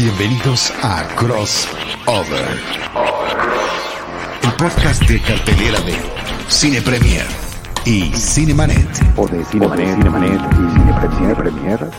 Bienvenidos 0.00 0.72
a 0.80 1.08
Crossover, 1.16 2.60
el 4.44 4.52
podcast 4.52 5.02
de 5.02 5.20
cartelera 5.20 5.80
de 5.80 5.96
Cine 6.46 6.80
Premier 6.82 7.26
y 7.84 8.12
Cinemanet. 8.14 8.86
o 9.16 9.26
de 9.26 9.44
Cinemanet, 9.46 9.96
Cinemanet 9.96 10.40
y 10.52 10.72
Cine 10.72 10.94
Premier, 11.00 11.36
Premier. 11.36 11.90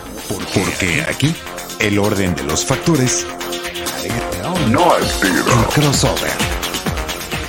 Porque 0.54 1.04
aquí 1.10 1.34
el 1.78 1.98
orden 1.98 2.34
de 2.36 2.44
los 2.44 2.64
factores 2.64 3.26
No 4.70 4.94
sido. 5.02 5.60
El 5.60 5.66
crossover. 5.66 6.32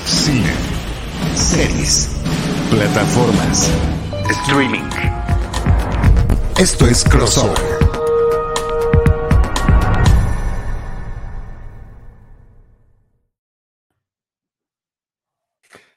Cine, 0.05 0.53
series, 1.33 2.09
plataformas, 2.69 3.69
Streaming. 4.29 4.89
Esto 6.57 6.87
es 6.87 7.05
crossover. 7.05 7.70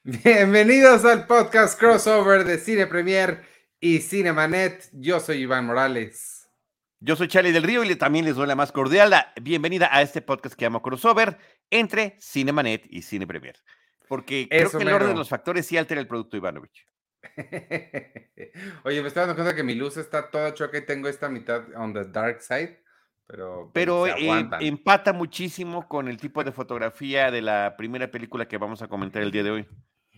Bienvenidos 0.07 1.03
al 1.03 1.25
podcast 1.25 1.79
crossover 1.79 2.43
de 2.43 2.59
Cine 2.59 2.85
Premier 2.85 3.43
y 3.79 4.01
Cinemanet. 4.01 4.87
Yo 4.93 5.19
soy 5.19 5.37
Iván 5.37 5.65
Morales. 5.65 6.47
Yo 6.99 7.15
soy 7.15 7.27
Charlie 7.27 7.51
del 7.51 7.63
Río 7.63 7.83
y 7.83 7.95
también 7.95 8.23
les 8.23 8.35
doy 8.35 8.45
la 8.45 8.55
más 8.55 8.71
cordial 8.71 9.09
la 9.09 9.33
bienvenida 9.41 9.89
a 9.91 10.03
este 10.03 10.21
podcast 10.21 10.53
que 10.53 10.65
llamo 10.65 10.83
Crossover 10.83 11.39
entre 11.71 12.15
Cinemanet 12.19 12.85
y 12.87 13.01
Cine 13.01 13.25
Premier. 13.25 13.55
Porque 14.07 14.47
creo 14.47 14.69
que 14.69 14.77
el 14.77 14.93
orden 14.93 15.09
de 15.09 15.15
los 15.15 15.27
factores 15.27 15.65
sí 15.65 15.75
altera 15.75 16.01
el 16.01 16.07
producto 16.07 16.37
Ivanovich. 16.37 16.87
Oye, 18.83 19.01
me 19.01 19.07
estoy 19.07 19.21
dando 19.21 19.33
cuenta 19.33 19.55
que 19.55 19.63
mi 19.63 19.73
luz 19.73 19.97
está 19.97 20.29
toda 20.29 20.53
choca 20.53 20.77
y 20.77 20.85
tengo 20.85 21.07
esta 21.07 21.29
mitad 21.29 21.63
on 21.75 21.93
the 21.93 22.05
dark 22.05 22.43
side, 22.43 22.79
pero, 23.73 24.05
eh, 24.05 24.47
empata 24.59 25.11
muchísimo 25.11 25.87
con 25.87 26.07
el 26.07 26.17
tipo 26.17 26.43
de 26.43 26.51
fotografía 26.51 27.31
de 27.31 27.41
la 27.41 27.75
primera 27.75 28.11
película 28.11 28.47
que 28.47 28.59
vamos 28.59 28.83
a 28.83 28.87
comentar 28.87 29.23
el 29.23 29.31
día 29.31 29.41
de 29.41 29.49
hoy. 29.49 29.67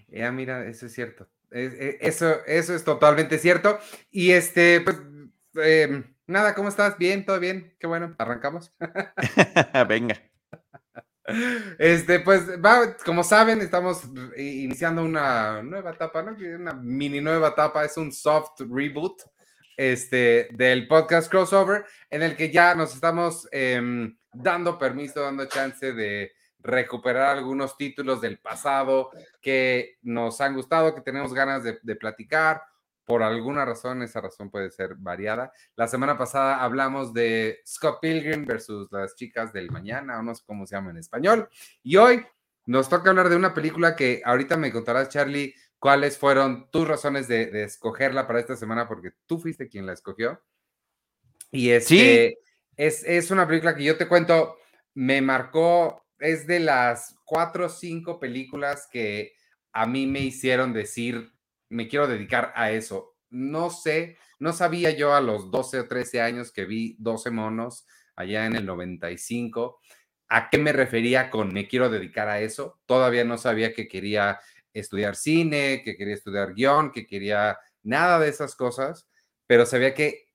Ya, 0.07 0.31
mira, 0.31 0.65
eso 0.67 0.85
es 0.85 0.93
cierto. 0.93 1.27
Es- 1.51 1.73
e- 1.73 1.97
eso, 2.01 2.45
eso 2.45 2.75
es 2.75 2.83
totalmente 2.83 3.37
cierto. 3.39 3.79
Y 4.11 4.31
este, 4.31 4.81
pues, 4.81 4.97
em, 5.55 6.15
nada, 6.27 6.53
¿cómo 6.55 6.69
estás? 6.69 6.97
Bien, 6.97 7.25
todo 7.25 7.39
bien. 7.39 7.75
Qué 7.79 7.87
bueno, 7.87 8.15
arrancamos. 8.17 8.73
Venga. 9.87 10.21
Este, 11.77 12.21
pues, 12.21 12.43
va, 12.63 12.95
como 13.05 13.23
saben, 13.23 13.59
estamos 13.61 14.03
iniciando 14.37 15.03
una 15.03 15.61
nueva 15.61 15.91
etapa, 15.91 16.23
¿no? 16.23 16.31
Una 16.55 16.73
mini 16.73 17.19
nueva 17.19 17.49
etapa, 17.49 17.83
es 17.83 17.97
un 17.97 18.13
soft 18.13 18.61
reboot 18.61 19.21
este, 19.75 20.47
del 20.53 20.87
podcast 20.87 21.29
crossover, 21.29 21.85
en 22.09 22.23
el 22.23 22.35
que 22.37 22.49
ya 22.49 22.75
nos 22.75 22.95
estamos 22.95 23.47
em, 23.51 24.17
dando 24.31 24.77
permiso, 24.79 25.21
dando 25.21 25.45
chance 25.47 25.91
de 25.91 26.31
recuperar 26.67 27.37
algunos 27.37 27.77
títulos 27.77 28.21
del 28.21 28.37
pasado 28.39 29.09
que 29.41 29.97
nos 30.01 30.39
han 30.41 30.53
gustado, 30.53 30.93
que 30.93 31.01
tenemos 31.01 31.33
ganas 31.33 31.63
de, 31.63 31.79
de 31.81 31.95
platicar. 31.95 32.61
Por 33.05 33.23
alguna 33.23 33.63
razón, 33.63 34.01
esa 34.03 34.19
razón 34.19 34.51
puede 34.51 34.69
ser 34.69 34.95
variada. 34.95 35.53
La 35.77 35.87
semana 35.87 36.17
pasada 36.17 36.61
hablamos 36.61 37.13
de 37.13 37.61
Scott 37.65 37.99
Pilgrim 38.01 38.45
versus 38.45 38.91
las 38.91 39.15
chicas 39.15 39.53
del 39.53 39.71
mañana, 39.71 40.19
o 40.19 40.23
no 40.23 40.35
sé 40.35 40.43
cómo 40.45 40.65
se 40.65 40.75
llama 40.75 40.91
en 40.91 40.97
español. 40.97 41.47
Y 41.83 41.95
hoy 41.95 42.25
nos 42.65 42.89
toca 42.89 43.09
hablar 43.09 43.29
de 43.29 43.37
una 43.37 43.53
película 43.53 43.95
que 43.95 44.21
ahorita 44.25 44.57
me 44.57 44.73
contarás, 44.73 45.07
Charlie, 45.07 45.55
cuáles 45.79 46.17
fueron 46.17 46.69
tus 46.69 46.85
razones 46.85 47.29
de, 47.29 47.45
de 47.45 47.63
escogerla 47.63 48.27
para 48.27 48.41
esta 48.41 48.57
semana, 48.57 48.89
porque 48.89 49.11
tú 49.25 49.39
fuiste 49.39 49.69
quien 49.69 49.85
la 49.85 49.93
escogió. 49.93 50.43
Y 51.49 51.69
este, 51.69 52.39
es, 52.75 53.05
es 53.05 53.31
una 53.31 53.47
película 53.47 53.73
que 53.73 53.85
yo 53.85 53.97
te 53.97 54.09
cuento, 54.09 54.57
me 54.95 55.21
marcó, 55.21 56.06
es 56.19 56.47
de 56.47 56.59
las 56.59 57.15
cuatro 57.25 57.65
o 57.67 57.69
cinco 57.69 58.19
películas 58.19 58.87
que 58.91 59.33
a 59.71 59.85
mí 59.85 60.07
me 60.07 60.21
hicieron 60.21 60.73
decir, 60.73 61.31
me 61.69 61.87
quiero 61.87 62.07
dedicar 62.07 62.53
a 62.55 62.71
eso. 62.71 63.15
No 63.29 63.69
sé, 63.69 64.17
no 64.39 64.53
sabía 64.53 64.91
yo 64.91 65.13
a 65.13 65.21
los 65.21 65.51
12 65.51 65.81
o 65.81 65.87
13 65.87 66.21
años 66.21 66.51
que 66.51 66.65
vi 66.65 66.95
12 66.99 67.31
monos 67.31 67.85
allá 68.15 68.45
en 68.45 68.55
el 68.55 68.65
95 68.65 69.79
a 70.29 70.49
qué 70.49 70.57
me 70.57 70.73
refería 70.73 71.29
con 71.29 71.53
me 71.53 71.67
quiero 71.67 71.89
dedicar 71.89 72.27
a 72.27 72.41
eso. 72.41 72.79
Todavía 72.85 73.23
no 73.23 73.37
sabía 73.37 73.73
que 73.73 73.87
quería 73.87 74.39
estudiar 74.73 75.15
cine, 75.15 75.81
que 75.83 75.95
quería 75.95 76.13
estudiar 76.13 76.53
guion, 76.53 76.91
que 76.91 77.07
quería 77.07 77.57
nada 77.83 78.19
de 78.19 78.29
esas 78.29 78.55
cosas, 78.55 79.07
pero 79.45 79.65
sabía 79.65 79.93
que 79.93 80.27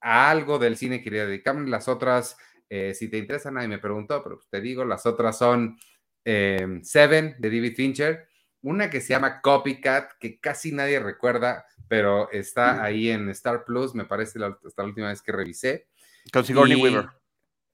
a 0.00 0.30
algo 0.30 0.58
del 0.58 0.76
cine 0.76 1.02
quería 1.02 1.26
dedicarme. 1.26 1.68
Las 1.68 1.88
otras, 1.88 2.36
eh, 2.70 2.94
si 2.94 3.08
te 3.08 3.18
interesan, 3.18 3.54
nadie 3.54 3.68
me 3.68 3.78
preguntó, 3.78 4.22
pero 4.22 4.36
pues 4.36 4.48
te 4.48 4.60
digo, 4.60 4.84
las 4.84 5.06
otras 5.06 5.38
son 5.38 5.78
eh, 6.24 6.80
Seven 6.82 7.36
de 7.38 7.48
David 7.50 7.74
Fincher, 7.74 8.28
una 8.62 8.90
que 8.90 9.00
se 9.00 9.08
llama 9.10 9.40
Copycat, 9.40 10.12
que 10.18 10.38
casi 10.40 10.72
nadie 10.72 10.98
recuerda, 11.00 11.64
pero 11.86 12.30
está 12.32 12.82
ahí 12.82 13.08
en 13.10 13.28
Star 13.30 13.64
Plus, 13.64 13.94
me 13.94 14.04
parece 14.04 14.38
la, 14.38 14.58
hasta 14.66 14.82
la 14.82 14.88
última 14.88 15.08
vez 15.08 15.22
que 15.22 15.32
revisé. 15.32 15.88
Con 16.32 16.44
Sigourney 16.44 16.78
Y- 16.78 16.82
Weaver. 16.82 17.08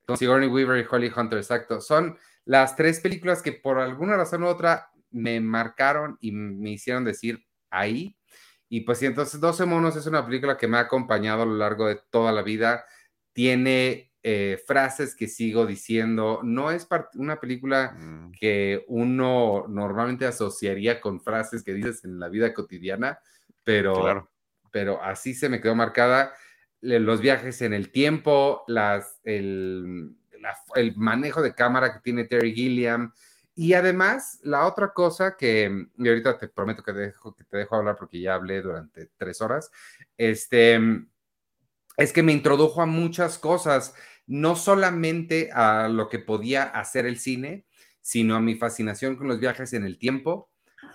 Con 0.06 0.16
Sigourney 0.18 0.48
Weaver 0.48 0.84
y 0.84 0.86
Holly 0.88 1.10
Hunter, 1.16 1.38
exacto. 1.38 1.80
Son 1.80 2.18
las 2.44 2.76
tres 2.76 3.00
películas 3.00 3.40
que 3.40 3.52
por 3.52 3.78
alguna 3.78 4.16
razón 4.18 4.42
u 4.42 4.46
otra 4.48 4.90
me 5.10 5.40
marcaron 5.40 6.18
y 6.20 6.30
me 6.32 6.72
hicieron 6.72 7.04
decir 7.04 7.42
ahí. 7.70 8.16
Y 8.68 8.80
pues 8.82 8.98
sí, 8.98 9.06
entonces 9.06 9.40
12 9.40 9.64
monos 9.64 9.96
es 9.96 10.06
una 10.06 10.24
película 10.24 10.58
que 10.58 10.68
me 10.68 10.76
ha 10.76 10.80
acompañado 10.80 11.42
a 11.42 11.46
lo 11.46 11.54
largo 11.56 11.86
de 11.88 12.00
toda 12.10 12.32
la 12.32 12.42
vida. 12.42 12.84
Tiene 13.32 14.12
eh, 14.26 14.58
frases 14.66 15.14
que 15.14 15.28
sigo 15.28 15.66
diciendo. 15.66 16.40
No 16.42 16.70
es 16.70 16.88
una 17.14 17.38
película 17.38 17.92
Mm, 17.92 18.32
que 18.32 18.82
uno 18.88 19.66
normalmente 19.68 20.24
asociaría 20.24 20.98
con 21.00 21.20
frases 21.20 21.62
que 21.62 21.74
dices 21.74 22.04
en 22.04 22.18
la 22.18 22.30
vida 22.30 22.54
cotidiana, 22.54 23.18
pero, 23.62 23.94
Claro. 23.94 24.30
pero 24.72 25.02
así 25.02 25.34
se 25.34 25.50
me 25.50 25.60
quedó 25.60 25.74
marcada. 25.74 26.32
Los 26.80 27.20
viajes 27.20 27.60
en 27.60 27.74
el 27.74 27.90
tiempo, 27.92 28.64
las, 28.66 29.20
el, 29.24 30.16
la- 30.40 30.56
el 30.74 30.96
manejo 30.96 31.42
de 31.42 31.54
cámara 31.54 31.92
que 31.92 32.00
tiene 32.00 32.24
Terry 32.24 32.54
Gilliam. 32.54 33.12
Y 33.54 33.74
además, 33.74 34.40
la 34.42 34.66
otra 34.66 34.92
cosa 34.94 35.36
que, 35.36 35.86
y 35.98 36.08
ahorita 36.08 36.38
te 36.38 36.48
prometo 36.48 36.82
que, 36.82 36.92
dejo, 36.92 37.34
que 37.36 37.44
te 37.44 37.58
dejo 37.58 37.76
hablar 37.76 37.96
porque 37.96 38.20
ya 38.20 38.34
hablé 38.34 38.62
durante 38.62 39.10
tres 39.18 39.40
horas, 39.42 39.70
este, 40.16 40.80
es 41.96 42.12
que 42.12 42.22
me 42.22 42.32
introdujo 42.32 42.82
a 42.82 42.86
muchas 42.86 43.38
cosas, 43.38 43.94
no 44.26 44.56
solamente 44.56 45.50
a 45.52 45.88
lo 45.88 46.08
que 46.08 46.18
podía 46.18 46.64
hacer 46.64 47.06
el 47.06 47.18
cine, 47.18 47.66
sino 48.00 48.36
a 48.36 48.40
mi 48.40 48.54
fascinación 48.54 49.16
con 49.16 49.28
los 49.28 49.40
viajes 49.40 49.72
en 49.72 49.84
el 49.84 49.98
tiempo, 49.98 50.50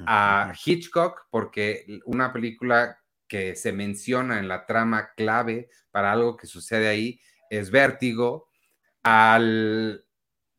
a 0.05 0.53
Hitchcock, 0.63 1.27
porque 1.29 1.99
una 2.05 2.31
película 2.31 2.99
que 3.27 3.55
se 3.55 3.71
menciona 3.71 4.39
en 4.39 4.47
la 4.47 4.65
trama 4.65 5.11
clave 5.15 5.69
para 5.91 6.11
algo 6.11 6.37
que 6.37 6.47
sucede 6.47 6.87
ahí 6.87 7.19
es 7.49 7.71
Vértigo, 7.71 8.47
al, 9.03 10.05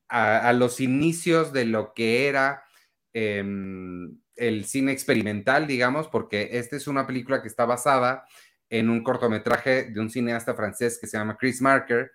a, 0.08 0.48
a 0.48 0.52
los 0.52 0.80
inicios 0.80 1.52
de 1.52 1.64
lo 1.64 1.94
que 1.94 2.28
era 2.28 2.64
em, 3.12 4.18
el 4.36 4.64
cine 4.64 4.92
experimental, 4.92 5.66
digamos, 5.66 6.08
porque 6.08 6.50
esta 6.52 6.76
es 6.76 6.86
una 6.86 7.06
película 7.06 7.42
que 7.42 7.48
está 7.48 7.64
basada 7.64 8.24
en 8.70 8.88
un 8.88 9.02
cortometraje 9.02 9.90
de 9.90 10.00
un 10.00 10.10
cineasta 10.10 10.54
francés 10.54 10.98
que 11.00 11.06
se 11.06 11.18
llama 11.18 11.36
Chris 11.36 11.60
Marker, 11.60 12.12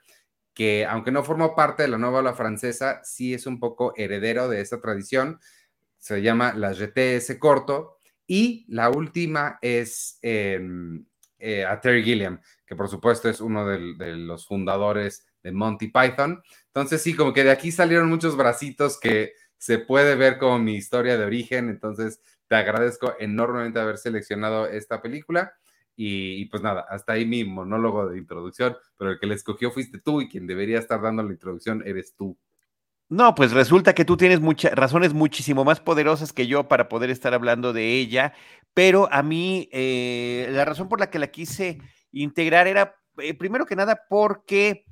que 0.56 0.86
aunque 0.86 1.12
no 1.12 1.24
formó 1.24 1.54
parte 1.56 1.84
de 1.84 1.90
la 1.90 1.98
nueva 2.00 2.20
ola 2.20 2.34
francesa, 2.34 3.02
sí 3.04 3.34
es 3.36 3.46
un 3.46 3.60
poco 3.60 3.94
heredero 3.98 4.50
de 4.50 4.62
esa 4.62 4.82
tradición. 4.82 5.40
Se 6.00 6.22
llama 6.22 6.54
La 6.54 6.72
ese 6.72 7.38
corto. 7.40 7.98
Y 8.26 8.66
la 8.70 8.90
última 8.90 9.60
es 9.62 10.18
eh, 10.24 10.60
eh, 11.38 11.66
a 11.66 11.80
Terry 11.80 12.04
Gilliam, 12.04 12.40
que 12.66 12.76
por 12.76 12.90
supuesto 12.90 13.30
es 13.30 13.42
uno 13.42 13.68
del- 13.68 13.98
de, 13.98 14.16
los 14.16 14.48
fundadores 14.48 15.28
de 15.44 15.52
Monty 15.52 15.90
Python. 15.90 16.41
Entonces 16.68 17.02
sí, 17.02 17.14
como 17.16 17.34
que 17.34 17.44
de 17.44 17.52
aquí 17.52 17.72
salieron 17.72 18.09
muchos 18.09 18.35
bracitos 18.38 19.00
que 19.00 19.34
se 19.58 19.78
puede 19.79 20.16
ver 20.16 20.38
como 20.38 20.58
mi 20.59 20.76
historia 20.76 21.18
de 21.18 21.26
origen. 21.26 21.70
Entonces 21.70 22.22
te 22.47 22.56
agradezco 22.56 23.14
enormemente 23.20 23.79
haber 23.79 23.97
seleccionado 23.97 24.68
esta 24.68 25.02
película. 25.02 25.53
Y, 25.97 26.46
pues 26.47 26.62
nada, 26.62 26.86
hasta 26.90 27.14
ahí 27.14 27.26
mi 27.26 27.46
monólogo 27.46 28.09
de 28.09 28.18
introducción, 28.18 28.76
pero 28.97 29.12
el 29.12 29.20
que 29.20 29.28
le 29.28 29.36
escogió 29.36 29.72
fuiste 29.72 30.00
tú 30.00 30.22
y 30.22 30.28
quien 30.28 30.46
debería 30.46 30.80
estar 30.80 31.02
dando 31.02 31.24
la 31.24 31.32
introducción 31.32 31.82
eres 31.86 32.16
tú. 32.16 32.38
No, 33.08 33.36
pues 33.36 33.52
resulta 33.52 33.94
que 33.94 34.03
tú 34.03 34.18
tienes 34.18 34.42
muchas 34.42 34.74
razones 34.74 35.14
muchísimo 35.14 35.64
más 35.64 35.80
poderosas 35.80 36.34
que 36.34 36.47
yo 36.47 36.68
para 36.68 36.90
poder 36.90 37.12
estar 37.12 37.34
hablando 37.34 37.72
de 37.72 37.94
ella, 37.94 38.34
pero 38.74 39.08
a 39.12 39.24
mí 39.24 39.70
eh, 39.72 40.47
la 40.52 40.66
razón 40.66 40.90
por 40.90 41.00
la 41.00 41.09
que 41.09 41.20
la 41.20 41.28
quise 41.28 41.80
integrar 42.12 42.68
era, 42.68 42.96
eh, 43.20 43.34
primero 43.36 43.66
que 43.66 43.76
nada, 43.76 44.02
porque 44.09 44.86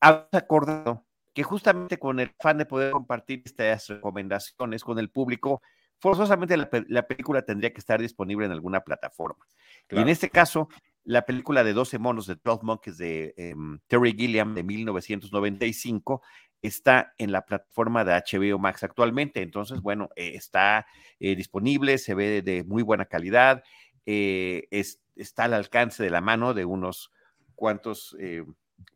habíamos 0.00 0.28
acordado 0.32 1.06
que 1.32 1.44
justamente 1.44 1.98
con 1.98 2.20
el 2.20 2.34
fan 2.40 2.58
de 2.58 2.66
poder 2.66 2.92
compartir 2.92 3.42
estas 3.44 3.86
recomendaciones 3.88 4.84
con 4.84 4.98
el 4.98 5.10
público, 5.10 5.62
forzosamente 6.02 6.56
la, 6.56 6.68
pe- 6.68 6.84
la 6.88 7.06
película 7.06 7.42
tendría 7.42 7.72
que 7.72 7.78
estar 7.78 8.00
disponible 8.00 8.44
en 8.44 8.50
alguna 8.52 8.80
plataforma. 8.80 9.46
Y 9.88 9.98
en 9.98 10.08
este 10.08 10.28
caso, 10.30 10.68
la 11.04 11.22
película 11.24 11.62
de 11.62 11.72
12 11.72 11.98
monos 12.00 12.26
de 12.26 12.34
12 12.42 12.64
Monkeys 12.64 12.98
de 12.98 13.32
em, 13.36 13.78
Terry 13.86 14.12
Gilliam 14.12 14.52
de 14.54 14.64
1995 14.64 16.22
está 16.60 17.14
en 17.18 17.30
la 17.30 17.42
plataforma 17.46 18.04
de 18.04 18.14
HBO 18.14 18.58
Max 18.58 18.82
actualmente. 18.82 19.42
Entonces, 19.42 19.80
bueno, 19.80 20.08
eh, 20.16 20.32
está 20.34 20.86
eh, 21.20 21.36
disponible, 21.36 21.98
se 21.98 22.14
ve 22.14 22.42
de, 22.42 22.64
muy 22.64 22.82
buena 22.82 23.04
calidad, 23.04 23.62
eh, 24.04 24.66
está 24.70 25.44
al 25.44 25.54
alcance 25.54 26.02
de 26.02 26.10
la 26.10 26.20
mano 26.20 26.52
de 26.52 26.64
unos 26.64 27.12
cuantos 27.54 28.16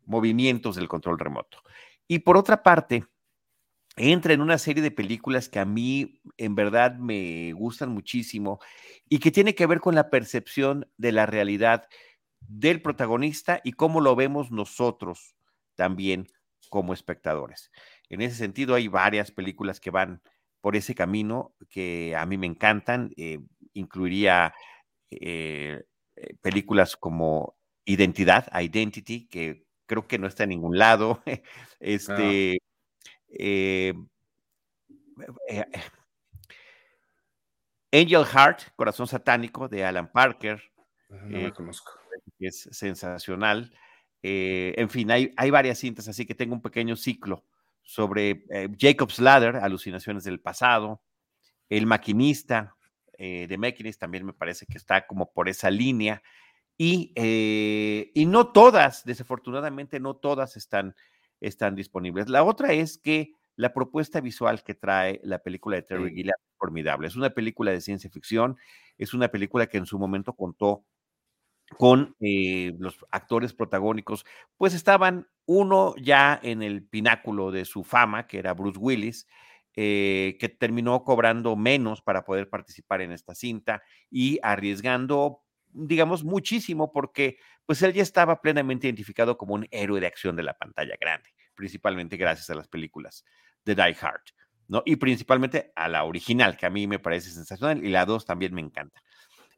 movimientos 0.05 0.75
del 0.75 0.89
control 0.89 1.19
remoto. 1.19 1.59
Y 2.05 2.19
por 2.19 2.35
otra 2.35 2.63
parte, 2.63 3.05
entra 3.97 4.33
en 4.33 4.41
una 4.41 4.57
serie 4.57 4.83
de 4.83 4.91
películas 4.91 5.49
que 5.49 5.59
a 5.59 5.65
mí 5.65 6.21
en 6.37 6.55
verdad 6.55 6.95
me 6.95 7.51
gustan 7.53 7.89
muchísimo 7.89 8.59
y 9.09 9.19
que 9.19 9.31
tiene 9.31 9.55
que 9.55 9.65
ver 9.65 9.79
con 9.79 9.95
la 9.95 10.09
percepción 10.09 10.87
de 10.97 11.11
la 11.11 11.25
realidad 11.25 11.87
del 12.39 12.81
protagonista 12.81 13.59
y 13.63 13.73
cómo 13.73 13.99
lo 13.99 14.15
vemos 14.15 14.51
nosotros 14.51 15.35
también 15.75 16.27
como 16.69 16.93
espectadores. 16.93 17.71
En 18.09 18.21
ese 18.21 18.35
sentido, 18.35 18.75
hay 18.75 18.87
varias 18.87 19.31
películas 19.31 19.79
que 19.79 19.91
van 19.91 20.21
por 20.61 20.75
ese 20.75 20.95
camino 20.95 21.55
que 21.69 22.15
a 22.15 22.25
mí 22.25 22.37
me 22.37 22.47
encantan. 22.47 23.11
Eh, 23.17 23.39
incluiría 23.73 24.53
eh, 25.09 25.83
eh, 26.15 26.35
películas 26.41 26.95
como 26.97 27.57
Identidad, 27.85 28.47
Identity, 28.53 29.27
que 29.27 29.65
creo 29.85 30.07
que 30.07 30.19
no 30.19 30.27
está 30.27 30.43
en 30.43 30.49
ningún 30.49 30.77
lado. 30.77 31.21
este. 31.79 32.59
Angel 37.91 38.25
Heart, 38.25 38.75
Corazón 38.75 39.07
Satánico, 39.07 39.67
de 39.67 39.85
Alan 39.85 40.11
Parker. 40.11 40.61
No 41.09 41.39
la 41.39 41.53
conozco. 41.53 41.91
Es 42.39 42.69
sensacional. 42.71 43.73
Eh, 44.21 44.73
en 44.77 44.89
fin, 44.89 45.09
hay, 45.11 45.33
hay, 45.37 45.49
varias 45.51 45.79
cintas, 45.79 46.07
así 46.07 46.25
que 46.25 46.35
tengo 46.35 46.53
un 46.53 46.61
pequeño 46.61 46.95
ciclo 46.95 47.45
sobre 47.83 48.45
eh, 48.49 48.67
Jacob's 48.77 49.19
Ladder, 49.19 49.57
Alucinaciones 49.57 50.23
del 50.23 50.39
Pasado, 50.39 51.01
El 51.69 51.85
Maquinista, 51.85 52.75
eh, 53.17 53.47
de 53.47 53.57
Maquinist 53.57 53.99
también 53.99 54.25
me 54.25 54.33
parece 54.33 54.65
que 54.65 54.77
está 54.77 55.07
como 55.07 55.31
por 55.31 55.49
esa 55.49 55.69
línea. 55.69 56.21
Y, 56.79 57.11
y 58.13 58.25
no 58.27 58.51
todas, 58.51 59.03
desafortunadamente, 59.03 59.99
no 59.99 60.15
todas 60.15 60.57
están, 60.57 60.95
están 61.41 61.75
disponibles. 61.75 62.29
La 62.29 62.43
otra 62.43 62.73
es 62.73 62.97
que 62.97 63.33
la 63.55 63.73
propuesta 63.73 64.21
visual 64.21 64.63
que 64.63 64.75
trae 64.75 65.19
la 65.23 65.39
película 65.39 65.75
de 65.77 65.81
Terry 65.81 66.13
Gilliam 66.13 66.35
es 66.39 66.57
formidable. 66.57 67.07
Es 67.07 67.15
una 67.15 67.31
película 67.31 67.71
de 67.71 67.81
ciencia 67.81 68.09
ficción, 68.09 68.57
es 68.97 69.13
una 69.13 69.29
película 69.29 69.67
que 69.67 69.77
en 69.77 69.85
su 69.85 69.97
momento 69.97 70.33
contó 70.33 70.85
con 71.77 72.15
eh, 72.19 72.73
los 72.79 72.97
actores 73.11 73.53
protagónicos, 73.53 74.25
pues 74.55 74.73
estaban 74.73 75.27
uno 75.45 75.95
ya 75.97 76.39
en 76.41 76.61
el 76.61 76.83
pináculo 76.87 77.51
de 77.51 77.65
su 77.65 77.83
fama, 77.83 78.27
que 78.27 78.39
era 78.39 78.53
Bruce 78.53 78.79
Willis, 78.79 79.27
eh, 79.75 80.37
que 80.39 80.49
terminó 80.49 81.03
cobrando 81.03 81.55
menos 81.55 82.01
para 82.01 82.25
poder 82.25 82.49
participar 82.49 83.01
en 83.01 83.11
esta 83.11 83.35
cinta 83.35 83.83
y 84.09 84.39
arriesgando, 84.41 85.43
digamos, 85.77 86.23
muchísimo 86.23 86.91
porque 86.91 87.37
pues 87.65 87.81
él 87.81 87.93
ya 87.93 88.01
estaba 88.01 88.41
plenamente 88.41 88.87
identificado 88.87 89.37
como 89.37 89.53
un 89.53 89.67
héroe 89.71 89.99
de 89.99 90.07
acción 90.07 90.35
de 90.35 90.43
la 90.43 90.57
pantalla 90.57 90.95
grande, 90.99 91.29
principalmente 91.55 92.17
gracias 92.17 92.49
a 92.49 92.55
las 92.55 92.67
películas 92.67 93.23
de 93.65 93.75
Die 93.75 93.97
Hard, 94.01 94.21
¿no? 94.67 94.81
Y 94.85 94.95
principalmente 94.95 95.71
a 95.75 95.87
la 95.87 96.03
original, 96.03 96.57
que 96.57 96.65
a 96.65 96.69
mí 96.69 96.87
me 96.87 96.99
parece 96.99 97.29
sensacional, 97.29 97.83
y 97.83 97.89
la 97.89 98.05
dos 98.05 98.25
también 98.25 98.53
me 98.53 98.61
encanta. 98.61 99.01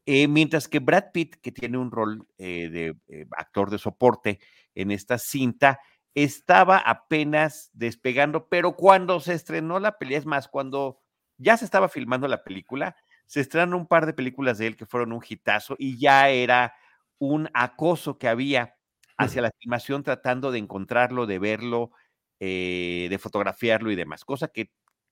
Eh, 0.06 0.28
mientras 0.28 0.68
que 0.68 0.80
Brad 0.80 1.12
Pitt, 1.14 1.36
que 1.36 1.52
tiene 1.52 1.78
un 1.78 1.92
rol 1.92 2.28
eh, 2.38 2.70
de 2.70 2.96
eh, 3.08 3.28
actor 3.38 3.70
de 3.70 3.78
soporte 3.78 4.40
en 4.74 4.92
esta 4.92 5.18
cinta, 5.18 5.80
estaba 6.16 6.78
apenas 6.78 7.70
despegando, 7.74 8.50
pero 8.50 8.76
cuando 8.76 9.20
se 9.20 9.34
estrenó 9.34 9.80
la 9.80 9.98
película, 9.98 10.18
es 10.20 10.26
más, 10.26 10.48
cuando 10.48 11.00
ya 11.38 11.58
se 11.58 11.66
estaba 11.66 11.90
filmando 11.90 12.28
la 12.28 12.44
película, 12.44 12.96
se 13.30 13.42
estrenaron 13.42 13.76
un 13.76 13.88
par 13.88 14.08
de 14.08 14.14
películas 14.14 14.58
de 14.58 14.66
él 14.66 14.76
que 14.76 14.88
fueron 14.88 15.12
un 15.14 15.22
hitazo 15.28 15.76
y 15.78 16.00
ya 16.00 16.30
era 16.30 16.74
un 17.20 17.48
acoso 17.54 18.18
que 18.18 18.28
había 18.28 18.76
hacia 19.20 19.44
la 19.44 19.52
filmación 19.60 20.02
tratando 20.04 20.52
de 20.52 20.58
encontrarlo, 20.58 21.28
de 21.28 21.38
verlo, 21.38 21.92
de 22.40 23.20
fotografiarlo 23.22 23.92
y 23.92 23.96
demás, 23.96 24.26
cosa 24.26 24.48
que 24.48 24.72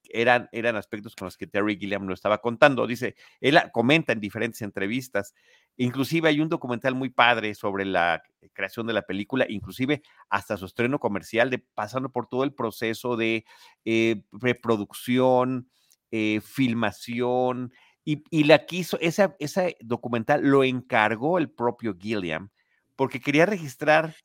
eran, 0.10 0.50
eran 0.52 0.78
aspectos 0.78 1.16
con 1.16 1.28
los 1.28 1.38
que 1.38 1.46
Terry 1.46 1.78
Gilliam 1.78 2.08
no 2.08 2.14
estaba 2.14 2.40
contando. 2.40 2.88
Dice, 2.88 3.16
él 3.40 3.60
comenta 3.72 4.14
en 4.14 4.20
diferentes 4.20 4.64
entrevistas, 4.64 5.36
inclusive 5.76 6.30
hay 6.30 6.40
un 6.40 6.50
documental 6.50 6.96
muy 6.96 7.10
padre 7.12 7.54
sobre 7.54 7.86
la 7.86 8.24
creación 8.54 8.88
de 8.88 8.94
la 8.94 9.04
película, 9.04 9.46
inclusive 9.48 10.02
hasta 10.30 10.58
su 10.58 10.66
estreno 10.66 11.00
comercial, 11.00 11.52
de, 11.52 11.60
pasando 11.60 12.10
por 12.10 12.28
todo 12.28 12.44
el 12.46 12.54
proceso 12.54 13.16
de 13.16 13.46
eh, 13.86 14.24
reproducción, 14.32 15.70
eh, 16.10 16.40
filmación, 16.42 17.74
y, 18.10 18.46
la 18.46 18.66
quiso, 18.66 18.98
esa, 19.02 19.36
ese 19.38 19.76
documental 19.82 20.42
lo 20.42 20.64
encargó 20.64 21.38
el 21.38 21.50
propio 21.50 21.94
Gilliam, 22.00 22.52
porque 22.96 23.20
quería 23.20 23.46
registrar, 23.46 24.16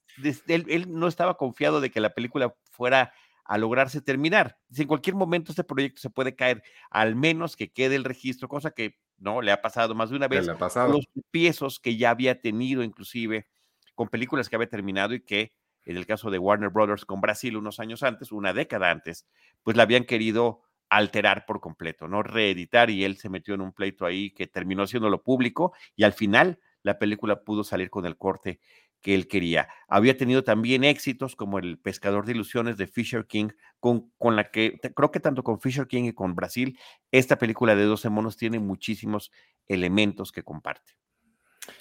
él, 0.47 0.65
él 0.69 0.87
no 0.89 1.09
estaba 1.09 1.37
confiado 1.37 1.81
de 1.81 1.91
que 1.91 2.01
la 2.01 2.15
película 2.15 2.55
fuera 2.71 3.13
a 3.45 3.59
lograrse 3.59 4.01
terminar. 4.01 4.57
Si 4.71 4.83
en 4.83 4.89
cualquier 4.89 5.17
momento 5.17 5.51
este 5.51 5.65
proyecto 5.65 6.01
se 6.01 6.11
puede 6.11 6.37
caer, 6.37 6.63
al 6.91 7.17
menos 7.17 7.57
que 7.57 7.73
quede 7.73 7.97
el 7.97 8.05
registro, 8.05 8.47
cosa 8.47 8.71
que 8.71 9.01
no 9.19 9.43
le 9.43 9.51
ha 9.51 9.61
pasado 9.61 9.97
más 9.97 10.11
de 10.11 10.17
una 10.17 10.29
vez. 10.29 10.47
Los 10.47 11.07
piezos 11.33 11.81
que 11.81 11.97
ya 11.97 12.11
había 12.11 12.41
tenido, 12.41 12.85
inclusive 12.85 13.49
con 13.97 14.09
películas 14.09 14.49
que 14.49 14.55
había 14.55 14.69
terminado 14.69 15.13
y 15.15 15.25
que, 15.25 15.55
en 15.85 15.97
el 15.97 16.07
caso 16.07 16.31
de 16.31 16.39
Warner 16.39 16.71
Brothers 16.71 17.05
con 17.05 17.21
Brasil 17.21 17.57
unos 17.57 17.81
años 17.81 18.05
antes, 18.05 18.31
una 18.31 18.53
década 18.53 18.93
antes, 18.93 19.27
pues 19.65 19.77
la 19.77 19.83
habían 19.83 20.05
querido 20.05 20.63
alterar 20.97 21.47
por 21.47 21.61
completo, 21.61 22.09
no 22.09 22.23
reeditar 22.23 22.91
y 22.91 23.05
él 23.05 23.17
se 23.17 23.29
metió 23.29 23.55
en 23.55 23.63
un 23.63 23.73
pleito 23.73 24.05
ahí 24.05 24.31
que 24.31 24.47
terminó 24.47 24.87
siendo 24.87 25.09
lo 25.09 25.23
público 25.23 25.73
y 25.97 26.05
al 26.05 26.13
final 26.13 26.59
la 26.83 26.99
película 26.99 27.43
pudo 27.45 27.65
salir 27.65 27.91
con 27.91 28.05
el 28.07 28.17
corte 28.17 28.61
que 29.01 29.15
él 29.15 29.27
quería. 29.27 29.69
Había 29.89 30.17
tenido 30.17 30.45
también 30.45 30.85
éxitos 30.85 31.35
como 31.35 31.59
El 31.59 31.79
Pescador 31.79 32.25
de 32.25 32.33
Ilusiones 32.33 32.77
de 32.77 32.87
Fisher 32.87 33.27
King, 33.27 33.49
con, 33.81 34.13
con 34.17 34.37
la 34.37 34.51
que 34.51 34.79
creo 34.95 35.11
que 35.11 35.19
tanto 35.19 35.43
con 35.43 35.61
Fisher 35.61 35.89
King 35.89 36.05
y 36.05 36.13
con 36.13 36.35
Brasil, 36.35 36.79
esta 37.11 37.37
película 37.37 37.75
de 37.75 37.85
12 37.85 38.09
monos 38.11 38.37
tiene 38.37 38.61
muchísimos 38.61 39.33
elementos 39.67 40.31
que 40.31 40.45
comparte. 40.45 40.93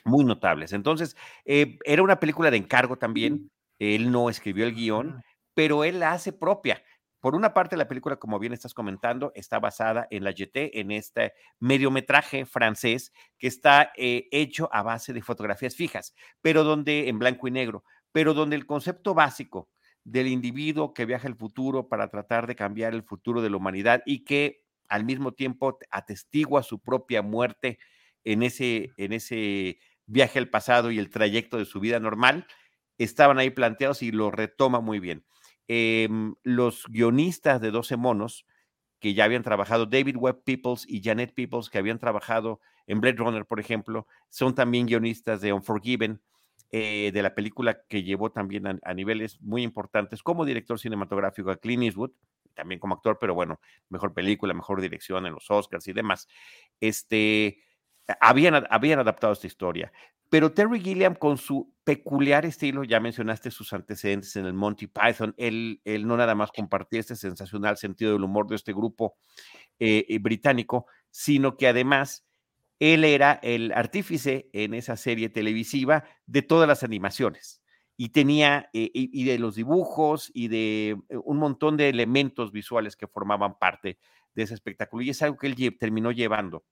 Muy 0.04 0.26
notables. 0.26 0.74
Entonces, 0.74 1.16
eh, 1.46 1.78
era 1.86 2.02
una 2.02 2.20
película 2.20 2.50
de 2.50 2.58
encargo 2.58 2.98
también. 2.98 3.52
Él 3.78 4.12
no 4.12 4.30
escribió 4.30 4.66
el 4.66 4.74
guion, 4.74 5.22
pero 5.54 5.84
él 5.84 6.00
la 6.00 6.14
hace 6.14 6.34
propia. 6.34 6.82
Por 7.22 7.36
una 7.36 7.54
parte, 7.54 7.78
la 7.78 7.88
película, 7.88 8.18
como 8.18 8.40
bien 8.40 8.52
estás 8.52 8.74
comentando, 8.74 9.32
está 9.36 9.60
basada 9.60 10.08
en 10.10 10.24
la 10.24 10.32
GT, 10.32 10.80
en 10.80 10.92
este 10.92 11.34
mediometraje 11.60 12.48
francés 12.48 13.14
que 13.38 13.48
está 13.48 13.92
eh, 13.96 14.28
hecho 14.32 14.70
a 14.74 14.82
base 14.82 15.14
de 15.14 15.22
fotografías 15.22 15.76
fijas, 15.76 16.16
pero 16.42 16.64
donde 16.64 17.10
en 17.10 17.20
blanco 17.20 17.48
y 17.48 17.52
negro, 17.52 17.84
pero 18.12 18.34
donde 18.34 18.56
el 18.56 18.66
concepto 18.66 19.14
básico 19.14 19.70
del 20.04 20.28
individuo 20.28 20.96
que 20.96 21.06
viaja 21.06 21.28
al 21.28 21.36
futuro 21.36 21.88
para 21.88 22.10
tratar 22.10 22.48
de 22.48 22.56
cambiar 22.56 22.96
el 22.96 23.04
futuro 23.04 23.44
de 23.44 23.52
la 23.52 23.58
humanidad 23.58 24.02
y 24.08 24.24
que 24.26 24.64
al 24.90 25.06
mismo 25.06 25.32
tiempo 25.32 25.78
atestigua 25.92 26.64
su 26.64 26.80
propia 26.80 27.22
muerte 27.22 27.78
en 28.24 28.42
ese, 28.42 28.94
en 28.98 29.14
ese 29.14 29.78
viaje 30.08 30.40
al 30.40 30.50
pasado 30.50 30.90
y 30.90 30.98
el 30.98 31.12
trayecto 31.12 31.58
de 31.58 31.66
su 31.66 31.80
vida 31.80 32.00
normal, 32.00 32.48
estaban 32.98 33.38
ahí 33.38 33.52
planteados 33.52 34.02
y 34.02 34.12
lo 34.12 34.32
retoma 34.32 34.82
muy 34.82 35.00
bien. 35.00 35.24
Em, 35.74 36.36
los 36.44 36.84
guionistas 36.90 37.62
de 37.62 37.72
12 37.72 37.96
monos, 37.96 38.46
que 39.00 39.14
ya 39.14 39.24
habían 39.24 39.42
trabajado, 39.42 39.86
David 39.86 40.18
Webb 40.18 40.44
Peoples 40.44 40.86
y 40.86 41.02
Janet 41.02 41.34
Peoples, 41.34 41.70
que 41.70 41.78
habían 41.78 41.98
trabajado 41.98 42.60
en 42.88 43.00
Blade 43.00 43.16
Runner, 43.16 43.46
por 43.46 43.62
ejemplo, 43.62 44.06
son 44.30 44.54
también 44.54 44.86
guionistas 44.86 45.40
de 45.40 45.54
Unforgiven, 45.54 46.22
eh, 46.72 47.12
de 47.14 47.24
la 47.24 47.34
película 47.36 47.84
que 47.88 48.04
llevó 48.04 48.34
también 48.34 48.82
a, 48.84 48.94
niveles 48.94 49.40
muy 49.40 49.64
importantes 49.64 50.22
como 50.24 50.44
director 50.44 50.78
cinematográfico 50.78 51.52
a 51.52 51.56
Clint 51.56 51.84
Eastwood, 51.84 52.12
también 52.54 52.82
como 52.82 52.96
actor, 52.96 53.18
pero 53.18 53.34
bueno, 53.34 53.62
mejor 53.88 54.14
película, 54.14 54.54
mejor 54.54 54.82
dirección 54.82 55.26
en 55.26 55.32
los 55.36 55.50
Oscars 55.50 55.88
y 55.88 55.94
demás. 55.94 56.28
Este, 56.82 57.60
habían, 58.20 58.66
habían 58.70 59.00
adaptado 59.00 59.34
esta 59.34 59.48
historia. 59.48 59.92
Pero 60.30 60.54
Terry 60.54 60.80
Gilliam, 60.80 61.16
con 61.16 61.38
su 61.38 61.74
peculiar 61.84 62.46
estilo, 62.46 62.86
ya 62.86 63.02
mencionaste 63.02 63.52
sus 63.52 63.74
antecedentes 63.74 64.36
en 64.38 64.46
el 64.46 64.54
Monty 64.54 64.88
Python, 64.88 65.34
él, 65.38 65.82
él 65.84 66.08
no 66.08 66.16
nada 66.16 66.36
más 66.36 66.52
compartía 66.52 67.02
este 67.02 67.18
sensacional 67.18 67.76
sentido 67.76 68.14
del 68.14 68.24
humor 68.24 68.48
de 68.48 68.56
este 68.56 68.72
grupo 68.72 69.18
eh, 69.78 70.06
eh, 70.08 70.20
británico, 70.20 70.86
sino 71.10 71.58
que 71.58 71.68
además 71.68 72.26
él 72.80 73.04
era 73.04 73.40
el 73.44 73.74
artífice 73.74 74.50
en 74.54 74.74
esa 74.74 74.96
serie 74.96 75.28
televisiva 75.28 76.06
de 76.26 76.42
todas 76.44 76.68
las 76.68 76.84
animaciones 76.84 77.62
y 77.98 78.10
tenía, 78.10 78.70
eh, 78.72 78.90
y, 78.94 79.26
de 79.26 79.38
los 79.38 79.56
dibujos 79.56 80.32
y 80.34 80.48
de 80.48 80.98
un 81.26 81.38
montón 81.38 81.76
de 81.76 81.90
elementos 81.90 82.54
visuales 82.54 82.96
que 82.96 83.06
formaban 83.06 83.60
parte 83.60 84.00
de 84.34 84.44
ese 84.44 84.54
espectáculo. 84.54 85.04
Y 85.04 85.10
es 85.10 85.22
algo 85.22 85.38
que 85.38 85.48
él 85.48 85.78
terminó 85.78 86.12
llevando 86.12 86.64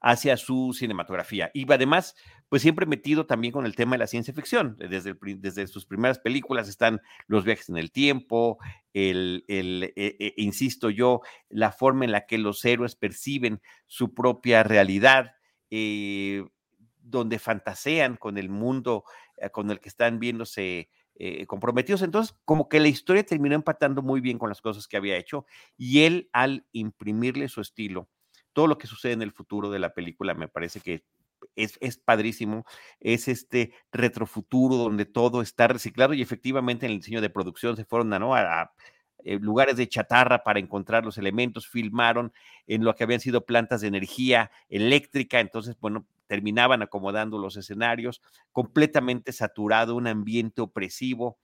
hacia 0.00 0.36
su 0.36 0.72
cinematografía. 0.72 1.50
Y 1.54 1.70
además, 1.72 2.14
pues 2.48 2.62
siempre 2.62 2.86
metido 2.86 3.26
también 3.26 3.52
con 3.52 3.66
el 3.66 3.74
tema 3.74 3.92
de 3.92 3.98
la 3.98 4.06
ciencia 4.06 4.32
ficción. 4.32 4.76
Desde, 4.78 5.14
desde 5.36 5.66
sus 5.66 5.86
primeras 5.86 6.18
películas 6.18 6.68
están 6.68 7.00
los 7.26 7.44
viajes 7.44 7.68
en 7.68 7.76
el 7.76 7.90
tiempo, 7.90 8.58
el, 8.92 9.44
el 9.48 9.92
eh, 9.96 10.16
eh, 10.18 10.34
insisto 10.36 10.90
yo, 10.90 11.20
la 11.48 11.72
forma 11.72 12.04
en 12.04 12.12
la 12.12 12.26
que 12.26 12.38
los 12.38 12.64
héroes 12.64 12.94
perciben 12.96 13.60
su 13.86 14.14
propia 14.14 14.62
realidad, 14.62 15.32
eh, 15.70 16.44
donde 17.00 17.38
fantasean 17.38 18.16
con 18.16 18.38
el 18.38 18.48
mundo 18.48 19.04
con 19.52 19.70
el 19.70 19.78
que 19.78 19.88
están 19.88 20.18
viéndose 20.18 20.90
comprometidos. 21.46 22.02
Entonces, 22.02 22.36
como 22.44 22.68
que 22.68 22.80
la 22.80 22.88
historia 22.88 23.24
terminó 23.24 23.54
empatando 23.54 24.02
muy 24.02 24.20
bien 24.20 24.38
con 24.38 24.48
las 24.48 24.60
cosas 24.60 24.86
que 24.86 24.96
había 24.96 25.16
hecho 25.16 25.46
y 25.76 26.00
él 26.04 26.28
al 26.32 26.66
imprimirle 26.72 27.48
su 27.48 27.60
estilo, 27.60 28.08
todo 28.58 28.66
lo 28.66 28.76
que 28.76 28.88
sucede 28.88 29.12
en 29.12 29.22
el 29.22 29.30
futuro 29.30 29.70
de 29.70 29.78
la 29.78 29.94
película 29.94 30.34
me 30.34 30.48
parece 30.48 30.80
que 30.80 31.04
es, 31.54 31.78
es, 31.80 31.96
padrísimo, 31.96 32.66
es 32.98 33.28
este 33.28 33.72
retrofuturo 33.92 34.74
donde 34.74 35.04
todo 35.04 35.42
está 35.42 35.68
reciclado 35.68 36.12
y 36.12 36.22
efectivamente 36.22 36.84
en 36.84 36.90
el 36.90 36.98
diseño 36.98 37.20
de 37.20 37.30
producción 37.30 37.76
se 37.76 37.84
fueron 37.84 38.12
a, 38.14 38.18
¿no? 38.18 38.34
a, 38.34 38.72
eh, 39.22 39.38
lugares 39.38 39.76
de 39.76 39.88
chatarra 39.88 40.42
para 40.42 40.58
encontrar 40.58 41.04
los 41.04 41.18
elementos, 41.18 41.68
filmaron 41.68 42.32
en 42.66 42.82
lo 42.82 42.96
que 42.96 43.04
habían 43.04 43.20
sido 43.20 43.46
plantas 43.46 43.80
de 43.80 43.86
energía 43.86 44.50
eléctrica, 44.68 45.38
entonces, 45.38 45.78
bueno, 45.78 46.04
terminaban 46.26 46.82
acomodando 46.82 47.38
los 47.38 47.56
escenarios, 47.56 48.20
completamente 48.50 49.30
saturado, 49.30 49.94
un 49.94 50.08
ambiente 50.08 50.62
opresivo 50.62 51.38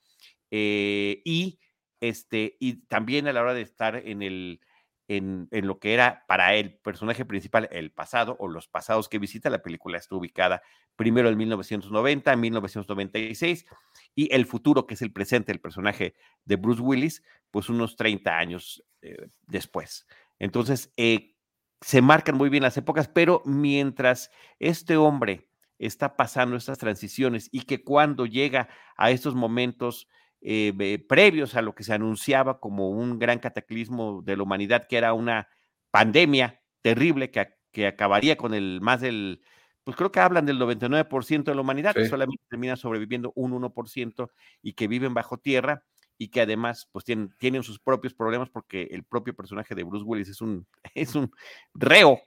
eh, 0.51 1.23
y, 1.25 1.61
este, 2.01 2.57
y 2.59 2.85
también 2.89 3.29
a 3.29 3.33
la 3.33 3.43
hora 3.43 3.55
de 3.55 3.63
estar 3.63 3.95
en 3.95 4.21
el, 4.21 4.59
en, 5.09 5.49
lo 5.51 5.79
que 5.79 5.95
era 5.95 6.25
para 6.27 6.55
el 6.55 6.75
personaje 6.75 7.25
principal 7.25 7.69
el 7.71 7.91
pasado 7.91 8.37
o 8.39 8.49
los 8.49 8.69
pasados 8.69 9.09
que 9.09 9.19
visita. 9.19 9.51
La 9.51 9.63
película 9.63 9.99
está 9.99 10.15
ubicada 10.15 10.63
primero 10.97 11.29
en 11.29 11.37
1990, 11.37 12.33
en 12.33 12.41
1996 12.41 13.67
y 14.15 14.35
el 14.35 14.47
futuro, 14.47 14.87
que 14.87 14.95
es 14.95 15.03
el 15.03 15.13
presente 15.13 15.53
del 15.53 15.61
personaje 15.61 16.15
de 16.45 16.57
Bruce 16.57 16.81
Willis, 16.81 17.23
pues 17.51 17.69
unos 17.69 17.97
30 17.97 18.37
años 18.37 18.85
eh, 19.03 19.29
después. 19.47 20.07
Entonces, 20.39 20.93
eh, 20.97 21.35
se 21.81 22.01
marcan 22.01 22.37
muy 22.37 22.49
bien 22.49 22.63
las 22.63 22.77
épocas, 22.77 23.09
pero 23.09 23.43
mientras 23.45 24.31
este 24.59 24.97
hombre 24.97 25.51
está 25.79 26.17
pasando 26.17 26.57
estas 26.57 26.79
transiciones 26.79 27.49
y 27.53 27.63
que 27.63 27.85
cuando 27.85 28.25
llega 28.25 28.69
a 28.97 29.11
estos 29.11 29.35
momentos 29.35 30.09
eh, 30.47 31.05
previos 31.09 31.55
a 31.55 31.63
lo 31.63 31.75
que 31.75 31.85
se 31.85 31.95
anunciaba 31.95 32.61
como 32.61 32.91
un 32.91 33.19
gran 33.19 33.39
cataclismo 33.39 34.21
de 34.23 34.37
la 34.37 34.43
humanidad, 34.43 34.87
que 34.87 34.99
era 34.99 35.15
una 35.15 35.49
pandemia 35.91 36.61
terrible 36.83 37.31
que, 37.31 37.49
que 37.73 37.87
acabaría 37.87 38.37
con 38.37 38.53
el 38.53 38.83
más 38.83 39.01
del, 39.01 39.41
pues 39.85 39.97
creo 39.97 40.13
que 40.13 40.21
hablan 40.21 40.45
del 40.45 40.59
99% 40.59 41.45
de 41.45 41.55
la 41.55 41.61
humanidad, 41.63 41.95
que 41.95 42.07
solamente 42.07 42.45
termina 42.49 42.77
sobreviviendo 42.77 43.33
un 43.35 43.53
1% 43.53 44.31
y 44.61 44.75
que 44.75 44.87
viven 44.87 45.15
bajo 45.15 45.39
tierra 45.39 45.83
y 46.19 46.29
que 46.29 46.43
además 46.43 46.89
pues 46.93 47.07
tienen, 47.07 47.35
tienen 47.39 47.63
sus 47.63 47.81
propios 47.81 48.13
problemas 48.13 48.51
porque 48.51 48.89
el 48.91 49.03
propio 49.05 49.35
personaje 49.35 49.75
de 49.75 49.83
Bruce 49.83 50.05
Willis 50.05 50.29
es 50.29 50.43
un, 50.43 50.67
es 50.95 51.15
un 51.15 51.33
reo 51.73 52.21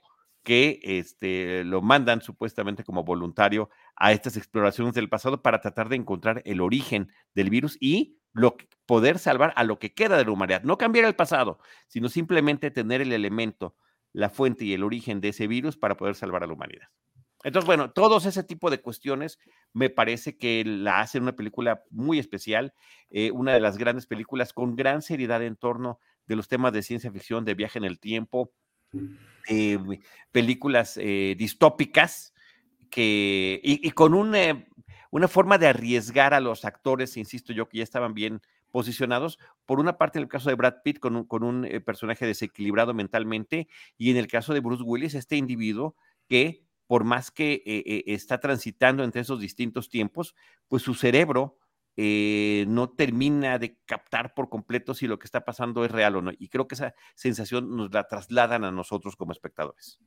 que 0.48 0.80
este, 0.82 1.62
lo 1.62 1.82
mandan 1.82 2.22
supuestamente 2.22 2.82
como 2.82 3.04
voluntario 3.04 3.68
a 3.96 4.12
estas 4.12 4.38
exploraciones 4.38 4.94
del 4.94 5.10
pasado 5.10 5.42
para 5.42 5.60
tratar 5.60 5.90
de 5.90 5.96
encontrar 5.96 6.40
el 6.46 6.62
origen 6.62 7.12
del 7.34 7.50
virus 7.50 7.76
y 7.82 8.16
lo, 8.32 8.56
poder 8.86 9.18
salvar 9.18 9.52
a 9.56 9.64
lo 9.64 9.78
que 9.78 9.92
queda 9.92 10.16
de 10.16 10.24
la 10.24 10.30
humanidad. 10.30 10.62
No 10.62 10.78
cambiar 10.78 11.04
el 11.04 11.14
pasado, 11.14 11.58
sino 11.86 12.08
simplemente 12.08 12.70
tener 12.70 13.02
el 13.02 13.12
elemento, 13.12 13.76
la 14.14 14.30
fuente 14.30 14.64
y 14.64 14.72
el 14.72 14.84
origen 14.84 15.20
de 15.20 15.28
ese 15.28 15.48
virus 15.48 15.76
para 15.76 15.98
poder 15.98 16.14
salvar 16.14 16.42
a 16.42 16.46
la 16.46 16.54
humanidad. 16.54 16.88
Entonces, 17.44 17.66
bueno, 17.66 17.90
todos 17.90 18.24
ese 18.24 18.42
tipo 18.42 18.70
de 18.70 18.80
cuestiones 18.80 19.38
me 19.74 19.90
parece 19.90 20.38
que 20.38 20.64
la 20.64 21.00
hacen 21.00 21.24
una 21.24 21.36
película 21.36 21.82
muy 21.90 22.18
especial, 22.18 22.72
eh, 23.10 23.32
una 23.32 23.52
de 23.52 23.60
las 23.60 23.76
grandes 23.76 24.06
películas 24.06 24.54
con 24.54 24.76
gran 24.76 25.02
seriedad 25.02 25.42
en 25.42 25.56
torno 25.56 26.00
de 26.24 26.36
los 26.36 26.48
temas 26.48 26.72
de 26.72 26.82
ciencia 26.82 27.12
ficción, 27.12 27.44
de 27.44 27.52
viaje 27.52 27.78
en 27.78 27.84
el 27.84 28.00
tiempo, 28.00 28.50
eh, 29.48 29.78
películas 30.32 30.98
eh, 31.00 31.34
distópicas 31.38 32.34
que, 32.90 33.60
y, 33.62 33.90
con 33.92 34.14
una 34.14 35.28
forma 35.28 35.58
de 35.58 35.68
arriesgar 35.68 36.34
a 36.34 36.40
los 36.40 36.64
actores, 36.64 37.16
insisto 37.16 37.52
yo, 37.52 37.68
que 37.68 37.78
ya 37.78 37.84
estaban 37.84 38.14
bien 38.14 38.40
posicionados, 38.70 39.38
por 39.64 39.80
una 39.80 39.96
parte 39.96 40.18
en 40.18 40.24
el 40.24 40.28
caso 40.28 40.50
de 40.50 40.54
Brad 40.54 40.82
Pitt 40.84 40.98
con 40.98 41.16
un, 41.16 41.24
con 41.24 41.42
un 41.42 41.64
eh, 41.64 41.80
personaje 41.80 42.26
desequilibrado 42.26 42.92
mentalmente 42.92 43.68
y 43.96 44.10
en 44.10 44.18
el 44.18 44.26
caso 44.26 44.52
de 44.52 44.60
Bruce 44.60 44.82
Willis, 44.82 45.14
este 45.14 45.36
individuo 45.36 45.96
que 46.28 46.64
por 46.86 47.04
más 47.04 47.30
que 47.30 47.62
está 48.06 48.40
transitando 48.40 49.04
entre 49.04 49.20
esos 49.20 49.40
distintos 49.40 49.90
tiempos, 49.90 50.34
pues 50.68 50.82
su 50.82 50.94
cerebro 50.94 51.57
eh, 52.00 52.64
no 52.68 52.90
termina 52.90 53.58
de 53.58 53.76
captar 53.84 54.32
por 54.32 54.48
completo 54.48 54.94
si 54.94 55.08
lo 55.08 55.18
que 55.18 55.26
está 55.26 55.44
pasando 55.44 55.84
es 55.84 55.90
real 55.90 56.14
o 56.14 56.22
no. 56.22 56.30
Y 56.38 56.48
creo 56.48 56.68
que 56.68 56.76
esa 56.76 56.94
sensación 57.16 57.74
nos 57.74 57.92
la 57.92 58.06
trasladan 58.06 58.62
a 58.62 58.70
nosotros 58.70 59.16
como 59.16 59.32
espectadores. 59.32 59.98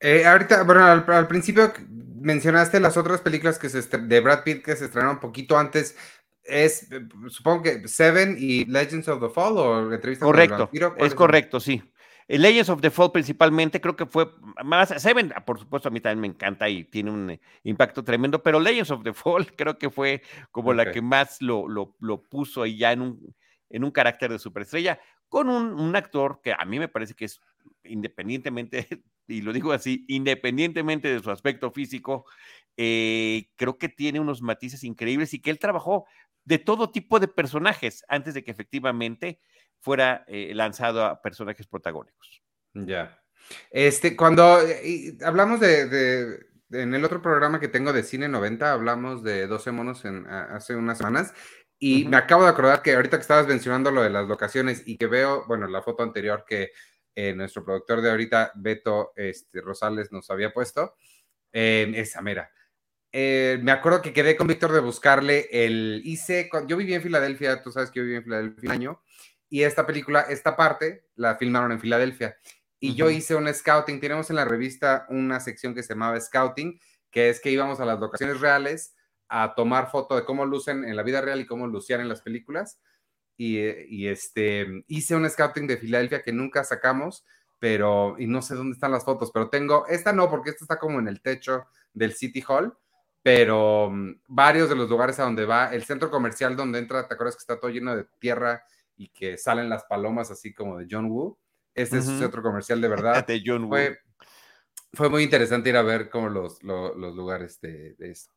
Eh, 0.00 0.24
ahorita, 0.24 0.62
bueno, 0.62 0.82
al, 0.82 1.28
principio 1.28 1.74
mencionaste 1.90 2.80
las 2.80 2.96
otras 2.96 3.20
películas 3.20 3.58
que 3.58 3.68
se 3.68 3.82
de 3.82 4.20
Brad 4.20 4.44
Pitt 4.44 4.64
que 4.64 4.76
se 4.76 4.86
estrenaron 4.86 5.16
un 5.16 5.20
poquito 5.20 5.58
antes. 5.58 5.94
Es, 6.42 6.88
supongo 7.28 7.64
que 7.64 7.86
Seven 7.86 8.36
y 8.38 8.64
Legends 8.64 9.08
of 9.08 9.20
the 9.20 9.28
Fall 9.28 9.58
o 9.58 9.92
entrevista 9.92 10.24
Correcto, 10.24 10.70
es 10.96 11.14
correcto, 11.14 11.60
sí. 11.60 11.82
Legends 12.28 12.70
of 12.70 12.80
the 12.80 12.90
Fall 12.90 13.12
principalmente, 13.12 13.80
creo 13.80 13.96
que 13.96 14.06
fue 14.06 14.30
más, 14.64 14.94
Seven, 15.02 15.32
ah, 15.36 15.44
por 15.44 15.58
supuesto, 15.58 15.88
a 15.88 15.92
mí 15.92 16.00
también 16.00 16.20
me 16.20 16.26
encanta 16.28 16.68
y 16.68 16.84
tiene 16.84 17.10
un 17.10 17.30
eh, 17.30 17.40
impacto 17.64 18.02
tremendo, 18.02 18.42
pero 18.42 18.60
Legends 18.60 18.90
of 18.90 19.02
the 19.02 19.12
Fall 19.12 19.46
creo 19.56 19.78
que 19.78 19.90
fue 19.90 20.22
como 20.50 20.72
la 20.72 20.90
que 20.90 21.02
más 21.02 21.42
lo, 21.42 21.68
lo, 21.68 21.96
lo, 22.00 22.22
puso 22.22 22.62
ahí 22.62 22.78
ya 22.78 22.92
en 22.92 23.02
un, 23.02 23.34
en 23.68 23.84
un 23.84 23.90
carácter 23.90 24.30
de 24.30 24.38
superestrella, 24.38 24.98
con 25.28 25.48
un, 25.48 25.74
un, 25.78 25.96
actor 25.96 26.40
que 26.42 26.52
a 26.52 26.64
mí 26.64 26.78
me 26.78 26.88
parece 26.88 27.14
que 27.14 27.26
es 27.26 27.40
independientemente, 27.84 28.88
y 29.28 29.42
lo 29.42 29.52
digo 29.52 29.72
así, 29.72 30.04
independientemente 30.08 31.08
de 31.08 31.20
su 31.20 31.30
aspecto 31.30 31.70
físico, 31.70 32.24
eh, 32.76 33.50
creo 33.56 33.78
que 33.78 33.88
tiene 33.88 34.20
unos 34.20 34.42
matices 34.42 34.82
increíbles 34.84 35.34
y 35.34 35.40
que 35.40 35.50
él 35.50 35.58
trabajó 35.58 36.06
de 36.44 36.58
todo 36.58 36.90
tipo 36.90 37.20
de 37.20 37.28
personajes 37.28 38.04
antes 38.08 38.34
de 38.34 38.44
que 38.44 38.50
efectivamente 38.50 39.40
fuera 39.84 40.24
eh, 40.28 40.52
lanzado 40.54 41.04
a 41.04 41.20
personajes 41.20 41.66
protagónicos. 41.66 42.42
Ya. 42.72 43.22
Este, 43.70 44.16
cuando 44.16 44.58
eh, 44.62 45.14
hablamos 45.22 45.60
de, 45.60 46.40
en 46.70 46.94
el 46.94 47.04
otro 47.04 47.20
programa 47.20 47.60
que 47.60 47.68
tengo 47.68 47.92
de 47.92 48.02
Cine 48.02 48.26
90, 48.26 48.72
hablamos 48.72 49.22
de 49.22 49.46
12 49.46 49.72
monos 49.72 50.06
en, 50.06 50.26
hace 50.26 50.74
unas 50.74 50.96
semanas 50.96 51.34
y 51.78 52.06
me 52.06 52.16
acabo 52.16 52.44
de 52.44 52.48
acordar 52.48 52.80
que 52.80 52.94
ahorita 52.94 53.18
que 53.18 53.22
estabas 53.22 53.46
mencionando 53.46 53.90
lo 53.90 54.02
de 54.02 54.08
las 54.08 54.26
locaciones 54.26 54.82
y 54.86 54.96
que 54.96 55.06
veo, 55.06 55.44
bueno, 55.46 55.66
la 55.66 55.82
foto 55.82 56.02
anterior 56.02 56.46
que 56.48 56.70
eh, 57.14 57.34
nuestro 57.34 57.62
productor 57.62 58.00
de 58.00 58.10
ahorita, 58.10 58.52
Beto 58.54 59.12
este, 59.16 59.60
Rosales, 59.60 60.10
nos 60.12 60.30
había 60.30 60.50
puesto, 60.50 60.94
esa 61.52 62.22
mera. 62.22 62.50
me 63.12 63.70
acuerdo 63.70 64.00
que 64.00 64.14
quedé 64.14 64.34
con 64.34 64.46
Víctor 64.46 64.72
de 64.72 64.80
buscarle 64.80 65.46
el 65.52 66.00
hice, 66.04 66.48
yo 66.66 66.76
viví 66.78 66.94
en 66.94 67.02
Filadelfia, 67.02 67.62
tú 67.62 67.70
sabes 67.70 67.90
que 67.90 68.00
yo 68.00 68.04
viví 68.04 68.16
en 68.16 68.24
Filadelfia 68.24 68.70
un 68.70 68.72
año, 68.72 69.02
y 69.54 69.62
esta 69.62 69.86
película, 69.86 70.22
esta 70.22 70.56
parte, 70.56 71.06
la 71.14 71.36
filmaron 71.36 71.70
en 71.70 71.78
Filadelfia. 71.78 72.36
Y 72.80 72.96
yo 72.96 73.08
hice 73.08 73.36
un 73.36 73.46
scouting, 73.46 74.00
tenemos 74.00 74.28
en 74.28 74.34
la 74.34 74.44
revista 74.44 75.06
una 75.10 75.38
sección 75.38 75.76
que 75.76 75.84
se 75.84 75.94
llamaba 75.94 76.20
Scouting, 76.20 76.80
que 77.08 77.28
es 77.28 77.40
que 77.40 77.52
íbamos 77.52 77.78
a 77.78 77.84
las 77.84 78.00
locaciones 78.00 78.40
reales 78.40 78.96
a 79.28 79.54
tomar 79.54 79.92
foto 79.92 80.16
de 80.16 80.24
cómo 80.24 80.44
lucen 80.44 80.84
en 80.84 80.96
la 80.96 81.04
vida 81.04 81.20
real 81.20 81.40
y 81.40 81.46
cómo 81.46 81.68
lucían 81.68 82.00
en 82.00 82.08
las 82.08 82.20
películas. 82.20 82.80
Y, 83.36 83.60
y, 83.60 84.08
este, 84.08 84.82
hice 84.88 85.14
un 85.14 85.30
scouting 85.30 85.68
de 85.68 85.76
Filadelfia 85.76 86.22
que 86.22 86.32
nunca 86.32 86.64
sacamos, 86.64 87.24
pero, 87.60 88.16
y 88.18 88.26
no 88.26 88.42
sé 88.42 88.56
dónde 88.56 88.74
están 88.74 88.90
las 88.90 89.04
fotos, 89.04 89.30
pero 89.32 89.50
tengo, 89.50 89.86
esta 89.86 90.12
no, 90.12 90.28
porque 90.28 90.50
esta 90.50 90.64
está 90.64 90.80
como 90.80 90.98
en 90.98 91.06
el 91.06 91.20
techo 91.20 91.66
del 91.92 92.14
City 92.14 92.42
Hall, 92.48 92.76
pero 93.22 93.88
mm, 93.88 94.22
varios 94.26 94.68
de 94.68 94.74
los 94.74 94.90
lugares 94.90 95.20
a 95.20 95.22
donde 95.22 95.46
va, 95.46 95.72
el 95.72 95.84
centro 95.84 96.10
comercial 96.10 96.56
donde 96.56 96.80
entra, 96.80 97.06
¿te 97.06 97.14
acuerdas 97.14 97.36
que 97.36 97.42
está 97.42 97.60
todo 97.60 97.70
lleno 97.70 97.94
de 97.94 98.04
tierra 98.18 98.64
y 98.96 99.08
que 99.08 99.36
salen 99.38 99.68
las 99.68 99.84
palomas 99.84 100.30
así 100.30 100.52
como 100.52 100.78
de 100.78 100.86
John 100.90 101.06
Woo. 101.06 101.38
Este 101.74 101.98
es 101.98 102.08
otro 102.08 102.42
comercial 102.42 102.80
de 102.80 102.88
verdad. 102.88 103.26
de 103.26 103.42
John 103.44 103.64
Woo. 103.64 103.70
Fue, 103.70 103.98
fue, 104.92 105.08
muy 105.08 105.22
interesante 105.22 105.70
ir 105.70 105.76
a 105.76 105.82
ver 105.82 106.08
como 106.10 106.28
los, 106.28 106.62
los, 106.62 107.14
lugares 107.14 107.60
de, 107.60 107.94
de, 107.94 108.10
eso. 108.12 108.30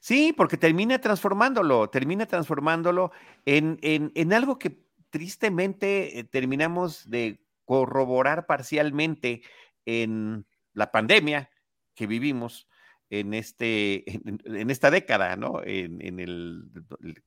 Sí, 0.00 0.32
porque 0.36 0.56
termina 0.56 1.00
transformándolo, 1.00 1.90
termina 1.90 2.26
transformándolo 2.26 3.12
en, 3.44 3.78
en, 3.82 4.10
en 4.14 4.32
algo 4.32 4.58
que 4.58 4.86
tristemente 5.10 6.18
eh, 6.18 6.24
terminamos 6.24 7.08
de 7.08 7.40
corroborar 7.64 8.46
parcialmente 8.46 9.42
en 9.84 10.46
la 10.72 10.90
pandemia 10.90 11.50
que 11.94 12.06
vivimos, 12.06 12.68
en, 13.10 13.34
este, 13.34 14.04
en, 14.44 14.70
esta 14.70 14.90
década, 14.90 15.36
¿no? 15.36 15.60
En, 15.64 16.20
el, 16.20 16.64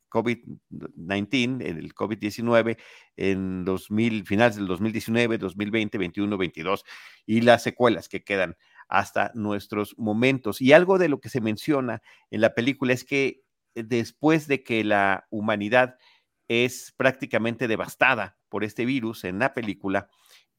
COVID-19, 0.09 1.65
en 1.65 1.77
el 1.77 1.93
COVID-19, 1.93 2.77
en 3.17 3.65
2000, 3.65 4.25
finales 4.25 4.55
del 4.55 4.67
2019, 4.67 5.37
2020, 5.37 5.97
21, 5.97 6.37
22, 6.37 6.85
y 7.25 7.41
las 7.41 7.63
secuelas 7.63 8.09
que 8.09 8.23
quedan 8.23 8.57
hasta 8.87 9.31
nuestros 9.35 9.95
momentos. 9.97 10.61
Y 10.61 10.73
algo 10.73 10.97
de 10.97 11.09
lo 11.09 11.19
que 11.19 11.29
se 11.29 11.41
menciona 11.41 12.01
en 12.31 12.41
la 12.41 12.53
película 12.53 12.93
es 12.93 13.03
que 13.03 13.43
después 13.75 14.47
de 14.47 14.63
que 14.63 14.83
la 14.83 15.27
humanidad 15.29 15.97
es 16.47 16.93
prácticamente 16.97 17.67
devastada 17.67 18.37
por 18.49 18.63
este 18.63 18.85
virus 18.85 19.23
en 19.23 19.39
la 19.39 19.53
película, 19.53 20.09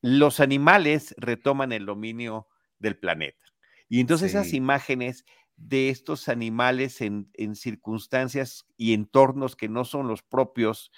los 0.00 0.41
animales 0.41 1.15
retoman 1.19 1.73
el 1.73 1.85
dominio 1.85 2.47
del 2.79 2.97
planeta. 2.97 3.45
Y 3.90 4.00
entonces 4.00 4.30
esas 4.30 4.54
imágenes 4.54 5.26
de 5.56 5.90
estos 5.90 6.28
animales 6.28 7.00
en, 7.00 7.26
circunstancias 7.56 8.64
y 8.76 8.94
entornos 8.94 9.56
que 9.56 9.68
no 9.68 9.85
son 9.85 10.06
los 10.06 10.23
propios, 10.23 10.92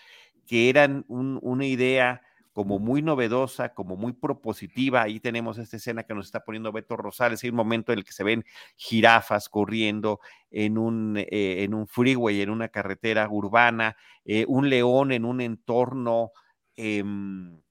que 0.46 0.68
eran 0.68 1.06
una 1.08 1.66
idea 1.66 2.20
como 2.52 2.78
muy 2.78 3.00
novedosa, 3.00 3.72
como 3.72 3.96
muy 3.96 4.12
propositiva. 4.12 5.00
Ahí 5.00 5.20
tenemos 5.20 5.56
esta 5.56 5.78
escena 5.78 6.02
que 6.02 6.14
nos 6.14 6.26
está 6.26 6.44
poniendo 6.44 6.70
Beto 6.70 6.98
Rosales, 6.98 7.42
hay 7.42 7.48
un 7.48 7.56
momento 7.56 7.92
en 7.92 8.00
el 8.00 8.04
que 8.04 8.12
se 8.12 8.24
ven 8.24 8.44
jirafas 8.76 9.48
corriendo 9.48 10.20
en 10.50 10.76
un, 10.76 11.16
eh, 11.16 11.64
en 11.64 11.72
un 11.72 11.86
freeway, 11.86 12.42
en 12.42 12.50
una 12.50 12.68
carretera 12.68 13.26
urbana, 13.30 13.96
eh, 14.26 14.44
un 14.46 14.68
león 14.68 15.12
en 15.12 15.24
un 15.24 15.40
entorno 15.40 16.32
em, 16.76 17.61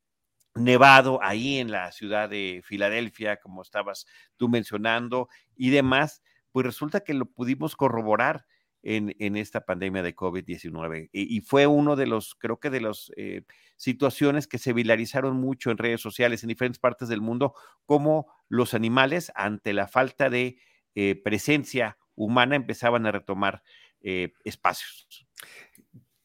nevado 0.55 1.19
ahí 1.23 1.57
en 1.57 1.71
la 1.71 1.91
ciudad 1.91 2.29
de 2.29 2.61
Filadelfia, 2.63 3.37
como 3.37 3.61
estabas 3.61 4.05
tú 4.37 4.49
mencionando, 4.49 5.29
y 5.55 5.69
demás, 5.69 6.21
pues 6.51 6.65
resulta 6.65 7.01
que 7.01 7.13
lo 7.13 7.25
pudimos 7.25 7.75
corroborar 7.75 8.45
en, 8.83 9.15
en 9.19 9.37
esta 9.37 9.65
pandemia 9.65 10.01
de 10.01 10.15
COVID-19. 10.15 11.09
Y, 11.11 11.41
fue 11.41 11.67
uno 11.67 11.95
de 11.95 12.07
los, 12.07 12.35
creo 12.35 12.59
que 12.59 12.69
de 12.69 12.81
las 12.81 13.11
eh, 13.15 13.43
situaciones 13.77 14.47
que 14.47 14.57
se 14.57 14.73
viralizaron 14.73 15.37
mucho 15.37 15.71
en 15.71 15.77
redes 15.77 16.01
sociales 16.01 16.43
en 16.43 16.49
diferentes 16.49 16.79
partes 16.79 17.07
del 17.07 17.21
mundo, 17.21 17.53
como 17.85 18.27
los 18.49 18.73
animales, 18.73 19.31
ante 19.35 19.73
la 19.73 19.87
falta 19.87 20.29
de 20.29 20.57
eh, 20.95 21.15
presencia 21.23 21.97
humana, 22.15 22.55
empezaban 22.55 23.05
a 23.05 23.11
retomar 23.11 23.63
eh, 24.01 24.33
espacios. 24.43 25.27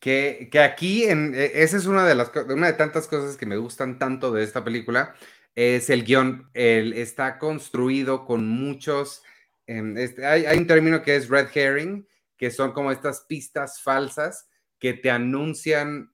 Que, 0.06 0.48
aquí, 0.60 1.02
en, 1.02 1.34
e, 1.34 1.64
esa 1.64 1.76
es 1.76 1.86
una 1.86 2.06
de 2.06 2.14
las 2.14 2.30
una 2.48 2.68
de 2.68 2.74
tantas 2.74 3.08
cosas 3.08 3.36
que 3.36 3.44
me 3.44 3.56
gustan 3.56 3.98
tanto 3.98 4.30
de 4.30 4.44
esta 4.44 4.62
película, 4.62 5.16
es 5.56 5.90
el 5.90 6.04
guion. 6.04 6.48
El, 6.54 6.92
está 6.92 7.40
construido 7.40 8.24
con 8.24 8.46
muchos. 8.46 9.24
Em, 9.66 9.98
este, 9.98 10.24
hay, 10.24 10.46
hay, 10.46 10.58
un 10.58 10.68
término 10.68 11.02
que 11.02 11.16
es 11.16 11.28
red 11.28 11.48
herring, 11.52 12.06
que 12.36 12.52
son 12.52 12.70
como 12.70 12.92
estas 12.92 13.22
pistas 13.22 13.82
falsas 13.82 14.48
que 14.78 14.94
te 14.94 15.10
anuncian 15.10 16.12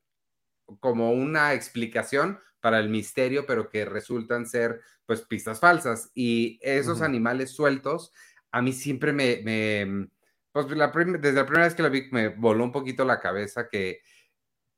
como 0.81 1.13
una 1.13 1.53
explicación 1.53 2.41
para 2.63 2.79
el 2.79 2.89
misterio, 2.89 3.45
pero 3.45 3.69
que 3.69 3.85
resultan 3.85 4.47
ser 4.47 4.81
pues 5.05 5.21
pistas 5.21 5.61
falsas. 5.61 6.11
Y 6.15 6.59
esos 6.63 7.03
animales 7.03 7.51
sueltos, 7.51 8.11
a 8.53 8.63
mí 8.63 8.73
siempre 8.73 9.13
me 9.13 10.09
pues 10.53 10.67
desde 10.67 10.77
la 10.77 10.93
primera 10.93 11.65
vez 11.65 11.75
que 11.75 11.83
la 11.83 11.89
vi 11.89 12.09
me 12.13 12.29
voló 12.29 12.65
un 12.65 12.73
poquito 12.73 13.05
la 13.05 13.21
cabeza 13.21 13.69
que 13.69 14.03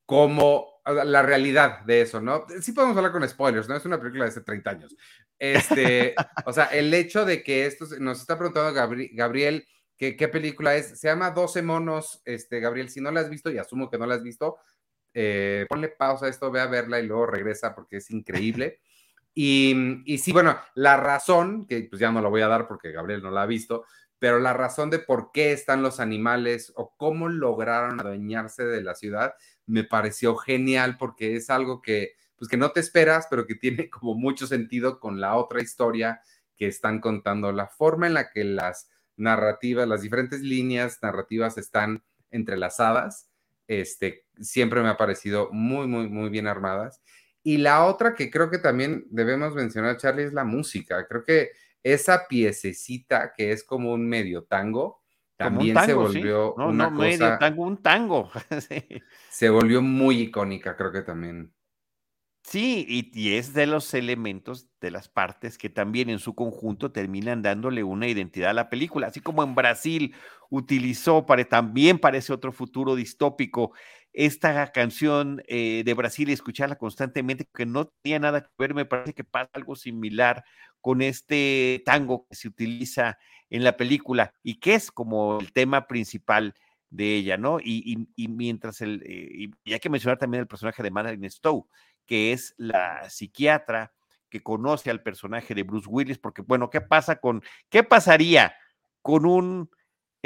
como 0.07 0.83
la 0.85 1.23
realidad 1.23 1.81
de 1.81 2.03
eso, 2.03 2.21
¿no? 2.21 2.45
Sí 2.61 2.73
podemos 2.73 2.97
hablar 2.97 3.13
con 3.13 3.27
spoilers, 3.27 3.69
¿no? 3.69 3.77
Es 3.77 3.87
una 3.87 3.99
película 3.99 4.25
de 4.25 4.31
hace 4.31 4.43
30 4.43 4.71
años. 4.71 4.97
Este, 5.39 6.15
o 6.47 6.53
sea, 6.53 6.67
el 6.67 6.93
hecho 6.93 7.25
de 7.25 7.43
que 7.43 7.65
esto 7.67 7.87
nos 8.01 8.21
está 8.21 8.37
preguntando 8.37 8.73
Gabriel, 9.13 9.67
¿qué, 9.97 10.15
¿qué, 10.15 10.29
película 10.29 10.77
es? 10.77 11.01
Se 11.01 11.09
llama 11.09 11.31
12 11.31 11.63
monos, 11.63 12.21
este, 12.27 12.61
Gabriel, 12.61 12.91
si 12.91 13.01
no 13.01 13.11
la 13.11 13.21
has 13.21 13.31
visto, 13.31 13.51
y 13.51 13.57
asumo 13.57 13.91
que 13.91 13.97
no 13.97 14.05
la 14.07 14.17
has 14.17 14.23
visto, 14.23 14.59
eh, 15.15 15.65
ponle 15.71 15.89
pausa 15.89 16.27
a 16.27 16.29
esto, 16.29 16.51
ve 16.51 16.61
a 16.61 16.67
verla 16.67 17.01
y 17.01 17.07
luego 17.07 17.27
regresa 17.27 17.75
porque 17.75 17.99
es 17.99 18.11
increíble. 18.11 18.81
Y, 19.37 19.75
y 20.05 20.19
sí, 20.19 20.31
bueno, 20.31 20.57
la 20.77 20.97
razón, 20.97 21.67
que 21.67 21.89
pues 21.91 21.99
ya 21.99 22.13
no 22.13 22.23
la 22.23 22.29
voy 22.29 22.43
a 22.43 22.47
dar 22.47 22.69
porque 22.69 22.93
Gabriel 22.93 23.21
no 23.21 23.33
la 23.33 23.43
ha 23.43 23.47
visto, 23.47 23.85
pero 24.25 24.39
la 24.39 24.55
razón 24.55 24.89
de 24.89 25.01
por 25.01 25.33
qué 25.33 25.53
están 25.53 25.83
los 25.83 26.01
animales 26.01 26.73
o 26.77 26.97
cómo 26.97 27.29
lograron 27.29 28.01
adueñarse 28.01 28.65
de 28.65 28.83
la 28.83 28.95
ciudad 28.95 29.35
me 29.67 29.85
pareció 29.85 30.35
genial 30.35 30.97
porque 30.97 31.37
es 31.37 31.51
algo 31.51 31.83
que, 31.83 32.13
pues 32.35 32.49
que 32.49 32.57
no 32.57 32.71
te 32.71 32.81
esperas, 32.81 33.27
pero 33.29 33.47
que 33.47 33.55
tiene 33.55 33.91
como 33.91 34.15
mucho 34.15 34.47
sentido 34.47 34.99
con 34.99 35.21
la 35.21 35.37
otra 35.37 35.61
historia 35.61 36.23
que 36.57 36.67
están 36.67 37.03
contando, 37.03 37.53
la 37.53 37.67
forma 37.67 38.07
en 38.07 38.15
la 38.15 38.31
que 38.31 38.45
las 38.45 38.89
narrativas, 39.17 39.87
las 39.87 40.01
diferentes 40.01 40.41
líneas 40.41 41.01
narrativas 41.03 41.59
están 41.59 42.03
entrelazadas, 42.31 43.29
este, 43.69 44.25
siempre 44.41 44.81
me 44.81 44.89
ha 44.89 44.97
parecido 44.97 45.51
muy, 45.53 45.87
muy, 45.87 46.09
muy 46.09 46.31
bien 46.31 46.47
armadas. 46.47 47.03
Y 47.43 47.59
la 47.59 47.85
otra 47.85 48.15
que 48.15 48.31
creo 48.31 48.49
que 48.49 48.57
también 48.57 49.05
debemos 49.11 49.55
mencionar, 49.55 49.99
Charlie, 49.99 50.25
es 50.25 50.33
la 50.33 50.45
música. 50.45 51.07
Creo 51.07 51.25
que 51.25 51.51
esa 51.85 52.27
piececita 52.27 53.33
que 53.37 53.53
es 53.53 53.63
como 53.63 53.93
un 53.93 54.09
medio 54.09 54.45
tango, 54.45 55.05
también 55.37 55.79
se 55.85 55.95
volvió 55.95 56.55
una 56.55 56.87
cosa, 56.87 56.99
medio 56.99 57.39
tango, 57.39 57.63
un 57.63 57.77
tango. 57.77 58.31
Se 59.31 59.51
volvió 59.51 59.83
muy 59.83 60.21
icónica, 60.23 60.77
creo 60.77 60.93
que 60.93 61.03
también. 61.03 61.53
Sí, 62.45 62.87
y, 62.89 63.33
es 63.33 63.55
de 63.55 63.67
los 63.67 63.95
elementos 63.95 64.69
de 64.81 64.91
las 64.91 65.09
partes 65.09 65.57
que 65.57 65.71
también 65.71 66.11
en 66.11 66.19
su 66.19 66.35
conjunto 66.35 66.93
terminan 66.93 67.41
dándole 67.41 67.83
una 67.83 68.07
identidad 68.07 68.51
a 68.51 68.55
la 68.55 68.69
película, 68.69 69.07
así 69.07 69.21
como 69.21 69.43
en 69.43 69.55
Brasil 69.55 70.15
utilizó 70.51 71.25
para, 71.25 71.45
también 71.47 71.99
para 71.99 72.19
ese 72.19 72.35
otro 72.35 72.53
futuro 72.53 72.97
distópico 72.97 73.73
esta 74.15 74.71
canción 74.71 75.43
eh, 75.49 75.83
de 75.85 75.95
Brasil 75.95 76.31
y 76.31 76.33
escucharla 76.33 76.77
constantemente, 76.77 77.49
que 77.53 77.67
no 77.67 77.89
tenía 78.01 78.21
nada 78.21 78.43
que 78.43 78.49
ver, 78.57 78.73
me 78.73 78.85
parece 78.85 79.13
que 79.13 79.25
pasa 79.25 79.51
algo 79.53 79.75
similar 79.75 80.45
con 80.81 81.03
este 81.03 81.83
tango 81.85 82.27
que 82.29 82.37
se 82.37 82.49
utiliza 82.49 83.19
en 83.51 83.65
la 83.65 83.77
película 83.77 84.33
y 84.43 84.61
que 84.61 84.75
es 84.75 84.93
como 84.93 85.41
el 85.41 85.53
tema 85.53 85.89
principal 85.89 86.55
de 86.91 87.17
ella, 87.17 87.37
¿no? 87.37 87.59
Y, 87.61 88.07
mientras 88.29 88.81
el, 88.81 89.03
eh, 89.05 89.51
y 89.65 89.73
hay 89.73 89.81
que 89.81 89.91
mencionar 89.91 90.19
también 90.19 90.43
el 90.43 90.47
personaje 90.47 90.83
de 90.83 90.93
Madeline 90.93 91.29
Stowe, 91.29 91.67
que 92.07 92.33
es 92.33 92.55
la 92.57 93.11
psiquiatra 93.11 93.93
que 94.31 94.43
conoce 94.43 94.91
al 94.91 95.03
personaje 95.03 95.55
de 95.55 95.65
Bruce 95.65 95.89
Willis, 95.89 96.19
porque 96.19 96.43
bueno, 96.43 96.71
¿qué 96.71 96.81
pasa 96.81 97.17
con, 97.17 97.43
qué 97.69 97.83
pasaría 97.83 98.55
con 99.03 99.27
un 99.27 99.71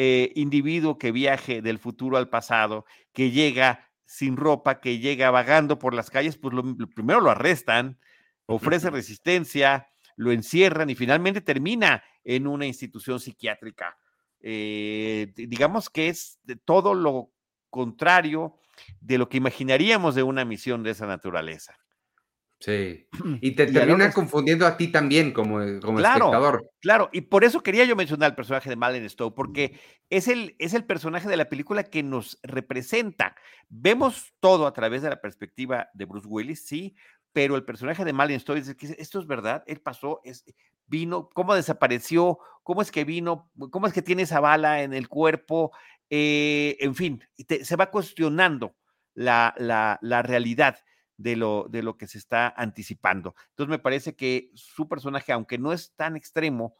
eh, 0.01 0.31
individuo 0.37 0.97
que 0.97 1.11
viaje 1.11 1.61
del 1.61 1.81
futuro 1.81 2.19
al 2.19 2.29
pasado, 2.29 2.85
que 3.13 3.33
llega 3.33 3.91
sin 4.07 4.37
ropa, 4.37 4.79
que 4.79 5.01
llega 5.01 5.33
vagando 5.33 5.81
por 5.81 5.93
las 5.93 6.09
calles, 6.09 6.39
pues 6.39 6.55
lo, 6.55 6.63
primero 6.95 7.21
lo 7.21 7.33
arrestan, 7.33 7.99
ofrece 8.47 8.91
resistencia, 8.91 9.89
lo 10.15 10.31
encierran 10.31 10.89
y 10.89 10.95
finalmente 10.95 11.41
termina 11.41 12.05
en 12.23 12.47
una 12.47 12.65
institución 12.65 13.19
psiquiátrica. 13.19 13.99
Eh, 14.39 15.33
digamos 15.35 15.91
que 15.91 16.07
es 16.07 16.39
de 16.45 16.55
todo 16.55 16.95
lo 16.95 17.33
contrario 17.69 18.55
de 19.01 19.19
lo 19.19 19.29
que 19.29 19.39
imaginaríamos 19.39 20.15
de 20.15 20.23
una 20.23 20.45
misión 20.45 20.85
de 20.85 20.91
esa 20.91 21.09
naturaleza. 21.09 21.77
Sí. 22.61 23.07
Y 23.41 23.53
te 23.53 23.67
termina 23.67 24.13
confundiendo 24.13 24.67
a 24.67 24.77
ti 24.77 24.89
también 24.89 25.33
como, 25.33 25.63
eh, 25.63 25.81
como 25.81 26.01
espectador. 26.01 26.71
Claro, 26.81 27.09
y 27.13 27.23
por 27.23 27.45
eso 27.45 27.63
quería 27.63 27.85
yo 27.85 27.97
mencionar 27.97 28.31
el 28.31 28.37
personaje 28.37 28.69
de 28.69 28.77
Madeleine 28.77 29.09
Stowe, 29.09 29.35
porque 29.35 29.79
es 30.11 30.29
el, 30.29 30.57
es 30.59 30.75
el 30.75 30.85
personaje 30.85 31.29
de 31.29 31.37
la 31.37 31.49
película 31.49 31.85
que 31.85 32.03
nos 32.03 32.39
representa. 32.43 33.37
Vemos 33.69 34.35
todo 34.41 34.67
a 34.67 34.73
través 34.73 35.03
de 35.03 35.11
la 35.11 35.21
perspectiva 35.21 35.89
de 35.95 36.05
Bruce 36.05 36.27
Willis, 36.27 36.67
sí, 36.67 36.97
pero 37.33 37.57
el 37.57 37.65
personaje 37.65 38.05
de 38.05 38.13
Madeleine 38.13 38.41
Stowe 38.41 38.57
dice 38.57 38.77
que 38.77 38.95
esto 38.99 39.21
es 39.21 39.27
verdad, 39.27 39.63
él 39.67 39.81
pasó, 39.81 40.21
es, 40.25 40.45
vino, 40.87 41.29
cómo 41.35 41.55
desapareció, 41.55 42.39
cómo 42.63 42.83
es 42.83 42.91
que 42.91 43.05
vino, 43.05 43.51
cómo 43.71 43.87
es 43.87 43.93
que 43.93 44.03
tiene 44.03 44.23
esa 44.23 44.41
bala 44.41 44.83
en 44.83 44.95
el 44.95 45.09
cuerpo, 45.09 45.71
eh, 46.11 46.77
en 46.81 46.95
fin, 46.95 47.23
se 47.63 47.77
va 47.77 47.91
cuestionando 47.91 48.75
la, 49.15 49.55
la, 49.59 49.99
la 50.01 50.23
realidad 50.23 50.79
de 51.19 51.37
lo, 51.37 51.67
de 51.69 51.83
lo 51.83 51.99
que 51.99 52.07
se 52.07 52.17
está 52.17 52.49
anticipando. 52.57 53.35
Entonces 53.51 53.71
me 53.71 53.79
parece 53.79 54.15
que 54.15 54.51
su 54.55 54.89
personaje, 54.89 55.33
aunque 55.33 55.59
no 55.59 55.73
es 55.73 55.93
tan 55.97 56.17
extremo 56.17 56.75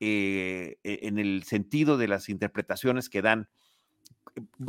eh, 0.00 0.76
e, 0.82 0.98
en 1.02 1.18
el 1.18 1.44
sentido 1.44 1.96
de 1.96 2.08
las 2.08 2.28
interpretaciones 2.28 3.08
que 3.08 3.22
dan, 3.22 3.48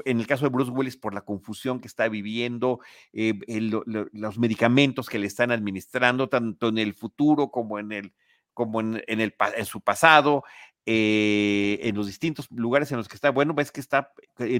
en 0.05 0.19
el 0.19 0.27
caso 0.27 0.45
de 0.45 0.51
Bruce 0.51 0.71
Willis, 0.71 0.95
por 0.95 1.15
la 1.15 1.21
confusión 1.21 1.79
que 1.79 1.87
está 1.87 2.07
viviendo, 2.07 2.79
eh, 3.13 3.33
los 3.49 4.37
medicamentos 4.37 5.09
que 5.09 5.17
le 5.17 5.25
están 5.25 5.51
administrando, 5.51 6.29
tanto 6.29 6.69
en 6.69 6.77
el 6.77 6.93
futuro 6.93 7.49
como 7.49 7.79
en, 7.79 7.91
el, 7.91 8.13
como 8.53 8.79
en, 8.79 9.01
el, 9.07 9.35
en 9.57 9.65
su 9.65 9.81
pasado, 9.81 10.43
eh, 10.85 11.79
en 11.81 11.95
los 11.95 12.05
distintos 12.05 12.47
lugares 12.51 12.91
en 12.91 12.97
los 12.97 13.07
que 13.07 13.15
está, 13.15 13.31
bueno, 13.31 13.55
ves 13.55 13.71
que 13.71 13.81
está 13.81 14.13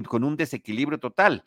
con 0.08 0.24
un 0.24 0.36
desequilibrio 0.36 0.98
total 0.98 1.44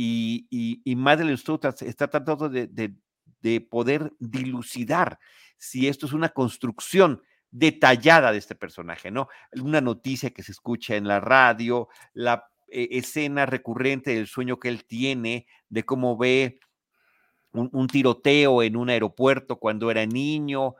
y, 0.00 0.46
y, 0.48 0.80
y 0.84 0.94
Madeleine 0.94 1.40
está 1.80 2.06
tratando 2.06 2.48
de, 2.48 3.60
poder 3.68 4.12
dilucidar 4.20 5.18
si 5.56 5.88
esto 5.88 6.06
es 6.06 6.12
una 6.12 6.28
construcción 6.28 7.20
detallada 7.50 8.30
de 8.30 8.38
este 8.38 8.54
personaje, 8.54 9.10
¿no? 9.10 9.26
Una 9.60 9.80
noticia 9.80 10.30
que 10.30 10.44
se 10.44 10.52
escucha 10.52 10.94
en 10.94 11.08
la 11.08 11.18
radio, 11.18 11.88
la 12.14 12.48
eh, 12.68 12.86
escena 12.92 13.44
recurrente 13.44 14.14
del 14.14 14.28
sueño 14.28 14.60
que 14.60 14.68
él 14.68 14.84
tiene, 14.84 15.48
de 15.68 15.82
cómo 15.82 16.16
ve 16.16 16.60
un, 17.50 17.88
tiroteo 17.88 18.62
en 18.62 18.76
un 18.76 18.90
aeropuerto 18.90 19.58
cuando 19.58 19.90
era 19.90 20.06
niño, 20.06 20.76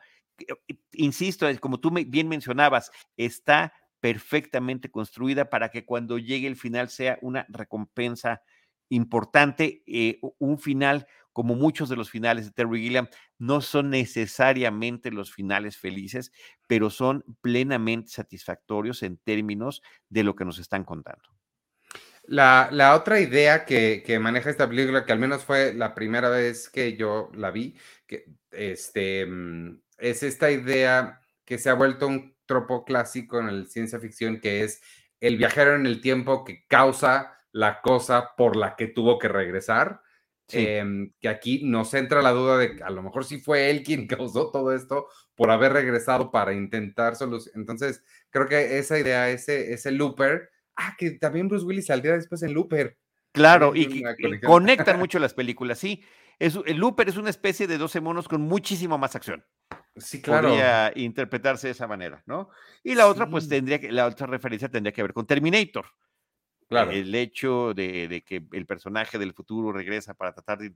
insisto, 0.92 1.48
como 1.58 1.80
tú 1.80 1.90
bien 1.90 2.28
mencionabas, 2.28 2.92
está 3.16 3.72
perfectamente 3.98 4.92
construida 4.92 5.50
para 5.50 5.70
que 5.70 5.84
cuando 5.84 6.18
llegue 6.18 6.46
el 6.46 6.54
final 6.54 6.88
sea 6.88 7.18
una 7.20 7.46
recompensa 7.48 8.42
importante, 8.88 9.82
eh, 9.86 10.20
un 10.38 10.58
final 10.58 11.06
como 11.38 11.54
muchos 11.54 11.88
de 11.88 11.94
los 11.94 12.10
finales 12.10 12.46
de 12.46 12.50
Terry 12.50 12.80
Gilliam, 12.82 13.08
no 13.38 13.60
son 13.60 13.90
necesariamente 13.90 15.12
los 15.12 15.32
finales 15.32 15.76
felices, 15.76 16.32
pero 16.66 16.90
son 16.90 17.24
plenamente 17.40 18.10
satisfactorios 18.10 19.04
en 19.04 19.18
términos 19.18 19.80
de 20.08 20.24
lo 20.24 20.34
que 20.34 20.44
nos 20.44 20.58
están 20.58 20.82
contando. 20.82 21.28
La, 22.24 22.68
la 22.72 22.96
otra 22.96 23.20
idea 23.20 23.64
que, 23.64 24.02
que, 24.04 24.18
maneja 24.18 24.50
esta 24.50 24.68
película, 24.68 25.06
que 25.06 25.12
al 25.12 25.20
menos 25.20 25.44
fue 25.44 25.72
la 25.74 25.94
primera 25.94 26.28
vez 26.28 26.68
que 26.68 26.96
yo 26.96 27.30
la 27.32 27.52
vi, 27.52 27.76
que, 28.04 28.24
este, 28.50 29.24
mm, 29.24 29.80
es 29.98 30.24
esta 30.24 30.50
idea 30.50 31.20
que 31.44 31.58
se 31.58 31.70
ha 31.70 31.74
vuelto 31.74 32.08
un 32.08 32.34
tropo 32.46 32.84
clásico 32.84 33.38
en 33.38 33.48
el 33.48 33.68
ciencia 33.68 34.00
ficción, 34.00 34.40
que 34.40 34.64
es 34.64 34.82
el 35.20 35.36
viajero 35.36 35.76
en 35.76 35.86
el 35.86 36.00
tiempo 36.00 36.44
que 36.44 36.66
causa 36.66 37.37
la 37.52 37.80
cosa 37.80 38.30
por 38.36 38.56
la 38.56 38.76
que 38.76 38.86
tuvo 38.88 39.18
que 39.18 39.28
regresar. 39.28 40.02
Em, 40.50 41.12
que 41.20 41.28
aquí 41.28 41.60
nos 41.64 41.92
entra 41.92 42.22
la 42.22 42.30
duda 42.30 42.56
de 42.56 42.76
que 42.76 42.82
a 42.82 42.88
lo 42.88 43.02
mejor 43.02 43.26
sí 43.26 43.38
fue 43.38 43.68
él 43.68 43.82
quien 43.82 44.06
causó 44.30 44.50
todo 44.50 44.74
esto 44.74 45.06
por 45.34 45.50
haber 45.50 45.74
regresado 45.74 46.30
para 46.30 46.54
intentar 46.54 47.16
solucionar. 47.16 47.60
Entonces, 47.60 48.02
creo 48.30 48.46
que 48.46 48.78
esa 48.78 48.98
idea, 48.98 49.28
ese, 49.28 49.74
ese 49.74 49.92
looper, 49.92 50.48
ah, 50.76 50.94
que 50.96 51.10
también 51.12 51.48
Bruce 51.48 51.66
Willis 51.66 51.86
saldría 51.86 52.14
después 52.14 52.42
en 52.42 52.54
Looper. 52.54 52.96
Claro, 53.32 53.72
y, 53.74 54.02
conectan 54.44 54.98
mucho 54.98 55.18
las 55.18 55.34
películas, 55.34 55.78
sí. 55.78 56.02
Es, 56.38 56.58
el 56.66 56.76
Looper 56.76 57.08
es 57.08 57.16
una 57.16 57.30
especie 57.30 57.66
de 57.66 57.78
12 57.78 58.00
monos 58.00 58.28
con 58.28 58.40
muchísima 58.40 58.96
más 58.96 59.16
acción. 59.16 59.44
Sí, 59.96 60.22
claro. 60.22 60.48
Podría 60.48 60.92
interpretarse 60.94 61.66
de 61.66 61.72
esa 61.72 61.88
manera, 61.88 62.22
¿no? 62.26 62.48
Y 62.84 62.94
la 62.94 63.08
otra, 63.08 63.28
pues 63.28 63.48
tendría 63.48 63.80
que, 63.80 63.90
la 63.90 64.06
otra 64.06 64.26
referencia 64.28 64.68
tendría 64.68 64.92
que 64.92 65.02
ver 65.02 65.12
con 65.12 65.26
Terminator. 65.26 65.86
El 66.70 67.14
hecho 67.14 67.72
de, 67.72 68.22
que 68.26 68.44
el 68.52 68.66
personaje 68.66 69.18
del 69.18 69.32
futuro 69.32 69.72
regresa 69.72 70.14
para 70.14 70.32
tratar 70.32 70.58
de 70.58 70.72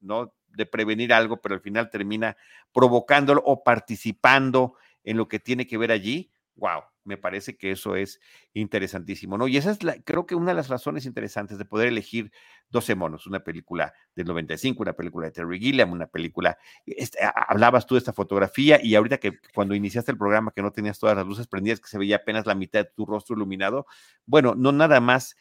no 0.00 0.32
de 0.48 0.66
prevenir 0.66 1.12
algo, 1.12 1.40
pero 1.40 1.54
al 1.54 1.60
final 1.60 1.90
termina 1.90 2.36
provocándolo 2.72 3.42
o 3.44 3.62
participando 3.62 4.74
en 5.04 5.16
lo 5.16 5.28
que 5.28 5.38
tiene 5.38 5.66
que 5.66 5.78
ver 5.78 5.92
allí. 5.92 6.30
Wow, 6.58 6.82
me 7.04 7.16
parece 7.16 7.56
que 7.56 7.70
eso 7.70 7.94
es 7.94 8.20
interesantísimo, 8.52 9.38
¿no? 9.38 9.46
Y 9.46 9.56
esa 9.56 9.70
es, 9.70 9.84
la, 9.84 9.94
creo 10.02 10.26
que 10.26 10.34
una 10.34 10.50
de 10.50 10.56
las 10.56 10.68
razones 10.68 11.06
interesantes 11.06 11.56
de 11.56 11.64
poder 11.64 11.86
elegir 11.86 12.32
12 12.70 12.96
monos, 12.96 13.28
una 13.28 13.40
película 13.44 13.94
del 14.16 14.26
95, 14.26 14.82
una 14.82 14.92
película 14.92 15.26
de 15.26 15.32
Terry 15.32 15.60
Gilliam, 15.60 15.92
una 15.92 16.08
película, 16.08 16.58
este, 16.84 17.18
hablabas 17.48 17.86
tú 17.86 17.94
de 17.94 18.00
esta 18.00 18.12
fotografía 18.12 18.80
y 18.82 18.96
ahorita 18.96 19.18
que 19.18 19.38
cuando 19.54 19.76
iniciaste 19.76 20.10
el 20.10 20.18
programa 20.18 20.50
que 20.50 20.62
no 20.62 20.72
tenías 20.72 20.98
todas 20.98 21.16
las 21.16 21.26
luces 21.26 21.46
prendidas, 21.46 21.78
que 21.78 21.88
se 21.88 21.96
veía 21.98 22.16
apenas 22.16 22.44
la 22.44 22.56
mitad 22.56 22.80
de 22.80 22.90
tu 22.94 23.06
rostro 23.06 23.36
iluminado, 23.36 23.86
bueno, 24.26 24.56
no 24.56 24.72
nada 24.72 25.00
más 25.00 25.36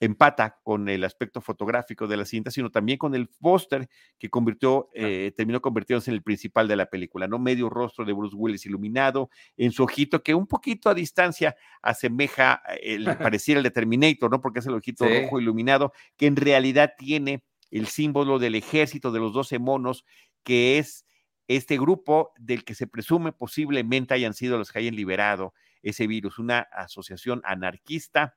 empata 0.00 0.58
con 0.62 0.88
el 0.88 1.04
aspecto 1.04 1.40
fotográfico 1.40 2.06
de 2.06 2.16
la 2.16 2.24
cinta, 2.24 2.50
sino 2.50 2.70
también 2.70 2.98
con 2.98 3.14
el 3.14 3.28
póster 3.28 3.88
que 4.18 4.30
convirtió, 4.30 4.90
eh, 4.94 5.32
terminó 5.36 5.60
convirtiéndose 5.60 6.10
en 6.10 6.16
el 6.16 6.22
principal 6.22 6.68
de 6.68 6.76
la 6.76 6.86
película, 6.86 7.26
¿no? 7.26 7.38
Medio 7.38 7.68
rostro 7.68 8.04
de 8.04 8.12
Bruce 8.12 8.36
Willis 8.36 8.66
iluminado, 8.66 9.30
en 9.56 9.72
su 9.72 9.82
ojito 9.82 10.22
que 10.22 10.34
un 10.34 10.46
poquito 10.46 10.88
a 10.88 10.94
distancia 10.94 11.56
asemeja, 11.82 12.62
el, 12.80 13.04
pareciera 13.34 13.58
el 13.58 13.64
de 13.64 13.70
Terminator, 13.70 14.30
¿no? 14.30 14.40
Porque 14.40 14.60
es 14.60 14.66
el 14.66 14.74
ojito 14.74 15.04
rojo 15.04 15.40
iluminado, 15.40 15.92
que 16.16 16.26
en 16.26 16.36
realidad 16.36 16.92
tiene 16.96 17.42
el 17.70 17.86
símbolo 17.86 18.38
del 18.38 18.54
ejército 18.54 19.10
de 19.10 19.20
los 19.20 19.32
12 19.32 19.58
monos, 19.58 20.04
que 20.42 20.78
es 20.78 21.04
este 21.48 21.78
grupo 21.78 22.32
del 22.38 22.64
que 22.64 22.74
se 22.74 22.86
presume 22.86 23.32
posiblemente 23.32 24.14
hayan 24.14 24.34
sido 24.34 24.58
los 24.58 24.70
que 24.70 24.78
hayan 24.78 24.94
liberado 24.94 25.54
ese 25.82 26.06
virus, 26.06 26.38
una 26.38 26.60
asociación 26.60 27.40
anarquista 27.44 28.36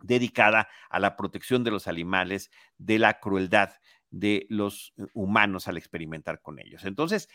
dedicada 0.00 0.68
a 0.90 1.00
la 1.00 1.16
protección 1.16 1.64
de 1.64 1.70
los 1.70 1.88
animales, 1.88 2.50
de 2.78 2.98
la 2.98 3.20
crueldad 3.20 3.70
de 4.10 4.46
los 4.48 4.94
eh, 4.96 5.06
humanos 5.14 5.68
al 5.68 5.76
experimentar 5.76 6.40
con 6.40 6.58
ellos. 6.58 6.84
Entonces, 6.84 7.28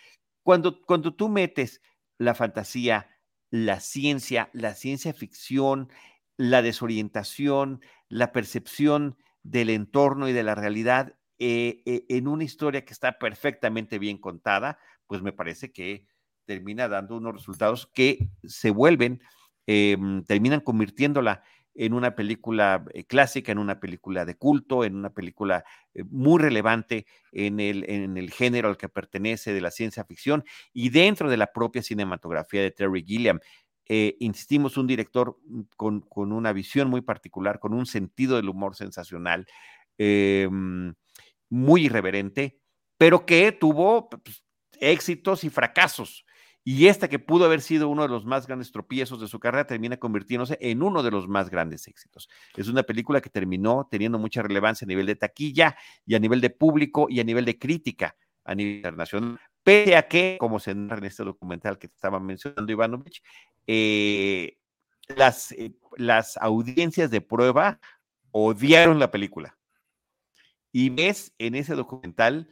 cuando, 0.44 0.82
cuando 0.82 1.16
tú 1.16 1.30
metes 1.30 1.82
la 2.18 2.36
fantasía, 2.36 3.10
la 3.50 3.80
ciencia, 3.80 4.50
la 4.54 4.74
ciencia 4.74 5.14
ficción, 5.14 5.90
la 6.38 6.62
desorientación, 6.62 7.82
la 8.10 8.32
percepción 8.32 9.18
del 9.44 9.70
entorno 9.70 10.28
y 10.28 10.34
de 10.34 10.44
la 10.44 10.56
realidad 10.56 11.16
eh, 11.40 11.82
eh, 11.86 12.06
en 12.10 12.28
una 12.28 12.44
historia 12.44 12.86
que 12.86 12.94
está 12.94 13.18
perfectamente 13.20 14.00
bien 14.00 14.18
contada, 14.18 14.80
pues 15.08 15.22
me 15.22 15.34
parece 15.34 15.72
que 15.72 16.08
termina 16.46 16.88
dando 16.88 17.18
unos 17.18 17.34
resultados 17.34 17.88
que 17.88 18.30
se 18.44 18.72
vuelven, 18.72 19.22
em, 19.68 20.24
terminan 20.24 20.62
convirtiéndola 20.62 21.44
en 21.76 21.94
una 21.94 22.16
película 22.16 22.86
eh, 22.94 23.04
clásica, 23.06 23.52
en 23.52 23.58
una 23.58 23.80
película 23.80 24.26
de 24.26 24.36
culto, 24.36 24.84
en 24.84 24.96
una 24.96 25.12
película 25.12 25.64
eh, 25.94 26.04
muy 26.10 26.42
relevante 26.42 27.06
en 27.32 27.60
el, 27.60 27.90
en 27.90 28.18
el 28.18 28.32
género 28.32 28.70
al 28.70 28.78
que 28.78 28.90
pertenece 28.90 29.54
de 29.54 29.62
la 29.62 29.72
ciencia 29.72 30.06
ficción 30.06 30.44
y 30.72 30.90
dentro 30.90 31.30
de 31.30 31.38
la 31.38 31.52
propia 31.52 31.82
cinematografía 31.82 32.62
de 32.62 32.72
Terry 32.72 33.04
Gilliam. 33.04 33.40
Eh, 33.86 34.16
insistimos, 34.20 34.78
un 34.78 34.88
director 34.88 35.38
mm, 35.46 35.62
con, 35.76 36.32
una 36.32 36.54
visión 36.54 36.90
muy 36.90 37.02
particular, 37.02 37.60
con 37.60 37.74
un 37.74 37.86
sentido 37.86 38.38
del 38.38 38.50
humor 38.50 38.76
sensacional, 38.76 39.46
em, 39.98 40.94
muy 41.50 41.86
irreverente, 41.86 42.60
pero 42.98 43.26
que 43.26 43.52
tuvo 43.52 44.10
pues, 44.10 44.44
éxitos 44.80 45.44
y 45.44 45.50
fracasos. 45.50 46.26
Y 46.64 46.88
esta 46.88 47.10
que 47.10 47.20
pudo 47.20 47.46
haber 47.46 47.62
sido 47.62 47.90
uno 47.90 48.04
de 48.04 48.10
los 48.10 48.26
más 48.26 48.48
grandes 48.48 48.72
tropiezos 48.72 49.20
de 49.20 49.28
su 49.28 49.40
carrera 49.40 49.68
termina 49.68 49.98
convirtiéndose 49.98 50.58
en 50.62 50.82
uno 50.82 51.04
de 51.04 51.12
los 51.12 51.28
más 51.28 51.50
grandes 51.50 51.88
éxitos. 51.88 52.30
Es 52.56 52.70
una 52.70 52.84
película 52.84 53.20
que 53.20 53.30
terminó 53.30 53.88
teniendo 53.92 54.18
mucha 54.18 54.42
relevancia 54.42 54.86
a 54.86 54.88
nivel 54.88 55.06
de 55.06 55.16
taquilla 55.16 55.76
y 56.06 56.16
a 56.16 56.20
nivel 56.20 56.40
de 56.40 56.50
público 56.50 57.08
y 57.10 57.20
a 57.20 57.24
nivel 57.24 57.44
de 57.46 57.60
crítica 57.60 58.16
a 58.46 58.56
nivel 58.56 58.78
internacional. 58.78 59.40
Pese 59.64 59.96
a 59.96 60.08
que, 60.08 60.38
como 60.40 60.60
se 60.60 60.76
narra 60.76 61.00
en 61.00 61.06
este 61.06 61.24
documental 61.24 61.78
que 61.78 61.88
estaba 61.88 62.20
mencionando 62.20 62.72
Ivanovich, 62.72 63.24
eh, 63.68 64.58
las, 65.08 65.52
eh, 65.54 65.74
las 65.98 66.38
audiencias 66.38 67.12
de 67.12 67.22
prueba 67.22 67.80
odiaron 68.32 69.00
la 69.00 69.12
película. 69.12 69.58
Y 70.72 70.90
ves 70.90 71.34
en 71.38 71.56
ese 71.56 71.76
documental 71.76 72.50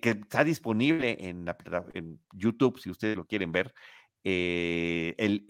que 0.00 0.10
está 0.10 0.44
disponible 0.44 1.16
en, 1.20 1.44
la, 1.44 1.56
en 1.94 2.20
YouTube, 2.32 2.78
si 2.78 2.90
ustedes 2.90 3.16
lo 3.16 3.26
quieren 3.26 3.52
ver, 3.52 3.74
eh, 4.24 5.14
el, 5.18 5.44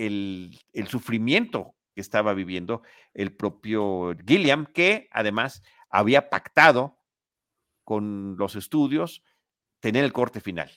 el, 0.73 0.89
sufrimiento 0.89 1.75
que 1.95 2.01
estaba 2.01 2.35
viviendo 2.35 2.83
el 3.15 3.35
propio 3.35 4.15
Gilliam, 4.27 4.67
que 4.67 5.09
además 5.11 5.63
había 5.89 6.29
pactado 6.29 7.01
con 7.85 8.37
los 8.37 8.55
estudios 8.55 9.23
tener 9.81 10.05
el 10.05 10.13
corte 10.13 10.41
final, 10.41 10.71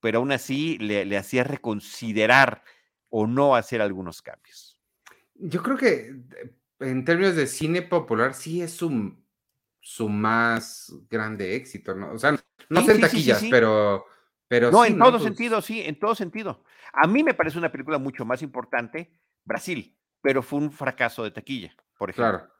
pero 0.00 0.18
aún 0.18 0.32
así 0.32 0.78
le, 0.78 1.04
le 1.04 1.16
hacía 1.16 1.44
reconsiderar 1.44 2.64
o 3.08 3.26
no 3.26 3.54
hacer 3.54 3.80
algunos 3.80 4.22
cambios. 4.22 4.78
Yo 5.34 5.62
creo 5.62 5.76
que 5.76 6.16
en 6.80 7.04
términos 7.04 7.36
de 7.36 7.46
cine 7.46 7.82
popular 7.82 8.34
sí 8.34 8.60
es 8.62 8.82
un 8.82 9.24
su 9.86 10.08
más 10.08 10.92
grande 11.08 11.54
éxito, 11.54 11.94
¿no? 11.94 12.10
O 12.10 12.18
sea, 12.18 12.36
no 12.68 12.82
sé 12.82 12.92
en 12.92 13.00
taquillas, 13.00 13.44
pero, 13.50 14.06
pero. 14.48 14.70
No, 14.70 14.84
en 14.84 14.98
todo 14.98 15.12
pues 15.12 15.22
sentido, 15.22 15.60
sí, 15.60 15.82
en 15.82 15.98
todo 15.98 16.14
sentido. 16.14 16.64
A 16.92 17.06
mí 17.06 17.22
me 17.22 17.34
parece 17.34 17.58
una 17.58 17.70
película 17.70 17.98
mucho 17.98 18.24
más 18.24 18.42
importante, 18.42 19.12
Brasil, 19.44 19.96
pero 20.20 20.42
fue 20.42 20.58
un 20.60 20.72
fracaso 20.72 21.24
de 21.24 21.30
taquilla, 21.30 21.74
por 21.98 22.10
ejemplo. 22.10 22.38
Claro. 22.38 22.52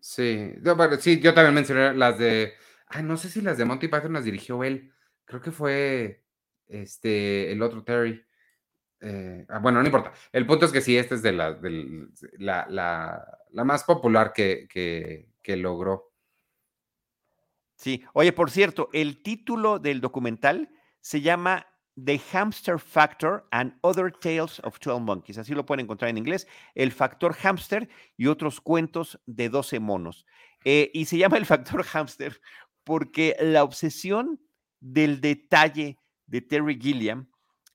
Sí, 0.00 0.54
sí, 1.00 1.20
yo 1.20 1.34
también 1.34 1.54
mencioné 1.54 1.94
las 1.94 2.18
de. 2.18 2.54
Ay, 2.88 3.02
no 3.02 3.16
sé 3.16 3.28
si 3.28 3.40
las 3.40 3.58
de 3.58 3.64
Monty 3.64 3.88
Python 3.88 4.14
las 4.14 4.24
dirigió 4.24 4.64
él. 4.64 4.92
Creo 5.24 5.40
que 5.40 5.52
fue 5.52 6.24
este 6.66 7.52
el 7.52 7.62
otro 7.62 7.84
Terry. 7.84 8.24
Eh, 9.00 9.46
ah, 9.48 9.58
bueno, 9.58 9.80
no 9.80 9.86
importa. 9.86 10.12
El 10.32 10.46
punto 10.46 10.66
es 10.66 10.72
que 10.72 10.80
sí, 10.80 10.96
esta 10.96 11.14
es 11.14 11.22
de 11.22 11.32
la, 11.32 11.58
la, 12.38 12.66
la, 12.68 13.38
la, 13.50 13.64
más 13.64 13.84
popular 13.84 14.32
que, 14.32 14.66
que, 14.68 15.28
que 15.42 15.56
logró. 15.56 16.09
Sí, 17.80 18.04
oye, 18.12 18.30
por 18.34 18.50
cierto, 18.50 18.90
el 18.92 19.22
título 19.22 19.78
del 19.78 20.02
documental 20.02 20.68
se 21.00 21.22
llama 21.22 21.66
The 22.04 22.20
Hamster 22.30 22.78
Factor 22.78 23.48
and 23.52 23.72
Other 23.80 24.12
Tales 24.12 24.60
of 24.64 24.78
Twelve 24.80 25.00
Monkeys. 25.00 25.38
Así 25.38 25.54
lo 25.54 25.64
pueden 25.64 25.84
encontrar 25.84 26.10
en 26.10 26.18
inglés. 26.18 26.46
El 26.74 26.92
factor 26.92 27.32
hamster 27.32 27.88
y 28.18 28.26
otros 28.26 28.60
cuentos 28.60 29.18
de 29.24 29.48
12 29.48 29.80
monos. 29.80 30.26
Eh, 30.66 30.90
y 30.92 31.06
se 31.06 31.16
llama 31.16 31.38
el 31.38 31.46
factor 31.46 31.82
hamster 31.82 32.38
porque 32.84 33.34
la 33.40 33.64
obsesión 33.64 34.38
del 34.80 35.22
detalle 35.22 35.98
de 36.26 36.42
Terry 36.42 36.78
Gilliam 36.78 37.30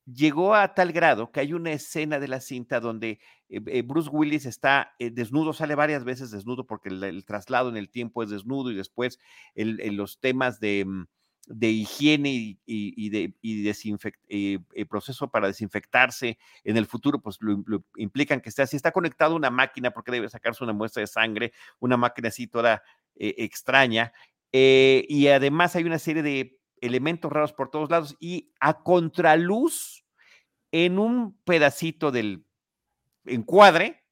llegó 0.06 0.54
a 0.56 0.74
tal 0.74 0.92
grado 0.92 1.32
que 1.32 1.40
hay 1.40 1.54
una 1.54 1.72
escena 1.72 2.20
de 2.20 2.28
la 2.28 2.40
cinta 2.40 2.80
donde 2.80 3.20
eh, 3.50 3.62
eh, 3.68 3.82
Bruce 3.82 4.10
Willis 4.10 4.46
está 4.46 4.94
eh, 5.00 5.10
desnudo, 5.10 5.54
sale 5.54 5.76
varias 5.76 6.04
veces 6.04 6.32
desnudo 6.32 6.66
porque 6.66 6.90
el, 6.90 7.26
traslado 7.26 7.70
en 7.70 7.78
el 7.78 7.90
tiempo 7.90 8.24
es 8.24 8.30
desnudo 8.30 8.72
y 8.72 8.76
después 8.76 9.20
los 9.56 10.20
temas 10.20 10.60
de, 10.60 10.86
mm, 10.86 11.08
higiene 11.62 12.58
y, 12.66 13.34
el 14.74 14.88
proceso 14.88 15.30
para 15.30 15.48
desinfectarse 15.48 16.38
en 16.64 16.78
el 16.78 16.86
futuro, 16.86 17.22
pues 17.22 17.38
lo, 17.42 17.84
implican 17.98 18.42
que 18.42 18.50
esté 18.50 18.62
así. 18.62 18.76
Está 18.76 18.92
conectado 18.92 19.34
a 19.34 19.38
una 19.38 19.50
máquina 19.50 19.92
porque 19.92 20.12
debe 20.12 20.30
sacarse 20.30 20.64
una 20.64 20.74
muestra 20.74 21.02
de 21.02 21.08
sangre, 21.08 21.54
una 21.80 21.98
máquina 21.98 22.30
así 22.30 22.48
toda 22.48 22.84
extraña. 23.16 24.14
Y 24.52 25.28
además 25.28 25.76
hay 25.76 25.84
una 25.84 26.00
serie 26.00 26.24
de 26.24 26.60
elementos 26.86 27.32
raros 27.32 27.54
por 27.54 27.70
todos 27.70 27.90
lados 27.90 28.16
y 28.20 28.52
a 28.60 28.84
contraluz, 28.84 30.06
en 30.72 31.00
un 31.00 31.40
pedacito 31.46 32.12
del 32.12 32.46
encuadre, 33.26 34.04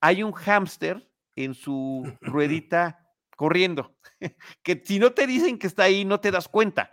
hay 0.00 0.22
un 0.22 0.32
hámster 0.32 1.08
en 1.36 1.54
su 1.54 2.02
ruedita 2.20 3.08
corriendo, 3.36 3.96
que 4.62 4.82
si 4.84 4.98
no 4.98 5.12
te 5.12 5.26
dicen 5.26 5.58
que 5.58 5.66
está 5.66 5.84
ahí, 5.84 6.04
no 6.04 6.20
te 6.20 6.30
das 6.30 6.48
cuenta. 6.48 6.90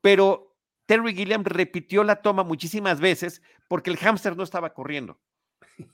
Pero 0.00 0.56
Terry 0.86 1.14
Gilliam 1.14 1.44
repitió 1.44 2.04
la 2.04 2.22
toma 2.22 2.44
muchísimas 2.44 3.00
veces 3.00 3.42
porque 3.68 3.90
el 3.90 3.96
hámster 3.96 4.36
no 4.36 4.44
estaba 4.44 4.72
corriendo. 4.74 5.20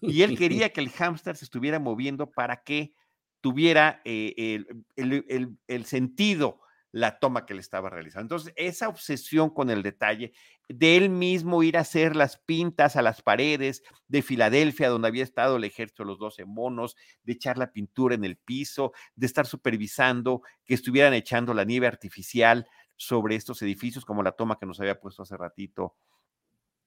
Y 0.01 0.22
él 0.22 0.37
quería 0.38 0.72
que 0.72 0.81
el 0.81 0.90
hámster 0.90 1.37
se 1.37 1.46
estuviera 1.46 1.79
moviendo 1.79 2.31
para 2.31 2.62
que 2.62 2.94
tuviera 3.40 4.01
eh, 4.05 4.64
el, 4.96 5.85
sentido 5.87 6.61
la 6.92 7.18
toma 7.18 7.46
que 7.46 7.55
le 7.55 7.61
estaba 7.61 7.90
realizando. 7.90 8.37
Entonces, 8.37 8.52
esa 8.57 8.88
obsesión 8.88 9.50
con 9.50 9.70
el 9.70 9.83
detalle 9.83 10.33
de 10.68 10.96
él 10.96 11.09
mismo 11.09 11.62
ir 11.62 11.76
a 11.76 11.81
hacer 11.81 12.14
las 12.14 12.37
pintas 12.37 12.96
a 12.96 13.02
las 13.02 13.22
paredes 13.22 13.83
de 14.09 14.22
Filadelfia, 14.22 14.90
donde 14.90 15.09
había 15.09 15.24
estado 15.24 15.57
el 15.57 15.64
ejército 15.64 16.02
de 16.02 16.09
los 16.09 16.18
12 16.18 16.44
monos, 16.44 16.96
de 17.24 17.33
echar 17.33 17.59
la 17.59 17.72
pintura 17.72 18.14
en 18.14 18.24
el 18.24 18.37
piso, 18.37 18.92
de 19.16 19.26
estar 19.26 19.46
supervisando 19.46 20.42
que 20.64 20.74
estuvieran 20.74 21.14
echando 21.14 21.55
la 21.55 21.64
nieve 21.64 21.87
artificial 21.87 22.66
sobre 22.96 23.37
estos 23.37 23.61
edificios, 23.62 24.05
como 24.05 24.22
la 24.22 24.33
toma 24.33 24.59
que 24.59 24.66
nos 24.66 24.78
había 24.78 25.00
puesto 25.00 25.22
hace 25.22 25.37
ratito 25.37 25.96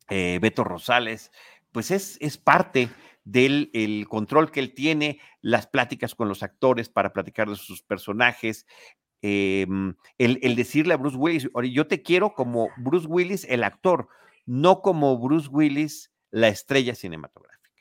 eh, 0.10 0.40
Beto 0.40 0.64
Rosales, 0.64 1.32
pues 1.72 1.92
es, 1.92 2.18
es 2.22 2.38
parte 2.38 2.90
del 3.26 3.72
el 3.74 4.08
control 4.08 4.52
que 4.52 4.60
él 4.60 4.74
tiene, 4.74 5.20
las 5.42 5.68
pláticas 5.68 6.14
con 6.16 6.30
los 6.30 6.44
actores 6.44 6.90
para 6.90 7.12
platicar 7.12 7.50
de 7.50 7.56
sus 7.56 7.82
personajes, 7.82 8.68
Em, 9.28 9.96
el, 10.20 10.56
decirle 10.56 10.94
a 10.94 10.98
Bruce 10.98 11.18
Willis, 11.18 11.50
yo 11.74 11.88
te 11.88 12.04
quiero 12.04 12.36
como 12.36 12.70
Bruce 12.78 13.08
Willis, 13.08 13.44
el 13.46 13.64
actor, 13.64 14.08
no 14.46 14.84
como 14.84 15.18
Bruce 15.18 15.50
Willis, 15.50 16.14
la 16.30 16.48
estrella 16.50 16.94
cinematográfica. 16.94 17.72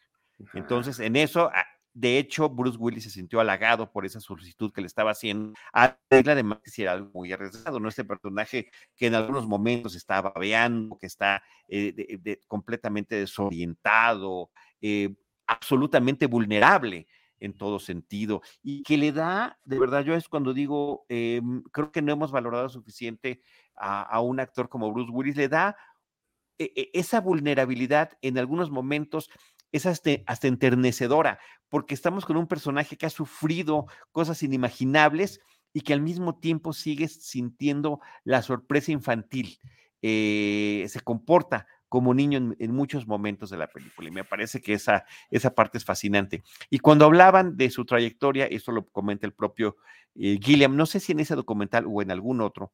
Entonces, 0.54 1.00
en 1.00 1.16
eso, 1.16 1.50
ah, 1.54 1.66
de 1.92 2.16
hecho, 2.16 2.48
Bruce 2.48 2.78
Willis 2.78 3.04
se 3.04 3.10
sintió 3.10 3.40
halagado 3.40 3.92
por 3.92 4.06
esa 4.06 4.20
solicitud 4.20 4.72
que 4.72 4.80
le 4.80 4.86
estaba 4.86 5.10
haciendo. 5.10 5.52
Además, 5.70 6.60
que 6.64 6.80
era 6.80 6.92
algo 6.92 7.10
muy 7.12 7.30
arriesgado, 7.30 7.78
¿no? 7.78 7.90
Este 7.90 8.04
personaje 8.04 8.70
que 8.96 9.08
en 9.08 9.14
algunos 9.14 9.46
momentos 9.46 9.94
estaba 9.94 10.30
babeando, 10.30 10.96
que 10.96 11.06
está 11.06 11.42
eh, 11.68 12.38
completamente 12.48 13.16
desorientado, 13.16 14.50
eh, 14.80 15.14
absolutamente 15.46 16.24
vulnerable 16.24 17.06
en 17.44 17.52
todo 17.52 17.78
sentido 17.78 18.42
y 18.62 18.82
que 18.82 18.96
le 18.96 19.12
da, 19.12 19.58
de 19.64 19.78
verdad, 19.78 20.04
yo 20.04 20.14
es 20.14 20.28
cuando 20.28 20.54
digo, 20.54 21.04
em, 21.08 21.62
creo 21.72 21.92
que 21.92 22.02
no 22.02 22.12
hemos 22.12 22.32
valorado 22.32 22.68
suficiente 22.68 23.42
a, 23.76 24.20
un 24.20 24.40
actor 24.40 24.68
como 24.68 24.92
Bruce 24.92 25.10
Willis, 25.12 25.36
le 25.36 25.48
da 25.48 25.76
e, 26.58 26.72
e, 26.76 26.90
esa 26.94 27.20
vulnerabilidad 27.20 28.12
en 28.22 28.38
algunos 28.38 28.70
momentos 28.70 29.30
es 29.72 29.86
hasta, 29.86 30.46
enternecedora, 30.46 31.40
porque 31.68 31.94
estamos 31.94 32.24
con 32.24 32.36
un 32.36 32.46
personaje 32.46 32.96
que 32.96 33.06
ha 33.06 33.10
sufrido 33.10 33.86
cosas 34.12 34.42
inimaginables 34.42 35.40
y 35.72 35.80
que 35.80 35.92
al 35.92 36.00
mismo 36.00 36.38
tiempo 36.38 36.72
sigue 36.72 37.08
sintiendo 37.08 38.00
la 38.22 38.42
sorpresa 38.42 38.92
infantil. 38.92 39.58
Eh, 40.00 40.86
se 40.88 41.00
comporta 41.00 41.66
como 41.94 42.12
niño 42.12 42.56
en, 42.58 42.74
muchos 42.74 43.06
momentos 43.06 43.50
de 43.50 43.56
la 43.56 43.68
película. 43.68 44.08
Y 44.08 44.10
me 44.10 44.24
parece 44.24 44.60
que 44.60 44.72
esa, 44.72 45.04
esa 45.30 45.54
parte 45.54 45.78
es 45.78 45.84
fascinante. 45.84 46.42
Y 46.68 46.80
cuando 46.80 47.04
hablaban 47.04 47.56
de 47.56 47.70
su 47.70 47.84
trayectoria, 47.84 48.46
esto 48.46 48.72
lo 48.72 48.88
comenta 48.88 49.28
el 49.28 49.32
propio 49.32 49.76
eh, 50.16 50.40
Gilliam, 50.42 50.74
no 50.74 50.86
sé 50.86 50.98
si 50.98 51.12
en 51.12 51.20
ese 51.20 51.36
documental 51.36 51.84
o 51.86 52.02
en 52.02 52.10
algún 52.10 52.40
otro, 52.40 52.72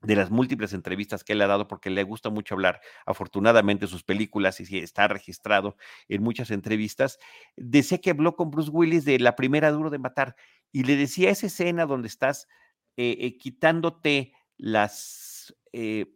de 0.00 0.16
las 0.16 0.30
múltiples 0.30 0.72
entrevistas 0.72 1.22
que 1.22 1.34
él 1.34 1.42
ha 1.42 1.48
dado, 1.48 1.68
porque 1.68 1.90
le 1.90 2.02
gusta 2.02 2.30
mucho 2.30 2.54
hablar, 2.54 2.80
afortunadamente, 3.04 3.86
sus 3.86 4.04
películas 4.04 4.58
y 4.58 4.78
está 4.78 5.06
registrado 5.06 5.76
en 6.08 6.22
muchas 6.22 6.50
entrevistas, 6.50 7.18
decía 7.58 7.98
que 7.98 8.08
habló 8.08 8.36
con 8.36 8.50
Bruce 8.50 8.70
Willis 8.70 9.04
de 9.04 9.18
la 9.18 9.36
primera 9.36 9.70
Duro 9.70 9.90
de 9.90 9.98
Matar 9.98 10.34
y 10.72 10.84
le 10.84 10.96
decía 10.96 11.28
esa 11.28 11.48
escena 11.48 11.84
donde 11.84 12.08
estás 12.08 12.48
eh, 12.96 13.18
eh, 13.20 13.36
quitándote 13.36 14.32
las, 14.56 15.54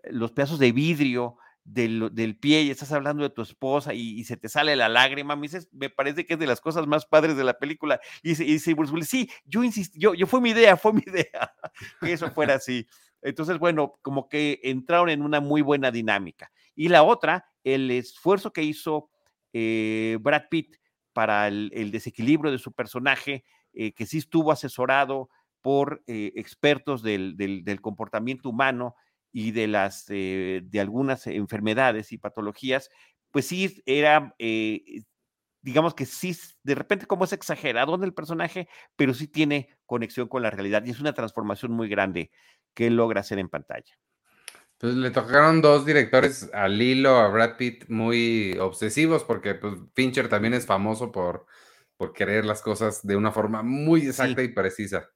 los 0.05 0.33
pedazos 0.33 0.59
de 0.59 0.73
vidrio 0.73 1.37
del, 1.65 2.39
pie 2.39 2.63
y 2.63 2.71
estás 2.71 2.93
hablando 2.93 3.23
de 3.23 3.31
tu 3.31 3.43
esposa 3.43 3.95
y, 3.95 4.23
se 4.25 4.37
te 4.37 4.49
sale 4.49 4.77
la 4.77 4.89
lágrima, 4.89 5.35
me, 5.35 5.43
dices, 5.43 5.69
me 5.73 5.91
parece 5.91 6.27
que 6.27 6.35
es 6.35 6.39
de 6.39 6.47
las 6.47 6.61
cosas 6.61 6.87
más 6.87 7.07
padres 7.07 7.37
de 7.37 7.45
la 7.45 7.59
película. 7.59 8.01
Y 8.23 8.35
dice, 8.35 8.75
Bruce 8.75 8.93
Willis, 8.93 9.09
sí, 9.09 9.31
yo 9.45 9.65
insistí, 9.65 9.99
yo, 9.99 10.15
yo 10.15 10.27
fue 10.27 10.41
mi 10.41 10.51
idea, 10.51 10.77
fue 10.77 10.93
mi 10.93 11.03
idea 11.07 11.53
que 12.01 12.13
eso 12.13 12.31
fuera 12.31 12.55
así. 12.55 12.87
Entonces, 13.23 13.59
bueno, 13.59 13.95
como 14.03 14.29
que 14.29 14.61
entraron 14.63 15.09
en 15.09 15.23
una 15.23 15.41
muy 15.41 15.63
buena 15.63 15.91
dinámica. 15.91 16.53
Y 16.75 16.89
la 16.89 17.03
otra, 17.03 17.47
el 17.65 17.91
esfuerzo 17.91 18.53
que 18.53 18.63
hizo 18.63 19.09
eh, 19.55 20.19
Brad 20.21 20.45
Pitt 20.51 20.77
para 21.15 21.49
el, 21.49 21.91
desequilibrio 21.91 22.53
de 22.53 22.59
su 22.59 22.73
personaje, 22.73 23.45
eh, 23.73 23.93
que 23.93 24.05
sí 24.05 24.19
estuvo 24.19 24.53
asesorado 24.53 25.31
por 25.63 26.03
eh, 26.07 26.33
expertos 26.37 27.03
del, 27.03 27.37
del, 27.37 27.81
comportamiento 27.81 28.51
humano, 28.51 28.95
y 29.35 29.51
de 29.51 29.67
las 29.67 30.07
eh, 30.11 30.63
de 30.65 30.81
algunas 30.81 31.27
enfermedades 31.27 32.13
y 32.13 32.19
patologías, 32.19 32.89
pues 33.33 33.49
sí 33.49 33.83
era, 33.85 34.33
eh, 34.39 35.03
digamos 35.61 35.95
que 35.95 36.07
sí, 36.07 36.39
de 36.63 36.77
repente 36.77 37.07
como 37.07 37.25
es 37.25 37.33
exagerado 37.33 37.97
en 37.97 38.05
el 38.05 38.15
personaje, 38.15 38.69
pero 38.95 39.13
sí 39.13 39.27
tiene 39.27 39.77
conexión 39.87 40.29
con 40.29 40.43
la 40.43 40.51
realidad 40.51 40.85
y 40.87 40.91
es 40.91 41.01
una 41.01 41.15
transformación 41.15 41.73
muy 41.73 41.89
grande 41.89 42.31
que 42.75 42.87
él 42.87 42.95
logra 42.95 43.23
hacer 43.23 43.41
en 43.41 43.49
pantalla. 43.49 43.93
Pues 44.79 44.95
le 44.95 45.11
tocaron 45.11 45.61
dos 45.61 45.85
directores 45.85 46.49
al 46.55 46.81
hilo, 46.81 47.17
a 47.17 47.27
Brad 47.29 47.57
Pitt, 47.57 47.89
muy 47.89 48.57
obsesivos, 48.61 49.25
porque 49.25 49.57
pues, 49.57 49.75
Fincher 49.95 50.29
también 50.29 50.55
es 50.55 50.65
famoso 50.65 51.11
por, 51.11 51.47
por 51.97 52.13
querer 52.13 52.45
las 52.45 52.63
cosas 52.63 53.05
de 53.05 53.17
una 53.17 53.33
forma 53.33 53.65
muy 53.65 54.07
exacta 54.07 54.45
y 54.45 54.49
precisa. 54.49 55.11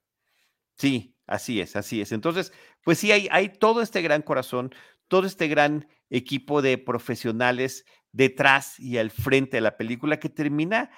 Sí, 0.79 1.15
así 1.27 1.59
es, 1.61 1.75
así 1.75 2.01
es. 2.01 2.11
Entonces, 2.11 2.53
pues 2.83 2.97
sí, 2.99 3.11
hay, 3.11 3.27
hay 3.31 3.49
todo 3.49 3.81
este 3.81 4.01
gran 4.01 4.21
corazón, 4.21 4.71
todo 5.07 5.25
este 5.27 5.47
gran 5.47 5.87
equipo 6.09 6.61
de 6.61 6.77
profesionales 6.77 7.85
detrás 8.11 8.79
y 8.79 8.97
al 8.97 9.11
frente 9.11 9.57
de 9.57 9.61
la 9.61 9.77
película 9.77 10.19
que 10.19 10.29
termina 10.29 10.89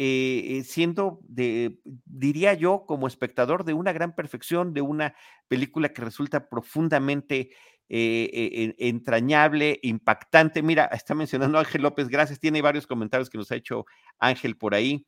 eh, 0.00 0.62
siendo, 0.64 1.20
de, 1.24 1.78
diría 2.04 2.54
yo, 2.54 2.84
como 2.86 3.06
espectador, 3.06 3.64
de 3.64 3.74
una 3.74 3.92
gran 3.92 4.14
perfección, 4.14 4.74
de 4.74 4.80
una 4.82 5.14
película 5.48 5.88
que 5.92 6.02
resulta 6.02 6.48
profundamente 6.48 7.50
eh, 7.88 8.30
eh, 8.32 8.74
entrañable, 8.78 9.78
impactante. 9.82 10.62
Mira, 10.62 10.86
está 10.86 11.14
mencionando 11.14 11.58
Ángel 11.58 11.82
López, 11.82 12.08
gracias, 12.08 12.40
tiene 12.40 12.60
varios 12.62 12.86
comentarios 12.86 13.30
que 13.30 13.38
nos 13.38 13.50
ha 13.52 13.56
hecho 13.56 13.86
Ángel 14.18 14.56
por 14.56 14.74
ahí. 14.74 15.06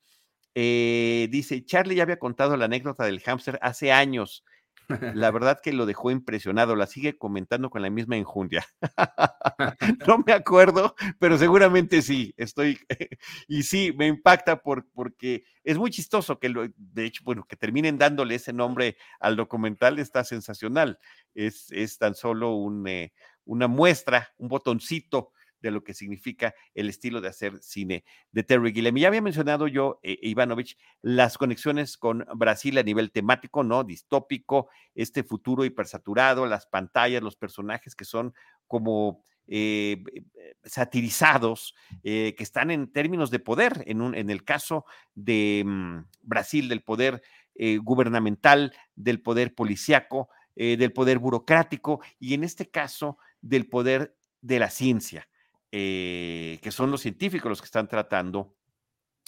Eh, 0.55 1.29
dice, 1.31 1.65
Charlie 1.65 1.97
ya 1.97 2.03
había 2.03 2.19
contado 2.19 2.57
la 2.57 2.65
anécdota 2.67 3.05
del 3.05 3.21
hámster 3.21 3.59
hace 3.63 3.93
años. 3.93 4.45
La 4.89 4.89
verdad 5.31 5.61
que 5.63 5.73
lo 5.73 5.87
dejó 5.87 6.11
impresionado, 6.11 6.75
la 6.75 6.87
sigue 6.87 7.17
comentando 7.17 7.71
con 7.71 7.83
la 7.83 7.91
misma 7.91 8.17
enjundia. 8.17 8.67
no 10.07 10.19
me 10.27 10.33
acuerdo, 10.33 10.95
pero 11.19 11.39
seguramente 11.39 12.03
sí, 12.03 12.35
estoy, 12.37 12.79
y 13.49 13.63
sí, 13.63 13.93
me 13.97 14.07
impacta 14.07 14.63
por, 14.63 14.87
porque 14.93 15.45
es 15.65 15.79
muy 15.79 15.91
chistoso 15.91 16.39
que, 16.39 16.49
lo, 16.49 16.67
de 16.77 17.05
hecho, 17.05 17.23
bueno, 17.25 17.45
que 17.49 17.57
terminen 17.57 17.99
dándole 17.99 18.35
ese 18.35 18.53
nombre 18.53 18.97
al 19.21 19.37
documental 19.37 19.99
está 19.99 20.25
sensacional. 20.25 20.99
Es, 21.35 21.71
es 21.71 21.99
tan 21.99 22.15
solo 22.15 22.55
un, 22.55 22.87
eh, 22.89 23.13
una 23.45 23.69
muestra, 23.69 24.31
un 24.39 24.49
botoncito 24.49 25.33
de 25.61 25.71
lo 25.71 25.85
que 25.85 25.95
significa 25.95 26.55
el 26.75 26.89
estilo 26.89 27.21
de 27.21 27.29
hacer 27.29 27.59
cine 27.63 28.05
de 28.33 28.43
Terry 28.43 28.73
Gilliam. 28.73 28.97
ya 28.97 29.09
había 29.09 29.23
mencionado 29.23 29.67
yo, 29.67 30.01
eh, 30.03 30.19
Ivanovich, 30.23 30.77
las 31.03 31.39
conexiones 31.39 31.97
con 31.97 32.27
Brasil 32.35 32.79
a 32.79 32.83
nivel 32.83 33.11
temático, 33.11 33.63
¿no? 33.63 33.85
Distópico, 33.85 34.69
este 34.95 35.23
futuro 35.23 35.65
hipersaturado, 35.65 36.47
las 36.47 36.67
pantallas, 36.67 37.23
los 37.23 37.37
personajes 37.37 37.95
que 37.95 38.05
son 38.05 38.35
como 38.67 39.23
eh, 39.47 40.03
eh, 40.15 40.55
satirizados, 40.65 41.75
que 42.03 42.35
están 42.39 42.71
en 42.71 42.93
términos 42.93 43.31
de 43.31 43.41
poder, 43.41 43.83
en, 43.87 44.01
un, 44.01 44.15
en 44.15 44.31
el 44.31 44.45
caso 44.45 44.85
de 45.15 45.65
mm, 45.67 46.05
Brasil, 46.23 46.69
del 46.69 46.83
poder 46.83 47.23
gubernamental, 47.83 48.73
del 48.95 49.21
poder 49.21 49.55
policiaco, 49.55 50.31
del 50.57 50.95
poder 50.95 51.19
burocrático 51.19 52.01
y 52.19 52.33
en 52.33 52.43
este 52.43 52.71
caso 52.71 53.19
del 53.43 53.69
poder 53.69 54.17
de 54.41 54.59
la 54.59 54.71
ciencia. 54.71 55.29
Eh, 55.73 56.59
que 56.63 56.71
son 56.73 56.91
los 56.91 57.01
científicos 57.03 57.49
los 57.49 57.61
que 57.61 57.67
están 57.67 57.89
tratando 57.89 58.55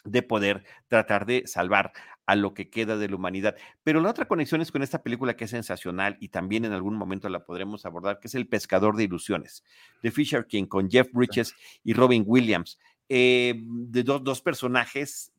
de 0.05 0.23
poder 0.23 0.65
tratar 0.89 1.25
de 1.27 1.45
salvar 1.47 1.93
a 2.27 2.35
lo 2.35 2.55
que 2.55 2.69
queda 2.71 2.97
de 2.97 3.09
la 3.09 3.15
humanidad. 3.17 3.55
Pero 3.85 4.01
la 4.01 4.11
otra 4.11 4.27
conexión 4.27 4.61
es 4.61 4.73
con 4.73 4.83
esta 4.83 5.03
película 5.03 5.37
que 5.37 5.45
es 5.45 5.51
sensacional 5.51 6.17
y 6.19 6.29
también 6.29 6.65
en 6.65 6.73
algún 6.73 6.97
momento 6.97 7.29
la 7.29 7.45
podremos 7.45 7.87
abordar, 7.87 8.19
que 8.19 8.27
es 8.27 8.35
El 8.35 8.49
Pescador 8.49 8.97
de 8.97 9.05
Ilusiones, 9.05 9.63
de 10.03 10.11
Fisher 10.11 10.47
King, 10.47 10.65
con 10.67 10.91
Jeff 10.91 11.09
Bridges 11.13 11.55
y 11.85 11.93
Robin 11.95 12.25
Williams, 12.27 12.79
eh, 13.09 13.55
de 13.57 14.03
dos, 14.03 14.25
dos 14.25 14.41
personajes 14.43 15.33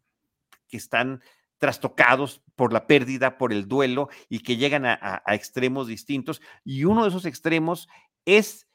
que 0.70 0.78
están 0.78 1.22
trastocados 1.58 2.42
por 2.56 2.72
la 2.74 2.88
pérdida, 2.88 3.38
por 3.38 3.52
el 3.52 3.68
duelo 3.68 4.10
y 4.30 4.40
que 4.40 4.56
llegan 4.58 4.86
a, 4.86 4.94
a- 4.94 5.22
a 5.26 5.36
extremos 5.36 5.88
distintos. 5.88 6.42
Y 6.64 6.86
uno 6.86 7.04
de 7.04 7.10
esos 7.10 7.26
extremos 7.26 7.88
es 8.26 8.68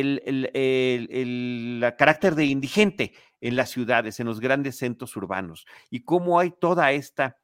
el, 0.00 0.22
el- 0.24 0.50
el- 0.54 1.08
el- 1.10 1.80
la 1.80 1.96
carácter 1.96 2.34
de 2.34 2.46
indigente 2.46 3.12
en 3.40 3.56
las 3.56 3.70
ciudades, 3.70 4.20
en 4.20 4.26
los 4.26 4.40
grandes 4.40 4.76
centros 4.78 5.16
urbanos, 5.16 5.66
y 5.90 6.00
cómo 6.04 6.38
hay 6.40 6.50
toda 6.50 6.92
esta 6.92 7.38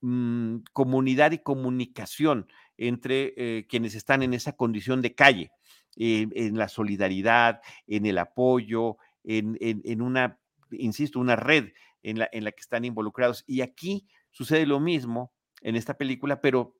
mm, 0.00 0.58
comunidad 0.72 1.32
y 1.32 1.38
comunicación 1.38 2.46
entre 2.78 3.34
eh, 3.36 3.66
quienes 3.68 3.94
están 3.94 4.22
en 4.22 4.32
esa 4.34 4.52
condición 4.52 5.02
de 5.02 5.14
calle, 5.14 5.50
eh, 5.96 6.26
en 6.34 6.56
la 6.56 6.68
solidaridad, 6.68 7.60
en 7.86 8.06
el 8.06 8.18
apoyo, 8.18 8.96
en, 9.24 9.58
en- 9.60 9.82
en 9.84 10.02
una, 10.02 10.38
insisto, 10.70 11.20
una 11.20 11.36
red 11.36 11.72
en 12.02 12.18
la, 12.20 12.28
en 12.32 12.44
la 12.44 12.52
que 12.52 12.60
están 12.60 12.84
involucrados. 12.84 13.44
Y 13.46 13.60
aquí 13.60 14.06
sucede 14.30 14.64
lo 14.66 14.80
mismo 14.80 15.32
en 15.60 15.76
esta 15.76 15.94
película, 15.98 16.40
pero 16.40 16.74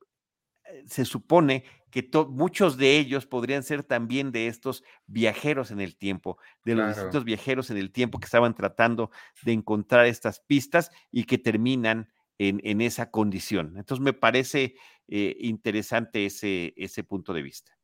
se 0.87 1.05
supone 1.05 1.65
que 1.89 2.09
muchos 2.29 2.77
de 2.77 2.97
ellos 2.97 3.25
podrían 3.25 3.63
ser 3.63 3.83
también 3.83 4.31
de 4.31 4.47
estos 4.47 4.83
viajeros 5.07 5.71
en 5.71 5.81
el 5.81 5.97
tiempo, 5.97 6.37
de 6.63 6.75
los 6.75 6.85
Claro. 6.85 6.93
distintos 6.93 7.25
viajeros 7.25 7.69
en 7.69 7.77
el 7.77 7.91
tiempo 7.91 8.19
que 8.19 8.25
estaban 8.25 8.55
tratando 8.55 9.11
de 9.43 9.51
encontrar 9.53 10.05
estas 10.05 10.39
pistas 10.39 10.89
y 11.11 11.25
que 11.25 11.37
terminan 11.37 12.09
en, 12.37 12.61
en 12.63 12.81
esa 12.81 13.11
condición. 13.11 13.75
Entonces 13.77 14.03
me 14.03 14.13
parece 14.13 14.75
eh, 15.07 15.35
interesante 15.39 16.25
ese, 16.25 16.73
ese 16.77 17.03
punto 17.03 17.33
de 17.33 17.41
vista. 17.41 17.77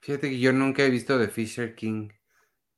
Fíjate 0.00 0.30
que 0.30 0.38
yo 0.38 0.52
nunca 0.52 0.84
he 0.84 0.90
visto 0.90 1.18
The 1.18 1.28
Fisher 1.28 1.74
King. 1.74 2.10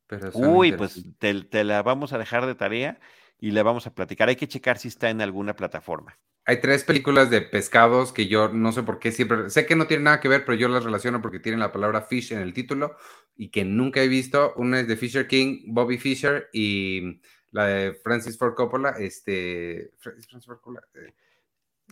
Pero 0.06 0.30
Uy, 0.34 0.72
pues 0.72 1.02
te 1.18 1.64
la 1.64 1.82
vamos 1.82 2.12
a 2.12 2.18
dejar 2.18 2.46
de 2.46 2.54
tarea 2.54 3.00
y 3.38 3.50
la 3.50 3.62
vamos 3.62 3.86
a 3.86 3.94
platicar. 3.94 4.28
Hay 4.28 4.36
que 4.36 4.48
checar 4.48 4.78
si 4.78 4.88
está 4.88 5.10
en 5.10 5.20
alguna 5.20 5.54
plataforma. 5.56 6.18
Hay 6.44 6.60
tres 6.60 6.82
películas 6.82 7.30
de 7.30 7.40
pescados 7.40 8.12
que 8.12 8.26
yo 8.26 8.48
no 8.48 8.72
sé 8.72 8.82
por 8.82 8.98
qué 8.98 9.12
siempre, 9.12 9.48
sé 9.48 9.64
que 9.64 9.76
no 9.76 9.86
tienen 9.86 10.04
nada 10.04 10.20
que 10.20 10.28
ver, 10.28 10.44
pero 10.44 10.56
yo 10.58 10.68
las 10.68 10.82
relaciono 10.82 11.22
porque 11.22 11.38
tienen 11.38 11.60
la 11.60 11.70
palabra 11.70 12.02
fish 12.02 12.32
en 12.32 12.40
el 12.40 12.52
título 12.52 12.96
y 13.36 13.50
que 13.50 13.64
nunca 13.64 14.02
he 14.02 14.08
visto. 14.08 14.52
Una 14.56 14.80
es 14.80 14.88
de 14.88 14.96
Fisher 14.96 15.28
King, 15.28 15.62
Bobby 15.68 15.98
Fisher 15.98 16.48
y 16.52 17.20
la 17.52 17.66
de 17.66 17.94
Francis 17.94 18.36
Ford 18.36 18.54
Coppola, 18.54 18.90
este, 18.98 19.92
Fra- 19.98 20.12
Francis 20.28 20.46
Ford 20.46 20.56
Coppola, 20.58 20.82
eh, 20.94 21.14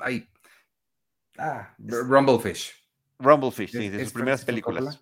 ay, 0.01 0.29
ah, 1.39 1.75
Rumblefish. 1.79 2.73
Rumblefish, 3.19 3.71
sí, 3.71 3.85
¿Es- 3.87 3.93
de 3.93 4.05
sus 4.05 4.13
primeras 4.13 4.45
películas. 4.45 5.01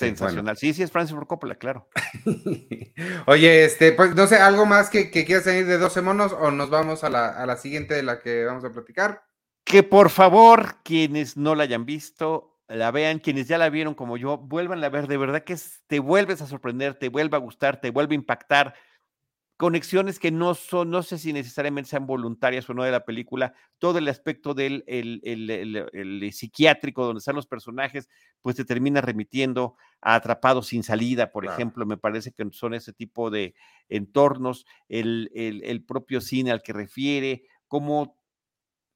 Bueno. 0.00 0.16
Sensacional. 0.16 0.56
Sí, 0.56 0.74
sí, 0.74 0.82
es 0.82 0.90
Francis 0.92 1.14
Ford 1.14 1.26
Coppola, 1.26 1.54
claro. 1.56 1.88
Oye, 3.26 3.64
este, 3.64 3.92
pues 3.92 4.14
no 4.14 4.26
sé, 4.26 4.36
¿algo 4.36 4.66
más 4.66 4.90
que, 4.90 5.10
que 5.10 5.24
quieras 5.24 5.46
añadir 5.46 5.66
de 5.66 5.78
12 5.78 6.02
monos 6.02 6.32
o 6.32 6.50
nos 6.50 6.70
vamos 6.70 7.04
a 7.04 7.10
la, 7.10 7.28
a 7.28 7.46
la 7.46 7.56
siguiente 7.56 7.94
de 7.94 8.02
la 8.02 8.20
que 8.20 8.44
vamos 8.44 8.64
a 8.64 8.70
platicar? 8.72 9.22
Que 9.64 9.82
por 9.82 10.10
favor, 10.10 10.76
quienes 10.82 11.36
no 11.36 11.54
la 11.54 11.64
hayan 11.64 11.84
visto, 11.84 12.60
la 12.68 12.90
vean, 12.90 13.18
quienes 13.18 13.48
ya 13.48 13.58
la 13.58 13.70
vieron 13.70 13.94
como 13.94 14.16
yo, 14.16 14.36
vuelvan 14.38 14.82
a 14.84 14.88
ver, 14.88 15.06
de 15.08 15.16
verdad 15.16 15.42
que 15.44 15.54
es- 15.54 15.82
te 15.86 16.00
vuelves 16.00 16.42
a 16.42 16.46
sorprender, 16.46 16.94
te 16.94 17.08
vuelve 17.08 17.36
a 17.36 17.40
gustar, 17.40 17.80
te 17.80 17.90
vuelve 17.90 18.14
a 18.14 18.16
impactar. 18.16 18.74
Conexiones 19.58 20.20
que 20.20 20.30
no 20.30 20.54
son, 20.54 20.88
no 20.88 21.02
sé 21.02 21.18
si 21.18 21.32
necesariamente 21.32 21.90
sean 21.90 22.06
voluntarias 22.06 22.70
o 22.70 22.74
no 22.74 22.84
de 22.84 22.92
la 22.92 23.04
película, 23.04 23.54
todo 23.78 23.98
el 23.98 24.06
aspecto 24.06 24.54
del 24.54 24.84
el, 24.86 25.20
el- 25.24 25.50
el- 25.50 25.88
el 25.92 26.32
psiquiátrico 26.32 27.04
donde 27.04 27.18
están 27.18 27.34
los 27.34 27.48
personajes, 27.48 28.08
pues 28.40 28.54
te 28.54 28.64
termina 28.64 29.00
remitiendo 29.00 29.74
a 30.00 30.14
Atrapados 30.14 30.68
sin 30.68 30.84
salida, 30.84 31.32
por 31.32 31.42
Claro. 31.42 31.56
ejemplo, 31.56 31.84
me 31.86 31.96
parece 31.96 32.30
que 32.30 32.46
son 32.52 32.72
ese 32.72 32.92
tipo 32.92 33.30
de 33.30 33.54
entornos, 33.88 34.64
el, 34.88 35.28
el- 35.34 35.64
el 35.64 35.82
propio 35.84 36.20
cine 36.20 36.52
al 36.52 36.62
que 36.62 36.72
refiere, 36.72 37.42
cómo 37.66 38.16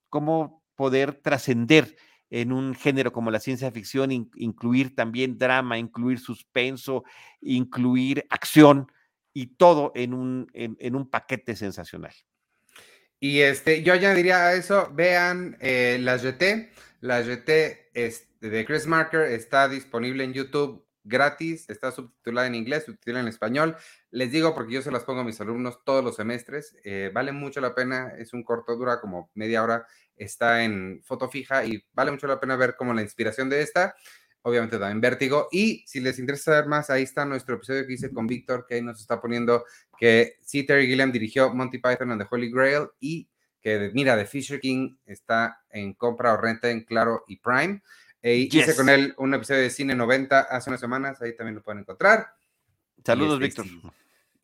cómo 0.09 0.63
poder 0.77 1.15
trascender 1.15 1.97
en 2.31 2.53
un 2.53 2.75
género 2.75 3.13
como 3.13 3.31
la 3.31 3.41
ciencia 3.41 3.71
ficción, 3.73 4.13
in- 4.13 4.31
incluir 4.37 4.95
también 4.95 5.39
drama, 5.39 5.79
incluir 5.79 6.19
suspenso, 6.21 7.05
incluir 7.41 8.25
acción 8.31 8.87
y 9.33 9.57
todo 9.57 9.93
en 9.95 10.15
un, 10.15 10.51
en, 10.53 10.77
en 10.81 10.95
un 10.95 11.09
paquete 11.09 11.57
sensacional. 11.57 12.13
Y 13.23 13.41
este, 13.43 13.85
yo 13.85 13.93
añadiría 13.93 14.47
a 14.47 14.55
eso, 14.55 14.91
vean 14.93 15.57
eh, 15.61 15.97
la 16.01 16.17
GT. 16.17 16.73
La 17.01 17.23
GT 17.23 17.91
este, 17.95 18.49
de 18.51 18.65
Chris 18.65 18.87
Marker 18.87 19.23
está 19.23 19.69
disponible 19.69 20.25
en 20.25 20.33
YouTube 20.33 20.85
gratis, 21.05 21.69
está 21.71 21.93
subtitulada 21.93 22.47
en 22.47 22.57
inglés, 22.57 22.85
subtitulada 22.85 23.23
en 23.23 23.29
español. 23.29 23.77
Les 24.11 24.33
digo 24.33 24.55
porque 24.55 24.75
yo 24.75 24.83
se 24.83 24.91
las 24.91 25.05
pongo 25.05 25.21
a 25.21 25.25
mis 25.25 25.41
alumnos 25.41 25.85
todos 25.85 26.05
los 26.05 26.17
semestres. 26.17 26.77
eh, 26.83 27.13
vale 27.15 27.31
mucho 27.31 27.61
la 27.61 27.75
pena, 27.77 28.13
es 28.19 28.33
un 28.33 28.43
corto, 28.43 28.77
dura 28.77 29.01
como 29.01 29.31
media 29.35 29.63
hora, 29.63 29.87
está 30.17 30.65
en 30.65 31.01
foto 31.05 31.29
fija 31.29 31.65
y 31.65 31.85
vale 31.93 32.11
mucho 32.11 32.27
la 32.27 32.41
pena 32.41 32.57
ver 32.57 32.75
como 32.77 32.93
la 32.93 33.03
inspiración 33.03 33.49
de 33.49 33.63
esta. 33.63 33.95
Obviamente 34.43 34.79
también 34.79 35.01
Vértigo. 35.01 35.49
Y 35.53 35.85
si 35.87 36.01
les 36.01 36.19
interesa 36.19 36.53
saber 36.53 36.67
más, 36.67 36.91
ahí 36.91 37.05
está 37.05 37.25
nuestro 37.25 37.55
episodio 37.55 37.87
que 37.87 37.93
hice 37.93 38.13
con 38.13 38.27
Víctor, 38.27 38.67
que 38.69 38.75
ahí 38.77 38.83
nos 38.83 39.01
está 39.01 39.21
poniendo 39.21 39.65
que 39.97 40.37
sí, 40.43 40.65
Terry 40.65 40.87
Gilliam 40.87 41.13
dirigió 41.13 41.55
Monty 41.55 41.79
Python 41.79 42.11
and 42.11 42.23
the 42.23 42.29
Holy 42.31 42.51
Grail 42.51 42.89
y 42.99 43.29
que, 43.61 43.93
mira, 43.95 44.17
The 44.17 44.27
Fisher 44.27 44.59
King 44.59 44.97
está 45.07 45.61
en 45.71 45.95
compra 45.95 46.33
o 46.35 46.37
renta 46.37 46.69
en 46.71 46.83
Claro 46.85 47.25
y 47.29 47.37
Prime. 47.37 47.81
Eh, 48.21 48.35
Hice 48.37 48.67
Yes. 48.67 48.75
con 48.77 48.89
él 48.89 49.15
un 49.19 49.35
episodio 49.35 49.61
de 49.63 49.71
Cine 49.71 49.95
90 49.95 50.41
hace 50.41 50.71
unas 50.71 50.81
semanas, 50.81 51.23
ahí 51.23 51.37
también 51.37 51.55
lo 51.57 51.63
pueden 51.63 51.81
encontrar. 51.83 52.27
Saludos, 53.05 53.39
Y 53.41 53.43
Víctor. 53.45 53.65
este, 53.67 53.79
sí. 53.81 53.89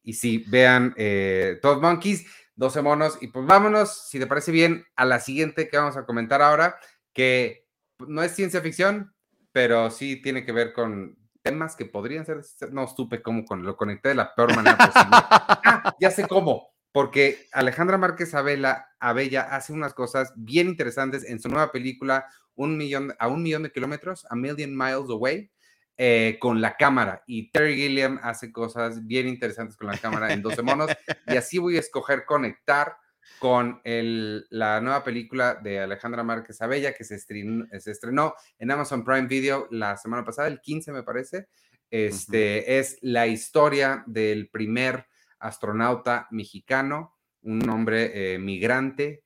Y 0.04 0.12
sí, 0.14 0.44
vean 0.48 0.94
eh, 0.96 1.58
Todd 1.60 1.82
Monkeys, 1.82 2.24
12 2.54 2.80
monos. 2.82 3.18
Y 3.20 3.28
pues 3.28 3.44
vámonos, 3.44 4.08
si 4.08 4.18
te 4.20 4.26
parece 4.26 4.52
bien, 4.52 4.84
a 4.96 5.04
la 5.04 5.18
siguiente 5.20 5.68
que 5.68 5.76
vamos 5.76 5.96
a 5.96 6.06
comentar 6.06 6.40
ahora, 6.40 6.78
que 7.12 7.66
no 8.06 8.22
es 8.22 8.32
ciencia 8.34 8.60
ficción, 8.60 9.12
pero 9.58 9.90
sí 9.90 10.22
tiene 10.22 10.44
que 10.44 10.52
ver 10.52 10.72
con 10.72 11.18
temas 11.42 11.74
que 11.74 11.84
podrían 11.84 12.24
ser. 12.24 12.42
No 12.70 12.86
supe 12.86 13.20
cómo 13.20 13.44
con, 13.44 13.64
lo 13.64 13.76
conecté 13.76 14.10
de 14.10 14.14
la 14.14 14.32
peor 14.32 14.54
manera 14.54 14.78
posible. 14.78 15.08
Ah, 15.10 15.96
ya 16.00 16.12
sé 16.12 16.28
cómo. 16.28 16.68
Porque 16.92 17.48
Alejandra 17.50 17.98
Márquez 17.98 18.36
Abela, 18.36 18.86
Abella 19.00 19.48
hace 19.50 19.72
unas 19.72 19.94
cosas 19.94 20.32
bien 20.36 20.68
interesantes 20.68 21.24
en 21.24 21.40
su 21.40 21.48
nueva 21.48 21.72
película, 21.72 22.26
un 22.54 22.76
millón, 22.76 23.16
a 23.18 23.26
un 23.26 23.42
millón 23.42 23.64
de 23.64 23.72
kilómetros, 23.72 24.28
a 24.30 24.36
million 24.36 24.78
miles 24.78 25.10
away, 25.10 25.50
eh, 25.96 26.38
con 26.40 26.60
la 26.60 26.76
cámara. 26.76 27.24
Y 27.26 27.50
Terry 27.50 27.74
Gilliam 27.74 28.20
hace 28.22 28.52
cosas 28.52 29.04
bien 29.08 29.26
interesantes 29.26 29.76
con 29.76 29.88
la 29.88 29.98
cámara 29.98 30.32
en 30.32 30.40
12 30.40 30.62
monos. 30.62 30.88
y 31.26 31.36
así 31.36 31.58
voy 31.58 31.78
a 31.78 31.80
escoger 31.80 32.24
conectar 32.26 32.96
con 33.38 33.80
el, 33.84 34.46
la 34.50 34.80
nueva 34.80 35.04
película 35.04 35.54
de 35.54 35.80
Alejandra 35.80 36.22
Márquez 36.22 36.60
Abella 36.60 36.94
que 36.94 37.04
se 37.04 37.14
estrenó, 37.14 37.66
se 37.78 37.90
estrenó 37.90 38.34
en 38.58 38.70
Amazon 38.70 39.04
Prime 39.04 39.26
Video 39.26 39.68
la 39.70 39.96
semana 39.96 40.24
pasada, 40.24 40.48
el 40.48 40.60
15 40.60 40.92
me 40.92 41.02
parece. 41.02 41.48
Este 41.90 42.78
es 42.78 42.98
la 43.00 43.26
historia 43.26 44.04
del 44.06 44.48
primer 44.48 45.06
astronauta 45.38 46.26
mexicano, 46.30 47.16
un 47.42 47.68
hombre 47.70 48.34
eh, 48.34 48.38
migrante 48.38 49.24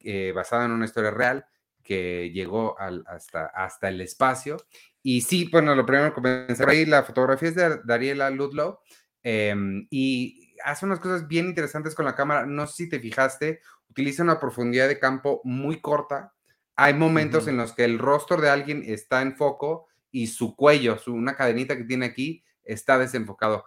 eh, 0.00 0.32
basado 0.34 0.64
en 0.64 0.70
una 0.70 0.84
historia 0.84 1.10
real 1.10 1.44
que 1.82 2.30
llegó 2.30 2.78
al, 2.78 3.04
hasta, 3.06 3.46
hasta 3.46 3.88
el 3.88 4.00
espacio. 4.00 4.56
Y 5.02 5.22
sí, 5.22 5.48
bueno, 5.50 5.74
lo 5.74 5.84
primero 5.84 6.14
comencé 6.14 6.62
por 6.62 6.70
ahí, 6.70 6.84
la 6.84 7.02
fotografía 7.02 7.48
es 7.48 7.54
de 7.54 7.80
Dariela 7.84 8.30
Ludlow 8.30 8.78
eh, 9.22 9.54
y 9.90 10.47
hace 10.64 10.86
unas 10.86 11.00
cosas 11.00 11.28
bien 11.28 11.46
interesantes 11.46 11.94
con 11.94 12.04
la 12.04 12.14
cámara. 12.14 12.46
No 12.46 12.66
sé 12.66 12.84
si 12.84 12.88
te 12.88 13.00
fijaste, 13.00 13.60
utiliza 13.88 14.22
una 14.22 14.40
profundidad 14.40 14.88
de 14.88 14.98
campo 14.98 15.40
muy 15.44 15.80
corta. 15.80 16.34
Hay 16.76 16.94
momentos 16.94 17.48
en 17.48 17.56
los 17.56 17.72
que 17.72 17.84
el 17.84 17.98
rostro 17.98 18.40
de 18.40 18.50
alguien 18.50 18.82
está 18.86 19.22
en 19.22 19.36
foco 19.36 19.88
y 20.10 20.28
su 20.28 20.54
cuello, 20.54 20.98
su, 20.98 21.12
una 21.12 21.34
cadenita 21.34 21.76
que 21.76 21.84
tiene 21.84 22.06
aquí, 22.06 22.44
está 22.62 22.98
desenfocado. 22.98 23.64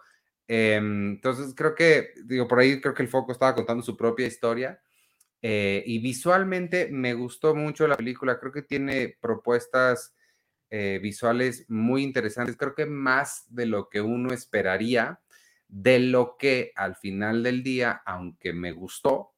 Eh, 0.48 0.76
entonces 0.76 1.54
creo 1.54 1.74
que, 1.74 2.14
digo, 2.24 2.48
por 2.48 2.58
ahí 2.58 2.80
creo 2.80 2.94
que 2.94 3.02
el 3.02 3.08
foco 3.08 3.32
estaba 3.32 3.54
contando 3.54 3.82
su 3.82 3.96
propia 3.96 4.26
historia. 4.26 4.80
Eh, 5.44 5.82
y 5.86 5.98
visualmente 5.98 6.88
me 6.90 7.14
gustó 7.14 7.54
mucho 7.54 7.88
la 7.88 7.96
película, 7.96 8.38
creo 8.38 8.52
que 8.52 8.62
tiene 8.62 9.16
propuestas 9.20 10.14
eh, 10.70 11.00
visuales 11.02 11.66
muy 11.68 12.04
interesantes, 12.04 12.56
creo 12.56 12.76
que 12.76 12.86
más 12.86 13.44
de 13.48 13.66
lo 13.66 13.88
que 13.88 14.00
uno 14.00 14.32
esperaría, 14.32 15.20
de 15.72 15.98
lo 15.98 16.36
que 16.38 16.70
al 16.76 16.94
final 16.96 17.42
del 17.42 17.62
día, 17.62 18.02
aunque 18.04 18.52
me 18.52 18.72
gustó, 18.72 19.32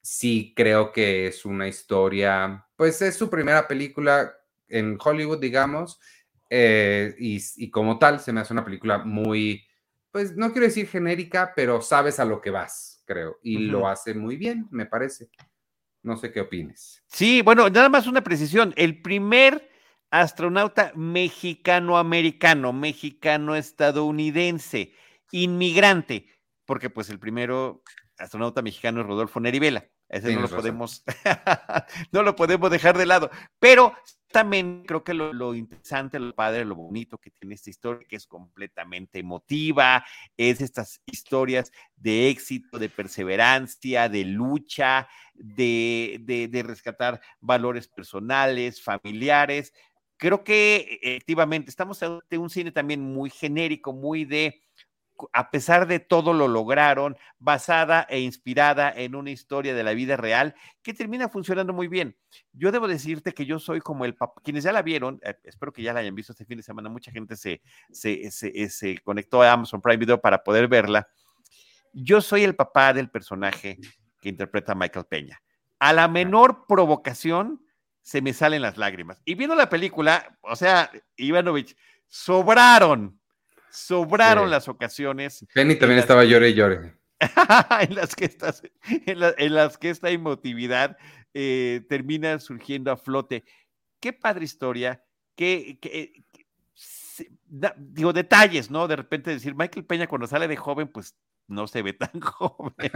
sí 0.00 0.52
creo 0.56 0.90
que 0.90 1.28
es 1.28 1.44
una 1.44 1.68
historia, 1.68 2.66
pues 2.74 3.00
es 3.02 3.14
su 3.14 3.30
primera 3.30 3.68
película 3.68 4.32
en 4.68 4.98
Hollywood, 5.02 5.38
digamos, 5.38 6.00
eh, 6.50 7.14
y, 7.20 7.40
y 7.56 7.70
como 7.70 8.00
tal 8.00 8.18
se 8.18 8.32
me 8.32 8.40
hace 8.40 8.52
una 8.52 8.64
película 8.64 8.98
muy, 8.98 9.64
pues 10.10 10.36
no 10.36 10.50
quiero 10.50 10.66
decir 10.66 10.88
genérica, 10.88 11.52
pero 11.54 11.80
sabes 11.80 12.18
a 12.18 12.24
lo 12.24 12.40
que 12.40 12.50
vas. 12.50 13.04
creo, 13.04 13.38
y 13.44 13.58
lo 13.58 13.86
hace 13.86 14.12
muy 14.12 14.36
bien, 14.36 14.66
me 14.72 14.86
parece. 14.86 15.28
No 16.02 16.16
sé 16.16 16.32
qué 16.32 16.40
opines. 16.40 17.04
Sí, 17.06 17.42
bueno, 17.42 17.68
nada 17.68 17.88
más 17.88 18.08
una 18.08 18.24
precisión. 18.24 18.74
El 18.76 19.02
primer 19.02 19.70
astronauta 20.10 20.90
mexicano-americano, 20.96 22.72
mexicano-estadounidense, 22.72 24.92
inmigrante, 25.30 26.26
porque 26.64 26.90
pues 26.90 27.10
el 27.10 27.18
primero 27.18 27.82
astronauta 28.18 28.62
mexicano 28.62 29.00
es 29.00 29.06
Rodolfo 29.06 29.40
Nerivela. 29.40 29.86
Ese 30.08 30.32
no 30.34 30.42
lo 30.42 30.48
podemos, 30.48 31.02
no 32.12 32.22
lo 32.22 32.36
podemos 32.36 32.70
dejar 32.70 32.96
de 32.96 33.06
lado. 33.06 33.30
Pero 33.58 33.94
también 34.30 34.84
creo 34.86 35.02
que 35.02 35.14
lo, 35.14 35.54
interesante, 35.54 36.20
lo 36.20 36.34
padre, 36.34 36.64
lo 36.64 36.76
bonito 36.76 37.18
que 37.18 37.30
tiene 37.30 37.54
esta 37.54 37.70
historia, 37.70 38.06
que 38.08 38.16
es 38.16 38.26
completamente 38.26 39.18
emotiva, 39.18 40.04
es 40.36 40.60
estas 40.60 41.00
historias 41.06 41.72
de 41.96 42.28
éxito, 42.28 42.78
de 42.78 42.88
perseverancia, 42.88 44.08
de 44.08 44.24
lucha, 44.24 45.08
de, 45.34 46.18
de 46.50 46.62
rescatar 46.62 47.20
valores 47.40 47.88
personales, 47.88 48.82
familiares. 48.82 49.72
Creo 50.18 50.44
que 50.44 50.98
efectivamente 51.02 51.70
estamos 51.70 52.02
ante 52.02 52.38
un 52.38 52.48
cine 52.48 52.70
también 52.70 53.00
muy 53.00 53.30
genérico, 53.30 53.92
muy 53.92 54.24
de 54.24 54.62
a 55.32 55.50
pesar 55.50 55.86
de 55.86 56.00
todo 56.00 56.32
lo 56.32 56.48
lograron, 56.48 57.16
basada 57.38 58.06
e 58.08 58.20
inspirada 58.20 58.92
en 58.94 59.14
una 59.14 59.30
historia 59.30 59.74
de 59.74 59.82
la 59.82 59.94
vida 59.94 60.16
real 60.16 60.54
que 60.82 60.94
termina 60.94 61.28
funcionando 61.28 61.72
muy 61.72 61.88
bien. 61.88 62.16
Yo 62.52 62.72
debo 62.72 62.88
decirte 62.88 63.32
que 63.32 63.46
yo 63.46 63.58
soy 63.58 63.80
como 63.80 64.04
el 64.04 64.14
papá, 64.14 64.40
quienes 64.42 64.64
ya 64.64 64.72
la 64.72 64.82
vieron, 64.82 65.20
eh, 65.22 65.36
espero 65.44 65.72
que 65.72 65.82
ya 65.82 65.92
la 65.92 66.00
hayan 66.00 66.14
visto 66.14 66.32
este 66.32 66.44
fin 66.44 66.58
de 66.58 66.62
semana, 66.62 66.88
mucha 66.88 67.10
gente 67.10 67.36
se, 67.36 67.62
se, 67.90 68.30
se, 68.30 68.68
se 68.68 68.98
conectó 68.98 69.42
a 69.42 69.52
Amazon 69.52 69.80
Prime 69.80 69.98
Video 69.98 70.20
para 70.20 70.42
poder 70.42 70.68
verla. 70.68 71.08
Yo 71.92 72.20
soy 72.20 72.44
el 72.44 72.54
papá 72.54 72.92
del 72.92 73.10
personaje 73.10 73.78
que 74.20 74.28
interpreta 74.28 74.74
Michael 74.74 75.06
Peña. 75.06 75.42
A 75.78 75.92
la 75.92 76.08
menor 76.08 76.66
provocación 76.66 77.62
se 78.02 78.22
me 78.22 78.32
salen 78.32 78.62
las 78.62 78.76
lágrimas. 78.76 79.20
Y 79.24 79.34
viendo 79.34 79.56
la 79.56 79.68
película, 79.68 80.38
o 80.42 80.54
sea, 80.54 80.90
Ivanovich, 81.16 81.76
sobraron 82.06 83.20
sobraron 83.76 84.50
las 84.50 84.68
ocasiones. 84.68 85.46
Penny 85.52 85.76
también 85.76 86.00
estaba 86.00 86.24
llore 86.24 86.48
y 86.48 86.54
llore. 86.54 86.94
en, 87.80 87.94
las 87.94 88.14
que 88.14 88.36
en, 89.06 89.54
las 89.54 89.78
que 89.78 89.90
esta 89.90 90.10
emotividad 90.10 90.96
eh, 91.34 91.84
termina 91.88 92.38
surgiendo 92.38 92.90
a 92.90 92.96
flote. 92.96 93.44
Qué 94.00 94.12
padre 94.12 94.44
historia, 94.44 95.02
qué, 95.34 95.78
digo, 97.76 98.12
detalles, 98.12 98.70
¿no? 98.70 98.88
De 98.88 98.96
repente 98.96 99.30
decir, 99.30 99.54
Michael 99.54 99.86
Peña 99.86 100.06
cuando 100.06 100.26
sale 100.26 100.48
de 100.48 100.56
joven, 100.56 100.88
pues 100.88 101.16
no 101.46 101.66
se 101.66 101.82
ve 101.82 101.92
tan 101.92 102.10
joven. 102.20 102.74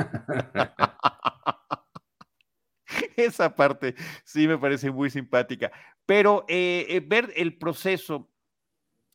Esa 3.17 3.55
parte 3.55 3.95
sí 4.25 4.49
me 4.49 4.59
parece 4.59 4.91
muy 4.91 5.11
simpática. 5.11 5.71
Pero 6.07 6.45
eh, 6.49 6.87
eh, 6.89 7.01
ver 7.05 7.33
el 7.37 7.59
proceso 7.59 8.31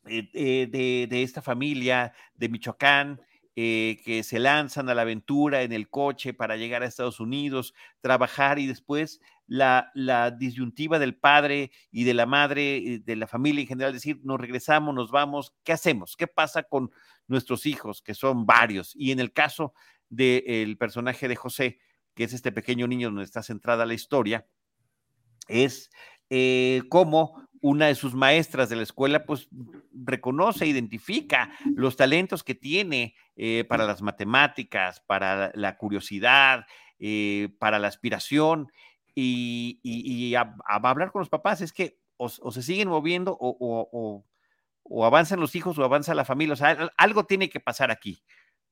eh, 0.08 0.30
eh, 0.34 1.06
de, 1.08 1.22
esta 1.22 1.42
familia 1.42 2.12
de 2.34 2.48
Michoacán, 2.48 3.20
eh, 3.54 3.98
que 4.04 4.22
se 4.22 4.38
lanzan 4.38 4.88
a 4.88 4.94
la 4.94 5.02
aventura 5.02 5.62
en 5.62 5.72
el 5.72 5.88
coche 5.88 6.34
para 6.34 6.56
llegar 6.56 6.82
a 6.82 6.86
Estados 6.86 7.20
Unidos, 7.20 7.74
trabajar 8.00 8.58
y 8.58 8.66
después 8.66 9.20
la, 9.46 9.90
la, 9.94 10.30
disyuntiva 10.30 10.98
del 10.98 11.16
padre 11.16 11.70
y 11.90 12.04
de 12.04 12.14
la 12.14 12.26
madre, 12.26 13.00
de 13.02 13.16
la 13.16 13.26
familia 13.26 13.62
en 13.62 13.68
general, 13.68 13.92
decir, 13.92 14.20
nos 14.24 14.40
regresamos, 14.40 14.94
nos 14.94 15.10
vamos, 15.10 15.54
¿qué 15.64 15.72
hacemos? 15.72 16.16
¿Qué 16.16 16.26
pasa 16.26 16.64
con 16.64 16.90
nuestros 17.26 17.64
hijos, 17.64 18.02
que 18.02 18.14
son 18.14 18.44
varios? 18.44 18.92
Y 18.94 19.12
en 19.12 19.20
el 19.20 19.32
caso 19.32 19.72
del 20.08 20.76
personaje 20.76 21.28
de 21.28 21.36
José, 21.36 21.78
que 22.14 22.24
es 22.24 22.32
este 22.32 22.52
pequeño 22.52 22.86
niño 22.86 23.08
donde 23.08 23.24
está 23.24 23.42
centrada 23.42 23.86
la 23.86 23.94
historia, 23.94 24.46
es 25.48 25.90
cómo 26.88 27.45
una 27.60 27.86
de 27.86 27.94
sus 27.94 28.14
maestras 28.14 28.68
de 28.68 28.76
la 28.76 28.82
escuela, 28.82 29.24
pues 29.24 29.48
reconoce, 29.92 30.66
identifica 30.66 31.50
los 31.74 31.96
talentos 31.96 32.42
que 32.42 32.54
tiene 32.54 33.14
eh, 33.36 33.64
para 33.68 33.84
las 33.84 34.02
matemáticas, 34.02 35.00
para 35.00 35.50
la 35.54 35.76
curiosidad, 35.76 36.66
eh, 36.98 37.50
para 37.58 37.78
la 37.78 37.88
aspiración 37.88 38.70
y, 39.14 40.34
a, 40.34 40.54
hablar 40.66 41.12
con 41.12 41.20
los 41.20 41.28
papás. 41.28 41.60
Es 41.60 41.72
que 41.72 41.98
o, 42.16 42.28
se 42.28 42.62
siguen 42.62 42.88
moviendo 42.88 43.36
o, 43.38 44.24
o, 44.84 45.04
avanzan 45.04 45.40
los 45.40 45.54
hijos 45.54 45.78
o 45.78 45.84
avanza 45.84 46.14
la 46.14 46.24
familia. 46.24 46.54
O 46.54 46.56
sea, 46.56 46.90
algo 46.96 47.24
tiene 47.24 47.48
que 47.48 47.60
pasar 47.60 47.90
aquí. 47.90 48.22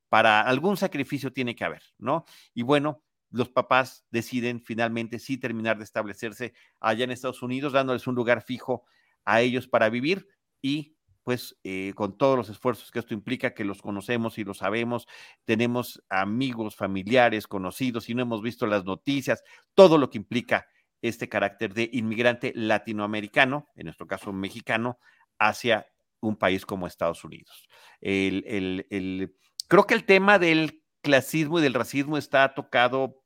Para 0.09 0.43
algún 0.43 0.77
sacrificio 0.77 1.33
tiene 1.33 1.57
que 1.57 1.65
haber, 1.65 1.83
¿no? 1.99 2.25
Y 2.55 2.63
bueno, 2.63 3.03
los 3.35 3.49
papás 3.49 4.07
deciden 4.11 4.63
finalmente 4.63 5.19
sí 5.19 5.37
terminar 5.37 5.77
de 5.77 5.85
establecerse 5.85 6.55
allá 6.79 7.05
en 7.05 7.11
Estados 7.11 7.43
Unidos, 7.43 7.73
dándoles 7.73 8.07
un 8.07 8.15
lugar 8.15 8.43
fijo 8.43 8.85
a 9.25 9.41
ellos 9.41 9.67
para 9.67 9.89
vivir 9.89 10.29
y 10.63 10.97
pues 11.25 11.59
eh, 11.65 11.95
con 11.97 12.17
todos 12.17 12.37
los 12.37 12.49
esfuerzos 12.49 12.91
que 12.91 13.01
esto 13.01 13.13
implica, 13.13 13.55
que 13.55 13.65
los 13.65 13.83
conocemos 13.83 14.39
y 14.39 14.45
lo 14.45 14.55
sabemos, 14.55 15.09
tenemos 15.45 16.05
amigos, 16.11 16.77
familiares, 16.77 17.49
conocidos 17.49 18.09
y 18.09 18.15
no 18.15 18.23
hemos 18.23 18.41
visto 18.41 18.67
las 18.67 18.85
noticias, 18.85 19.43
todo 19.75 19.99
lo 19.99 20.11
que 20.11 20.19
implica 20.19 20.67
este 21.03 21.29
carácter 21.29 21.75
de 21.75 21.91
inmigrante 21.93 22.53
latinoamericano, 22.55 23.69
en 23.75 23.87
nuestro 23.87 24.07
caso 24.07 24.33
mexicano, 24.33 24.99
hacia 25.39 25.87
un 26.21 26.37
país 26.37 26.65
como 26.65 26.87
Estados 26.87 27.25
Unidos. 27.25 27.69
creo 28.01 29.87
que 29.87 29.95
el 29.95 30.05
tema 30.05 30.39
del 30.39 30.85
clasismo 31.03 31.59
y 31.59 31.63
del 31.63 31.75
racismo 31.75 32.17
está 32.17 32.55
tocado 32.55 33.24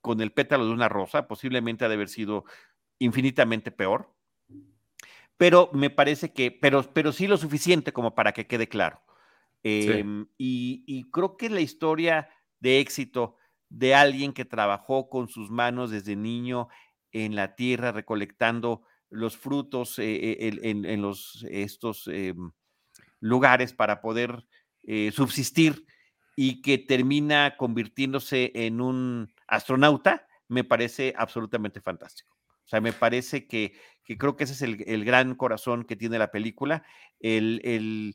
con 0.00 0.20
el 0.20 0.32
pétalo 0.32 0.66
de 0.66 0.72
una 0.72 0.88
rosa, 0.88 1.28
posiblemente 1.28 1.84
ha 1.84 1.88
de 1.88 1.94
haber 1.94 2.08
sido 2.08 2.44
infinitamente 2.98 3.70
peor, 3.70 4.14
pero 5.36 5.70
me 5.72 5.90
parece 5.90 6.32
que, 6.32 6.50
pero, 6.50 6.82
pero 6.92 7.12
sí 7.12 7.26
lo 7.26 7.36
suficiente 7.36 7.92
como 7.92 8.14
para 8.14 8.32
que 8.32 8.46
quede 8.46 8.68
claro. 8.68 9.02
Em, 9.62 10.26
y, 10.38 11.10
creo 11.10 11.36
que 11.36 11.50
la 11.50 11.60
historia 11.60 12.28
de 12.60 12.78
éxito 12.78 13.36
de 13.68 13.94
alguien 13.94 14.32
que 14.32 14.44
trabajó 14.44 15.08
con 15.08 15.28
sus 15.28 15.50
manos 15.50 15.90
desde 15.90 16.14
niño 16.14 16.68
en 17.10 17.34
la 17.34 17.56
tierra, 17.56 17.90
recolectando 17.90 18.82
los 19.10 19.36
frutos 19.36 19.98
eh, 19.98 20.04
eh, 20.04 20.60
en, 20.62 21.02
los, 21.02 21.44
estos 21.50 22.06
em, 22.06 22.52
lugares 23.20 23.72
para 23.72 24.00
poder 24.00 24.46
eh, 24.84 25.10
subsistir 25.12 25.84
y 26.36 26.62
que 26.62 26.78
termina 26.78 27.56
convirtiéndose 27.56 28.52
en 28.54 28.80
un 28.80 29.32
astronauta, 29.46 30.26
me 30.48 30.64
parece 30.64 31.14
absolutamente 31.16 31.80
fantástico. 31.80 32.36
O 32.64 32.68
sea, 32.68 32.80
me 32.80 32.92
parece 32.92 33.46
que, 33.46 33.78
creo 34.18 34.36
que 34.36 34.44
ese 34.44 34.52
es 34.52 34.62
el, 34.62 35.04
gran 35.04 35.34
corazón 35.34 35.84
que 35.84 35.96
tiene 35.96 36.18
la 36.18 36.30
película. 36.30 36.84
El, 37.20 38.14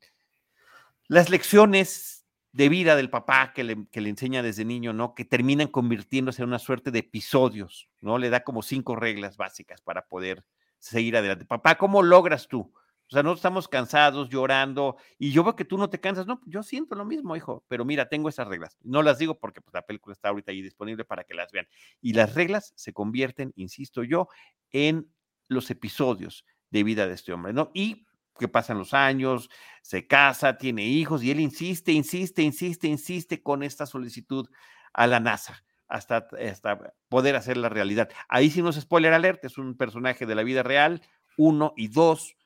las 1.08 1.30
lecciones 1.30 2.26
de 2.52 2.68
vida 2.68 2.98
del 2.98 3.10
papá 3.10 3.54
que 3.54 3.64
le, 3.64 3.88
que 3.92 4.02
le, 4.02 4.10
enseña 4.10 4.44
desde 4.44 4.66
niño, 4.66 4.92
¿no? 4.92 5.16
Que 5.16 5.24
terminan 5.24 5.68
convirtiéndose 5.68 6.42
en 6.42 6.50
una 6.50 6.60
suerte 6.60 6.92
de 6.92 7.00
episodios, 7.00 7.90
¿no? 8.02 8.18
Le 8.18 8.30
da 8.30 8.44
como 8.44 8.62
cinco 8.62 8.98
reglas 8.98 9.38
básicas 9.38 9.82
para 9.82 10.08
poder 10.08 10.44
seguir 10.80 11.16
adelante. 11.16 11.46
Papá, 11.46 11.78
¿cómo 11.78 12.04
logras 12.04 12.50
tú 12.50 12.74
o 13.12 13.14
sea, 13.14 13.24
no 13.24 13.34
estamos 13.34 13.68
cansados, 13.68 14.30
llorando, 14.30 14.96
y 15.20 15.34
yo 15.34 15.44
veo 15.44 15.54
que 15.54 15.66
tú 15.66 15.78
no 15.78 15.90
te 15.90 16.00
cansas. 16.00 16.28
No, 16.28 16.40
yo 16.46 16.64
siento 16.64 16.96
lo 16.96 17.04
mismo, 17.04 17.36
hijo, 17.36 17.66
pero 17.68 17.84
mira, 17.84 18.08
tengo 18.08 18.30
esas 18.30 18.48
reglas. 18.48 18.78
No 18.84 19.04
las 19.04 19.18
digo 19.18 19.38
porque 19.38 19.60
pues, 19.60 19.74
la 19.74 19.82
película 19.82 20.14
está 20.14 20.30
ahorita 20.30 20.54
ahí 20.54 20.62
disponible 20.62 21.04
para 21.04 21.26
que 21.26 21.34
las 21.34 21.52
vean. 21.52 21.68
Y 22.00 22.14
las 22.14 22.36
reglas 22.36 22.72
se 22.78 22.94
convierten, 22.94 23.52
insisto 23.58 24.06
yo, 24.06 24.30
en 24.70 25.12
los 25.50 25.70
episodios 25.72 26.46
de 26.70 26.84
vida 26.84 27.06
de 27.06 27.16
este 27.16 27.34
hombre, 27.34 27.52
¿no? 27.52 27.70
Y 27.74 28.06
que 28.40 28.48
pasan 28.48 28.78
los 28.78 28.94
años, 28.94 29.50
se 29.82 30.08
casa, 30.08 30.58
tiene 30.58 30.86
hijos, 30.86 31.22
y 31.22 31.32
él 31.32 31.42
insiste, 31.42 31.92
insiste, 31.92 32.44
insiste, 32.44 32.88
insiste 32.88 33.44
con 33.44 33.62
esta 33.62 33.86
solicitud 33.86 34.50
a 34.94 35.06
la 35.06 35.20
NASA. 35.20 35.66
Hasta, 35.90 36.30
hasta 36.50 36.94
poder 37.10 37.36
hacer 37.36 37.58
la 37.58 37.68
realidad. 37.68 38.10
Ahí 38.30 38.50
sí 38.50 38.62
no 38.62 38.70
es 38.70 38.78
spoiler 38.80 39.12
alert, 39.12 39.44
es 39.44 39.58
un 39.58 39.76
personaje 39.76 40.26
de 40.26 40.36
la 40.36 40.44
vida 40.44 40.64
real, 40.64 41.02
uno 41.36 41.74
y 41.76 41.90
dos, 41.90 42.38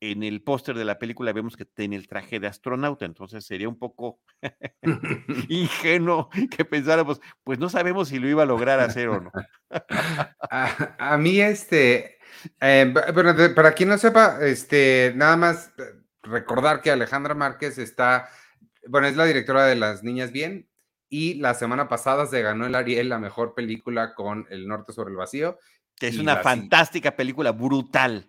en 0.00 0.22
el 0.22 0.42
póster 0.42 0.76
de 0.76 0.84
la 0.84 0.98
película 0.98 1.32
vemos 1.32 1.56
que 1.56 1.64
tiene 1.64 1.96
el 1.96 2.06
traje 2.06 2.38
de 2.38 2.46
astronauta, 2.46 3.04
entonces 3.04 3.44
sería 3.44 3.68
un 3.68 3.78
poco 3.78 4.20
ingenuo 5.48 6.28
que 6.50 6.64
pensáramos, 6.64 7.20
pues 7.44 7.58
no 7.58 7.68
sabemos 7.68 8.08
si 8.08 8.18
lo 8.18 8.28
iba 8.28 8.44
a 8.44 8.46
lograr 8.46 8.80
hacer 8.80 9.08
o 9.08 9.20
no. 9.20 9.32
a, 10.50 11.16
mí, 11.18 11.40
este, 11.40 12.18
eh, 12.60 12.94
para 13.54 13.72
quien 13.72 13.88
no 13.88 13.98
sepa, 13.98 14.38
este, 14.42 15.12
nada 15.16 15.36
más 15.36 15.72
eh, 15.78 15.82
recordar 16.22 16.80
que 16.80 16.90
Alejandra 16.90 17.34
Márquez 17.34 17.78
está, 17.78 18.28
bueno, 18.86 19.08
es 19.08 19.16
la 19.16 19.24
directora 19.24 19.66
de 19.66 19.74
Las 19.74 20.04
Niñas 20.04 20.30
Bien 20.30 20.68
y 21.08 21.34
la 21.34 21.54
semana 21.54 21.88
pasada 21.88 22.26
se 22.26 22.42
ganó 22.42 22.66
el 22.66 22.74
Ariel, 22.74 23.08
la 23.08 23.18
mejor 23.18 23.54
película 23.54 24.14
con 24.14 24.46
El 24.50 24.68
Norte 24.68 24.92
sobre 24.92 25.10
el 25.10 25.16
Vacío. 25.16 25.58
Que 25.96 26.08
es 26.08 26.18
una 26.18 26.36
fantástica 26.36 27.16
película, 27.16 27.50
brutal 27.50 28.28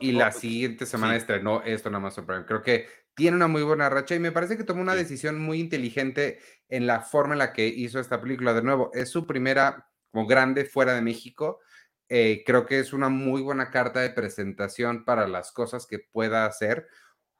y 0.00 0.12
la 0.12 0.32
siguiente 0.32 0.86
semana 0.86 1.16
estrenó 1.16 1.62
esto 1.62 1.88
en 1.88 1.94
Amazon 1.96 2.26
Prime. 2.26 2.44
Creo 2.46 2.62
que 2.62 2.86
tiene 3.14 3.36
una 3.36 3.48
muy 3.48 3.62
buena 3.62 3.88
racha 3.88 4.14
y 4.14 4.18
me 4.18 4.32
parece 4.32 4.56
que 4.56 4.64
tomó 4.64 4.82
una 4.82 4.94
decisión 4.94 5.40
muy 5.40 5.60
inteligente 5.60 6.38
en 6.68 6.86
la 6.86 7.00
forma 7.00 7.34
en 7.34 7.38
la 7.38 7.52
que 7.52 7.66
hizo 7.66 7.98
esta 7.98 8.20
película. 8.20 8.52
De 8.52 8.62
nuevo, 8.62 8.90
es 8.94 9.10
su 9.10 9.26
primera 9.26 9.88
como 10.10 10.26
grande 10.26 10.64
fuera 10.64 10.94
de 10.94 11.02
México. 11.02 11.60
Eh, 12.08 12.42
creo 12.46 12.66
que 12.66 12.78
es 12.78 12.92
una 12.92 13.08
muy 13.08 13.42
buena 13.42 13.70
carta 13.70 14.00
de 14.00 14.10
presentación 14.10 15.04
para 15.04 15.26
las 15.26 15.50
cosas 15.50 15.86
que 15.86 15.98
pueda 15.98 16.46
hacer, 16.46 16.86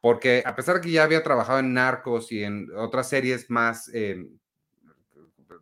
porque 0.00 0.42
a 0.44 0.56
pesar 0.56 0.76
de 0.76 0.80
que 0.80 0.90
ya 0.90 1.04
había 1.04 1.22
trabajado 1.22 1.60
en 1.60 1.72
Narcos 1.72 2.32
y 2.32 2.42
en 2.42 2.68
otras 2.74 3.08
series 3.08 3.48
más 3.50 3.88
eh, 3.94 4.26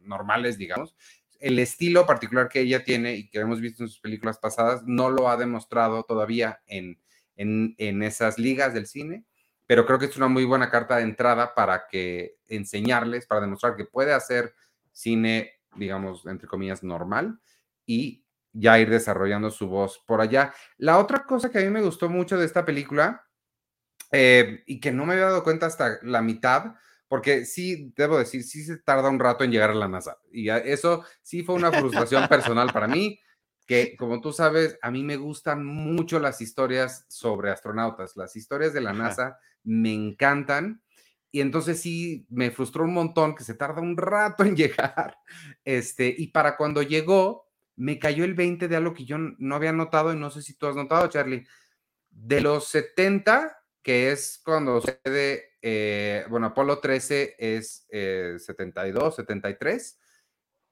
normales, 0.01 0.59
digamos, 0.59 0.97
el 1.45 1.59
estilo 1.59 2.07
particular 2.07 2.49
que 2.49 2.61
ella 2.61 2.82
tiene 2.84 3.16
y 3.16 3.28
que 3.28 3.38
hemos 3.38 3.61
visto 3.61 3.82
en 3.82 3.90
sus 3.90 4.01
películas 4.01 4.38
pasadas 4.38 4.82
no 4.86 5.11
lo 5.11 5.28
ha 5.28 5.36
demostrado 5.36 6.03
todavía 6.05 6.62
en, 6.66 6.99
en, 7.36 8.03
esas 8.03 8.38
ligas 8.38 8.72
del 8.72 8.86
cine, 8.86 9.26
pero 9.66 9.84
creo 9.84 9.99
que 9.99 10.07
es 10.07 10.16
una 10.16 10.28
muy 10.28 10.47
buena 10.47 10.70
carta 10.70 10.97
de 10.97 11.03
entrada 11.03 11.55
para 11.55 11.86
que 11.86 12.38
enseñarles, 12.49 13.26
para 13.26 13.42
demostrar 13.42 13.76
que 13.76 13.84
puede 13.84 14.14
hacer 14.14 14.55
cine, 14.90 15.61
digamos, 15.76 16.24
entre 16.24 16.49
comillas, 16.49 16.82
normal 16.82 17.38
y 17.84 18.24
ya 18.55 18.78
ir 18.78 18.88
desarrollando 18.88 19.51
su 19.51 19.68
voz 19.68 20.03
por 20.07 20.22
allá. 20.22 20.55
La 20.78 20.99
otra 20.99 21.26
cosa 21.26 21.51
que 21.51 21.59
a 21.59 21.61
mí 21.62 21.68
me 21.68 21.82
gustó 21.82 22.09
mucho 22.09 22.38
de 22.38 22.47
esta 22.47 22.64
película 22.64 23.28
eh, 24.12 24.62
y 24.66 24.80
que 24.80 24.92
no 24.92 25.05
me 25.05 25.12
había 25.12 25.26
dado 25.26 25.45
cuenta 25.45 25.66
hasta 25.66 25.99
la 26.01 26.22
mitad, 26.22 26.76
porque 27.15 27.45
sí, 27.45 27.93
debo 27.95 28.19
decir, 28.19 28.43
sí 28.43 28.65
se 28.65 28.79
tarda 28.79 29.09
un 29.09 29.21
rato 29.21 29.45
en 29.45 29.53
llegar 29.53 29.71
a 29.71 29.75
la 29.75 29.87
NASA. 29.87 30.19
Y 30.33 30.49
eso 30.49 31.05
sí 31.23 31.45
fue 31.45 31.55
una 31.55 31.71
frustración 31.71 32.27
personal 32.27 32.73
para 32.73 32.89
mí, 32.89 33.21
que 33.69 33.95
como 33.97 34.21
tú 34.21 34.33
sabes, 34.33 34.77
a 34.83 34.91
mí 34.91 35.05
me 35.05 35.17
gustan 35.17 35.65
mucho 35.65 36.19
las 36.19 36.41
historias 36.41 37.07
sobre 37.07 37.53
astronautas. 37.53 38.17
Las 38.17 38.35
historias 38.35 38.73
de 38.73 38.81
la 38.81 38.93
NASA 38.93 39.39
me 39.62 39.95
encantan. 39.95 40.83
Y 41.31 41.41
entonces 41.41 41.81
sí, 41.81 42.27
me 42.31 42.51
frustró 42.51 42.83
un 42.83 42.95
montón 42.95 43.37
que 43.37 43.45
se 43.45 43.55
tarda 43.55 43.81
un 43.81 43.97
rato 43.97 44.43
en 44.43 44.57
llegar. 44.57 45.17
Este, 45.65 46.12
y 46.19 46.33
para 46.33 46.57
cuando 46.57 46.83
llegó, 46.83 47.47
me 47.77 48.01
cayó 48.01 48.25
el 48.25 48.35
20 48.35 48.67
de 48.67 48.75
algo 48.75 48.93
que 48.93 49.05
yo 49.05 49.19
no 49.19 49.55
había 49.55 49.73
notado 49.73 50.12
y 50.12 50.17
no 50.17 50.33
sé 50.33 50.43
si 50.43 50.59
tú 50.59 50.67
has 50.67 50.75
notado, 50.75 51.07
Charlie. 51.07 51.47
De 52.11 52.41
los 52.41 52.67
70, 52.67 53.57
que 53.85 54.11
es 54.11 54.41
cuando 54.45 54.81
sucede 54.81 55.54
eh, 55.67 56.27
bueno, 56.29 56.49
Apolo 56.49 56.79
13 56.79 57.37
es 57.39 57.87
72, 57.89 59.15
eh, 59.15 59.17
73. 59.17 59.99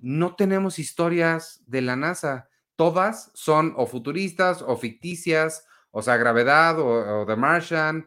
No 0.01 0.37
tenemos 0.37 0.79
historias 0.79 1.63
de 1.67 1.81
la 1.81 1.97
NASA. 1.97 2.51
Todas 2.77 3.31
son 3.33 3.73
o 3.79 3.87
futuristas 3.87 4.61
o 4.61 4.77
ficticias, 4.77 5.67
o 5.93 6.03
sea, 6.03 6.19
Gravedad 6.19 6.79
o, 6.79 7.25
The 7.25 7.37
Martian. 7.37 8.07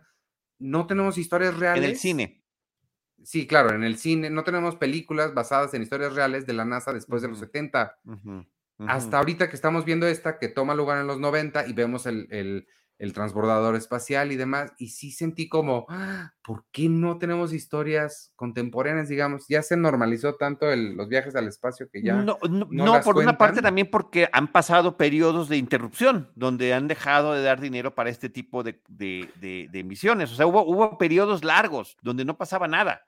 No 0.59 0.85
tenemos 0.85 1.17
historias 1.17 1.57
reales. 1.57 1.83
En 1.83 1.89
el 1.89 1.97
cine. 1.97 2.43
Sí, 3.23 3.47
claro, 3.47 3.73
en 3.73 3.83
el 3.83 3.97
cine. 3.97 4.29
No 4.29 4.43
tenemos 4.43 4.75
películas 4.75 5.33
basadas 5.33 5.73
en 5.73 5.81
historias 5.81 6.13
reales 6.13 6.45
de 6.45 6.53
la 6.53 6.65
NASA 6.65 6.93
después 6.93 7.23
de 7.23 7.29
los 7.29 7.39
70. 7.39 7.97
Hasta 8.77 9.17
ahorita 9.17 9.49
que 9.49 9.55
estamos 9.55 9.85
viendo 9.85 10.05
esta, 10.05 10.37
que 10.37 10.49
toma 10.49 10.75
lugar 10.75 10.99
en 10.99 11.07
los 11.07 11.19
90 11.19 11.65
y 11.65 11.73
vemos 11.73 12.05
el 12.05 12.27
el 12.29 12.67
transbordador 13.13 13.75
espacial 13.75 14.31
y 14.31 14.35
demás, 14.35 14.71
y 14.77 14.89
sí 14.89 15.11
sentí 15.11 15.49
como, 15.49 15.85
¡ah! 15.89 16.33
¿por 16.43 16.65
qué 16.71 16.87
no 16.87 17.17
tenemos 17.17 17.53
historias 17.53 18.31
contemporáneas, 18.35 19.09
digamos? 19.09 19.45
Ya 19.49 19.61
se 19.61 19.75
normalizó 19.75 20.35
tanto 20.35 20.73
los 20.75 21.09
viajes 21.09 21.35
al 21.35 21.47
espacio 21.47 21.89
que 21.91 22.01
ya... 22.01 22.13
No, 22.15 22.37
no, 22.47 23.01
por 23.01 23.17
una 23.17 23.37
parte 23.37 23.61
también 23.61 23.89
porque 23.91 24.29
han 24.31 24.51
pasado 24.51 24.97
periodos 24.97 25.49
de 25.49 25.57
interrupción, 25.57 26.31
donde 26.35 26.73
han 26.73 26.87
dejado 26.87 27.33
de 27.33 27.43
dar 27.43 27.59
dinero 27.59 27.95
para 27.95 28.09
este 28.09 28.29
tipo 28.29 28.63
de, 28.63 28.81
de, 28.87 29.83
misiones, 29.83 30.31
o 30.31 30.35
sea, 30.35 30.47
hubo, 30.47 30.63
hubo 30.65 30.97
periodos 30.97 31.43
largos 31.43 31.97
donde 32.01 32.25
no 32.25 32.37
pasaba 32.37 32.67
nada. 32.67 33.01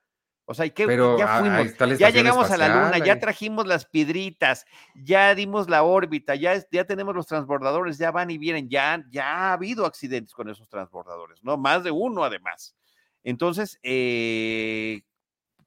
O 0.49 0.53
sea, 0.53 0.69
que 0.69 0.87
ya 1.17 1.39
fuimos, 1.39 1.99
ya 1.99 2.09
llegamos 2.09 2.49
a 2.49 2.55
la 2.55 2.69
luna, 2.69 3.05
ya 3.05 3.19
trajimos 3.19 3.67
las 3.67 3.85
piedritas, 3.85 4.65
ya 4.95 5.35
dimos 5.35 5.69
la 5.69 5.83
órbita, 5.83 6.35
ya, 6.35 6.63
ya 6.71 6.85
tenemos 6.85 7.13
los 7.13 7.27
transbordadores, 7.27 7.97
ya 7.97 8.11
van 8.11 8.31
y 8.31 8.37
vienen, 8.37 8.69
ya, 8.69 9.03
ya 9.09 9.25
ha 9.25 9.53
habido 9.53 9.85
accidentes 9.85 10.33
con 10.33 10.49
esos 10.49 10.69
transbordadores, 10.69 11.43
¿no? 11.43 11.57
Más 11.57 11.83
de 11.83 11.91
uno 11.91 12.23
además. 12.23 12.77
Entonces, 13.25 13.77
eh, 13.83 15.01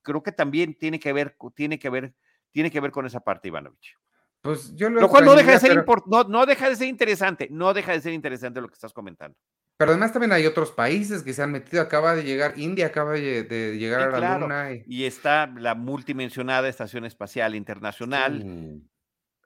creo 0.01 0.23
que 0.23 0.33
también 0.33 0.75
tiene 0.75 0.99
que 0.99 1.13
ver, 1.13 1.37
tiene 1.55 1.79
que 1.79 1.91
ver, 1.91 2.15
tiene 2.51 2.71
que 2.71 2.81
ver 2.81 2.91
con 2.91 3.05
esa 3.05 3.21
parte, 3.21 3.49
Ivanovich. 3.49 3.99
Pues 4.41 4.75
yo 4.75 4.89
lo, 4.89 5.11
cual 5.11 5.27
no 5.27 5.35
deja, 5.35 5.53
de 5.53 5.59
ser 5.59 5.85
no, 6.07 6.25
no 6.25 6.47
deja 6.47 6.71
de 6.71 6.77
ser 6.77 6.89
interesante, 6.89 7.49
no 7.51 7.75
deja 7.75 7.93
de 7.93 8.01
ser 8.01 8.15
interesante 8.15 8.63
lo 8.63 8.69
que 8.69 8.75
estás 8.75 8.95
comentando. 8.95 9.37
Pero 9.81 9.93
además 9.93 10.13
también 10.13 10.33
hay 10.33 10.45
otros 10.45 10.73
países 10.73 11.23
que 11.23 11.33
se 11.33 11.43
han 11.43 11.53
metido. 11.53 11.81
Acaba 11.81 12.15
de 12.15 12.23
llegar, 12.23 12.53
India 12.59 12.89
acaba 12.89 13.13
de, 13.13 13.79
llegar 13.79 14.15
a 14.15 14.21
la 14.21 14.39
Luna. 14.39 14.73
Y... 14.85 15.07
está 15.07 15.47
la 15.47 15.75
multimensionada 15.75 16.69
Estación 16.69 17.07
Espacial 17.07 17.55
Internacional. 17.55 18.83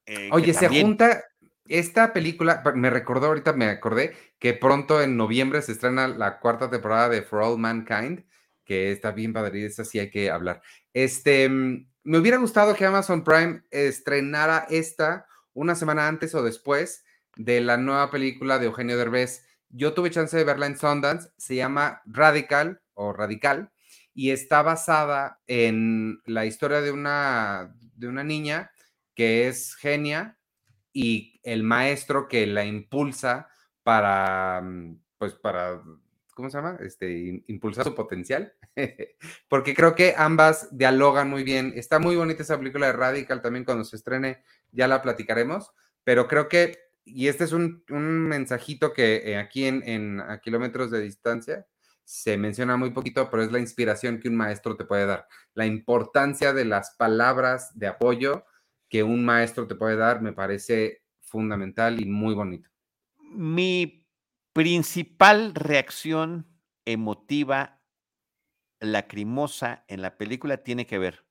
Eh, 0.06 0.30
Oye, 0.32 0.52
se 0.52 0.68
junta 0.68 1.22
esta 1.68 2.12
película, 2.12 2.64
me 2.74 2.90
recordó 2.90 3.28
ahorita, 3.28 3.52
me 3.52 3.66
acordé 3.66 4.16
que 4.40 4.54
pronto 4.54 5.00
en 5.00 5.16
noviembre 5.16 5.62
se 5.62 5.70
estrena 5.70 6.08
la 6.08 6.40
cuarta 6.40 6.68
temporada 6.68 7.10
de 7.10 7.22
For 7.22 7.40
All 7.40 7.60
Mankind, 7.60 8.24
que 8.64 8.90
está 8.90 9.12
bien 9.12 9.32
padre, 9.32 9.60
y 9.60 9.64
esa 9.66 9.84
sí 9.84 10.00
hay 10.00 10.10
que 10.10 10.32
hablar. 10.32 10.62
Este, 10.92 11.48
mm, 11.48 11.86
me 12.02 12.18
hubiera 12.18 12.38
gustado 12.38 12.74
que 12.74 12.84
Amazon 12.84 13.22
Prime 13.22 13.62
estrenara 13.70 14.66
esta 14.68 15.28
una 15.52 15.76
semana 15.76 16.08
antes 16.08 16.34
o 16.34 16.42
después 16.42 17.04
de 17.36 17.60
la 17.60 17.76
nueva 17.76 18.10
película 18.10 18.58
de 18.58 18.66
Eugenio 18.66 18.98
Derbez 18.98 19.44
yo 19.76 19.92
tuve 19.92 20.10
chance 20.10 20.36
de 20.36 20.44
verla 20.44 20.66
en 20.66 20.78
Sundance, 20.78 21.30
se 21.36 21.56
llama 21.56 22.00
Radical 22.06 22.80
o 22.94 23.12
Radical 23.12 23.72
y 24.14 24.30
está 24.30 24.62
basada 24.62 25.40
en 25.48 26.20
la 26.26 26.46
historia 26.46 26.80
de 26.80 26.92
una, 26.92 27.74
de 27.96 28.06
una 28.06 28.22
niña 28.22 28.70
que 29.14 29.48
es 29.48 29.74
genia 29.74 30.38
y 30.92 31.40
el 31.42 31.64
maestro 31.64 32.28
que 32.28 32.46
la 32.46 32.64
impulsa 32.64 33.48
para, 33.82 34.60
mm, 34.62 35.00
pues 35.18 35.34
para, 35.34 35.82
¿cómo 36.34 36.50
se 36.50 36.56
llama? 36.56 36.78
Este, 36.80 37.42
impulsar 37.48 37.84
su 37.84 37.96
potencial. 37.96 38.54
Porque 39.48 39.74
creo 39.74 39.96
que 39.96 40.14
ambas 40.16 40.68
dialogan 40.70 41.28
muy 41.28 41.42
bien. 41.42 41.72
Está 41.74 41.98
muy 41.98 42.14
bonita 42.14 42.44
esa 42.44 42.58
película 42.58 42.86
de 42.86 42.92
Radical 42.92 43.42
también 43.42 43.64
cuando 43.64 43.84
se 43.84 43.96
estrene, 43.96 44.44
ya 44.70 44.86
la 44.86 45.02
platicaremos, 45.02 45.72
pero 46.04 46.28
creo 46.28 46.48
que 46.48 46.83
y 47.04 47.28
este 47.28 47.44
es 47.44 47.52
un, 47.52 47.84
mensajito 47.88 48.92
que 48.92 49.16
eh, 49.24 49.36
aquí 49.36 49.66
en, 49.66 50.20
a 50.20 50.40
kilómetros 50.40 50.90
de 50.90 51.00
distancia 51.00 51.66
se 52.04 52.36
menciona 52.36 52.76
muy 52.76 52.90
poquito, 52.90 53.30
pero 53.30 53.42
es 53.42 53.52
la 53.52 53.60
inspiración 53.60 54.20
que 54.20 54.28
un 54.28 54.36
maestro 54.36 54.76
te 54.76 54.84
puede 54.84 55.06
dar. 55.06 55.26
La 55.54 55.66
importancia 55.66 56.52
de 56.52 56.64
las 56.64 56.94
palabras 56.96 57.78
de 57.78 57.86
apoyo 57.86 58.44
que 58.88 59.02
un 59.02 59.24
maestro 59.24 59.66
te 59.66 59.74
puede 59.74 59.96
dar 59.96 60.20
me 60.20 60.32
parece 60.32 61.02
fundamental 61.20 62.00
y 62.00 62.06
muy 62.06 62.34
bonito. 62.34 62.68
Mi 63.18 64.06
principal 64.52 65.54
reacción 65.54 66.46
emotiva, 66.84 67.80
lacrimosa 68.80 69.84
en 69.88 70.02
la 70.02 70.16
película 70.16 70.58
tiene 70.58 70.86
que 70.86 70.98
ver 70.98 71.26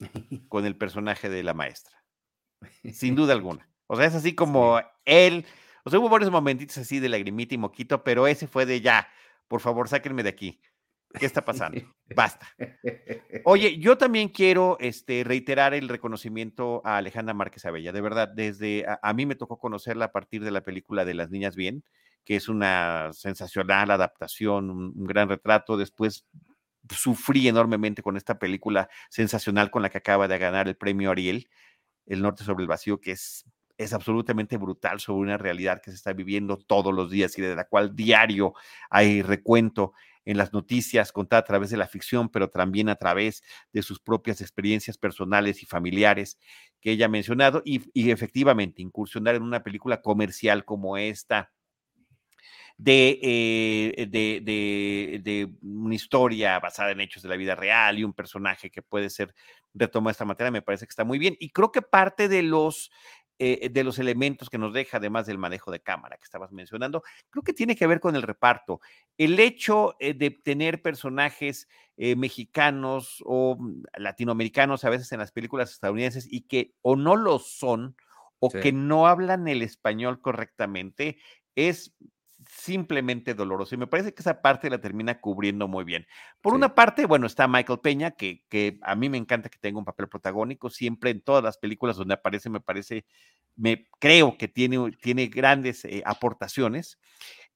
con 0.48 0.66
el 0.66 0.76
personaje 0.76 1.28
de 1.28 1.42
la 1.42 1.54
maestra. 1.54 2.04
Sin 2.92 3.14
duda 3.16 3.32
alguna. 3.32 3.69
O 3.92 3.96
sea, 3.96 4.06
es 4.06 4.14
así 4.14 4.36
como 4.36 4.80
él, 5.04 5.44
o 5.82 5.90
sea, 5.90 5.98
hubo 5.98 6.08
varios 6.08 6.30
momentitos 6.30 6.78
así 6.78 7.00
de 7.00 7.08
lagrimita 7.08 7.56
y 7.56 7.58
moquito, 7.58 8.04
pero 8.04 8.28
ese 8.28 8.46
fue 8.46 8.64
de 8.64 8.80
ya, 8.80 9.08
por 9.48 9.60
favor, 9.60 9.88
sáquenme 9.88 10.22
de 10.22 10.28
aquí. 10.28 10.60
¿Qué 11.18 11.26
está 11.26 11.44
pasando? 11.44 11.82
Basta. 12.14 12.46
Oye, 13.44 13.78
yo 13.78 13.98
también 13.98 14.28
quiero 14.28 14.76
este, 14.78 15.24
reiterar 15.24 15.74
el 15.74 15.88
reconocimiento 15.88 16.82
a 16.84 16.98
Alejandra 16.98 17.34
Márquez 17.34 17.64
Abella. 17.64 17.90
De 17.90 18.00
verdad, 18.00 18.28
desde 18.28 18.86
a, 19.02 19.12
mí 19.12 19.26
me 19.26 19.34
tocó 19.34 19.58
conocerla 19.58 20.04
a 20.04 20.12
partir 20.12 20.44
de 20.44 20.52
la 20.52 20.62
película 20.62 21.04
de 21.04 21.14
Las 21.14 21.30
Niñas 21.30 21.56
Bien, 21.56 21.82
que 22.24 22.36
es 22.36 22.48
una 22.48 23.10
sensacional 23.12 23.90
adaptación, 23.90 24.70
un, 24.70 24.92
un 24.94 25.04
gran 25.04 25.28
retrato. 25.28 25.76
Después 25.76 26.28
sufrí 26.90 27.48
enormemente 27.48 28.04
con 28.04 28.16
esta 28.16 28.38
película 28.38 28.88
sensacional 29.08 29.72
con 29.72 29.82
la 29.82 29.90
que 29.90 29.98
acaba 29.98 30.28
de 30.28 30.38
ganar 30.38 30.68
el 30.68 30.76
premio 30.76 31.10
Ariel, 31.10 31.50
El 32.06 32.22
Norte 32.22 32.44
sobre 32.44 32.62
el 32.62 32.68
Vacío, 32.68 33.00
que 33.00 33.10
es 33.10 33.44
es 33.80 33.94
absolutamente 33.94 34.58
brutal 34.58 35.00
sobre 35.00 35.22
una 35.22 35.38
realidad 35.38 35.80
que 35.80 35.90
se 35.90 35.96
está 35.96 36.12
viviendo 36.12 36.58
todos 36.58 36.92
los 36.92 37.10
días 37.10 37.36
y 37.38 37.42
de 37.42 37.56
la 37.56 37.64
cual 37.64 37.96
diario 37.96 38.52
hay 38.90 39.22
recuento 39.22 39.94
en 40.26 40.36
las 40.36 40.52
noticias 40.52 41.12
contada 41.12 41.40
a 41.40 41.44
través 41.44 41.70
de 41.70 41.78
la 41.78 41.86
ficción, 41.86 42.28
pero 42.28 42.50
también 42.50 42.90
a 42.90 42.96
través 42.96 43.42
de 43.72 43.80
sus 43.80 43.98
propias 43.98 44.42
experiencias 44.42 44.98
personales 44.98 45.62
y 45.62 45.66
familiares 45.66 46.38
que 46.82 46.90
ella 46.92 47.06
ha 47.06 47.08
mencionado 47.08 47.62
y, 47.64 47.80
efectivamente 48.10 48.82
incursionar 48.82 49.34
en 49.34 49.42
una 49.42 49.62
película 49.62 50.02
comercial 50.02 50.66
como 50.66 50.98
esta. 50.98 51.50
De, 52.76 53.18
eh, 53.22 54.06
de, 54.08 54.40
de, 54.42 55.20
de, 55.22 55.52
una 55.60 55.94
historia 55.94 56.58
basada 56.60 56.92
en 56.92 57.02
hechos 57.02 57.22
de 57.22 57.28
la 57.28 57.36
vida 57.36 57.54
real 57.54 57.98
y 57.98 58.04
un 58.04 58.14
personaje 58.14 58.70
que 58.70 58.80
puede 58.80 59.10
ser 59.10 59.34
retomado 59.74 60.08
de 60.08 60.12
esta 60.12 60.24
materia, 60.24 60.50
me 60.50 60.62
parece 60.62 60.86
que 60.86 60.90
está 60.90 61.04
muy 61.04 61.18
bien. 61.18 61.36
Y 61.40 61.50
creo 61.50 61.72
que 61.72 61.82
parte 61.82 62.26
de 62.28 62.42
los 62.42 62.90
eh, 63.42 63.70
de 63.70 63.84
los 63.84 63.98
elementos 63.98 64.50
que 64.50 64.58
nos 64.58 64.74
deja, 64.74 64.98
además 64.98 65.26
del 65.26 65.38
manejo 65.38 65.70
de 65.70 65.80
cámara 65.80 66.18
que 66.18 66.24
estabas 66.24 66.52
mencionando, 66.52 67.02
creo 67.30 67.42
que 67.42 67.54
tiene 67.54 67.74
que 67.74 67.86
ver 67.86 67.98
con 67.98 68.14
el 68.14 68.20
reparto. 68.22 68.80
El 69.16 69.40
hecho 69.40 69.96
eh, 69.98 70.12
de 70.12 70.30
tener 70.30 70.82
personajes 70.82 71.66
eh, 71.96 72.16
mexicanos 72.16 73.22
o 73.24 73.56
mm, 73.58 73.84
latinoamericanos 73.96 74.84
a 74.84 74.90
veces 74.90 75.10
en 75.12 75.20
las 75.20 75.32
películas 75.32 75.70
estadounidenses 75.72 76.30
y 76.30 76.42
que 76.42 76.74
o 76.82 76.96
no 76.96 77.16
lo 77.16 77.38
son 77.38 77.96
o 78.40 78.50
Sí. 78.50 78.58
que 78.60 78.72
no 78.72 79.06
hablan 79.06 79.48
el 79.48 79.62
español 79.62 80.20
correctamente, 80.20 81.16
es 81.54 81.94
simplemente 82.50 83.34
doloroso. 83.34 83.74
Y 83.74 83.78
me 83.78 83.86
parece 83.86 84.12
que 84.12 84.22
esa 84.22 84.42
parte 84.42 84.70
la 84.70 84.80
termina 84.80 85.20
cubriendo 85.20 85.68
muy 85.68 85.84
bien. 85.84 86.06
Por 86.40 86.52
Sí. 86.52 86.56
una 86.56 86.74
parte, 86.74 87.06
bueno, 87.06 87.26
está 87.26 87.46
Michael 87.48 87.80
Peña, 87.80 88.10
que, 88.12 88.44
que 88.48 88.78
a 88.82 88.94
mí 88.96 89.08
me 89.08 89.18
encanta 89.18 89.48
que 89.48 89.58
tenga 89.58 89.78
un 89.78 89.84
papel 89.84 90.08
protagónico. 90.08 90.70
Siempre 90.70 91.10
en 91.10 91.20
todas 91.22 91.42
las 91.44 91.58
películas 91.58 91.96
donde 91.96 92.14
aparece, 92.14 92.50
me 92.50 92.60
parece, 92.60 93.04
me 93.56 93.86
creo 93.98 94.36
que 94.36 94.48
tiene, 94.48 94.90
tiene 95.00 95.26
grandes 95.28 95.84
eh, 95.84 96.02
aportaciones. 96.04 96.98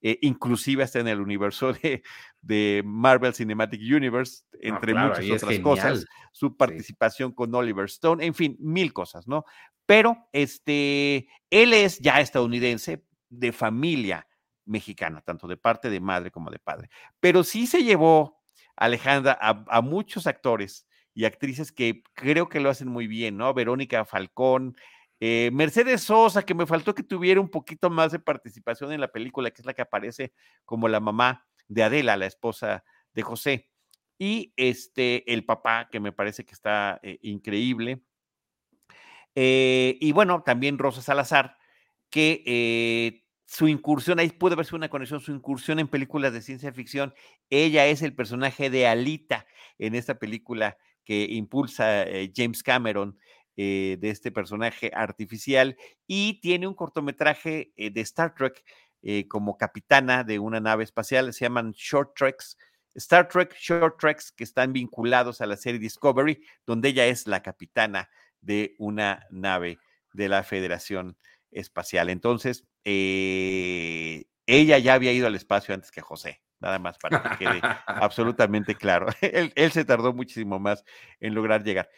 eh, 0.01 0.19
inclusive 0.21 0.83
hasta 0.83 0.99
en 0.99 1.07
el 1.07 1.19
universo 1.19 1.73
de, 1.73 2.03
de 2.41 2.83
Marvel 2.85 3.33
Cinematic 3.33 3.81
Universe, 3.81 4.43
No, 4.53 4.59
entre 4.61 4.91
claro, 4.91 5.09
muchas 5.15 5.29
otras 5.43 5.59
cosas, 5.59 6.05
su 6.31 6.55
participación 6.55 7.31
con 7.31 7.53
Oliver 7.55 7.85
Stone, 7.85 8.23
en 8.23 8.35
fin, 8.35 8.55
mil 8.59 8.93
cosas, 8.93 9.27
¿no? 9.27 9.45
Pero 9.87 10.27
este, 10.31 11.27
él 11.49 11.73
es 11.73 11.97
ya 11.99 12.19
estadounidense 12.19 13.03
de 13.29 13.51
familia 13.51 14.27
mexicana, 14.65 15.21
tanto 15.21 15.47
de 15.47 15.57
parte 15.57 15.89
de 15.89 15.99
madre 15.99 16.31
como 16.31 16.51
de 16.51 16.59
padre. 16.59 16.89
Pero 17.19 17.43
sí 17.43 17.67
se 17.67 17.83
llevó, 17.83 18.41
Alejandra, 18.75 19.37
a, 19.39 19.81
muchos 19.81 20.27
actores 20.27 20.87
y 21.13 21.25
actrices 21.25 21.71
que 21.71 22.03
creo 22.13 22.49
que 22.49 22.59
lo 22.59 22.69
hacen 22.69 22.89
muy 22.89 23.07
bien, 23.07 23.37
¿no? 23.37 23.53
Verónica 23.53 24.03
Falcón, 24.05 24.75
eh, 25.19 25.49
Mercedes 25.53 26.01
Sosa, 26.01 26.43
que 26.43 26.53
me 26.53 26.65
faltó 26.65 26.93
que 26.93 27.03
tuviera 27.03 27.39
un 27.39 27.49
poquito 27.49 27.89
más 27.89 28.11
de 28.11 28.19
participación 28.19 28.91
en 28.91 28.99
la 28.99 29.11
película, 29.11 29.51
que 29.51 29.61
es 29.61 29.65
la 29.65 29.73
que 29.73 29.83
aparece 29.83 30.33
como 30.65 30.87
la 30.87 30.99
mamá 30.99 31.47
de 31.67 31.83
Adela, 31.83 32.17
la 32.17 32.25
esposa 32.25 32.83
de 33.13 33.21
José. 33.21 33.69
Y 34.17 34.53
este, 34.57 35.31
el 35.31 35.45
papá, 35.45 35.87
que 35.89 35.99
me 35.99 36.11
parece 36.11 36.45
que 36.45 36.53
está 36.53 36.99
eh, 37.03 37.19
increíble. 37.21 38.01
Eh, 39.35 39.97
y 40.01 40.11
bueno, 40.11 40.43
también 40.43 40.77
Rosa 40.77 41.01
Salazar, 41.01 41.57
que 42.09 43.24
su 43.45 43.67
incursión, 43.67 44.19
ahí 44.19 44.29
puede 44.29 44.55
verse 44.55 44.75
una 44.75 44.89
conexión, 44.89 45.19
su 45.19 45.31
incursión 45.31 45.79
en 45.79 45.87
películas 45.87 46.33
de 46.33 46.41
ciencia 46.41 46.73
ficción. 46.73 47.13
Ella 47.49 47.85
es 47.85 48.01
el 48.01 48.15
personaje 48.15 48.69
de 48.69 48.87
Alita 48.87 49.45
en 49.77 49.95
esta 49.95 50.17
película 50.17 50.77
que 51.05 51.27
impulsa 51.29 52.03
eh, 52.03 52.31
James 52.35 52.63
Cameron, 52.63 53.17
eh, 53.57 53.97
de 54.01 54.09
este 54.09 54.31
personaje 54.31 54.91
artificial, 54.93 55.77
y 56.07 56.41
tiene 56.41 56.67
un 56.67 56.73
cortometraje 56.73 57.71
eh, 57.77 57.91
de 57.91 58.01
Star 58.01 58.33
Trek 58.35 58.63
como 59.27 59.55
capitana 59.55 60.23
de 60.23 60.39
una 60.39 60.59
nave 60.59 60.83
espacial, 60.83 61.31
se 61.31 61.45
llaman 61.45 61.73
Short 61.73 62.15
Treks. 62.15 62.57
Star 62.95 63.27
Trek 63.27 63.53
Short 63.53 63.99
Treks 63.99 64.31
que 64.31 64.43
están 64.43 64.73
vinculados 64.73 65.41
a 65.41 65.45
la 65.45 65.57
serie 65.57 65.79
Discovery, 65.79 66.41
donde 66.65 66.89
ella 66.89 67.05
es 67.05 67.27
la 67.27 67.43
capitana 67.43 68.09
de 68.41 68.73
una 68.79 69.27
nave 69.29 69.77
de 70.11 70.27
la 70.27 70.41
Federación 70.41 71.19
Espacial. 71.51 72.09
Entonces, 72.09 72.65
eh, 72.83 74.25
ella 74.45 74.77
ya 74.77 74.93
había 74.93 75.13
ido 75.13 75.27
al 75.27 75.35
espacio 75.35 75.73
antes 75.73 75.91
que 75.91 76.01
José, 76.01 76.41
nada 76.59 76.79
más 76.79 76.97
para 76.97 77.23
que 77.23 77.45
quede 77.45 77.61
absolutamente 77.87 78.75
claro. 78.75 79.07
él, 79.21 79.51
él, 79.55 79.71
se 79.71 79.85
tardó 79.85 80.13
muchísimo 80.13 80.59
más 80.59 80.83
en 81.19 81.33
lograr 81.33 81.63
llegar. 81.63 81.89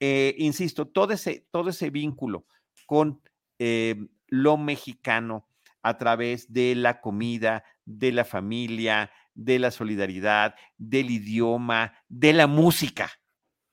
Eh, 0.00 0.34
insisto, 0.38 0.86
todo 0.86 1.12
ese, 1.12 1.46
todo 1.50 1.70
ese 1.70 1.90
vínculo 1.90 2.46
con 2.86 3.22
eh, 3.58 3.96
lo 4.28 4.56
mexicano 4.56 5.48
a 5.82 5.96
través 5.98 6.52
de 6.52 6.74
la 6.74 7.00
comida, 7.00 7.64
de 7.84 8.12
la 8.12 8.24
familia, 8.24 9.10
de 9.34 9.58
la 9.58 9.70
solidaridad, 9.70 10.54
del 10.76 11.10
idioma, 11.10 11.94
de 12.08 12.32
la 12.32 12.46
música, 12.46 13.10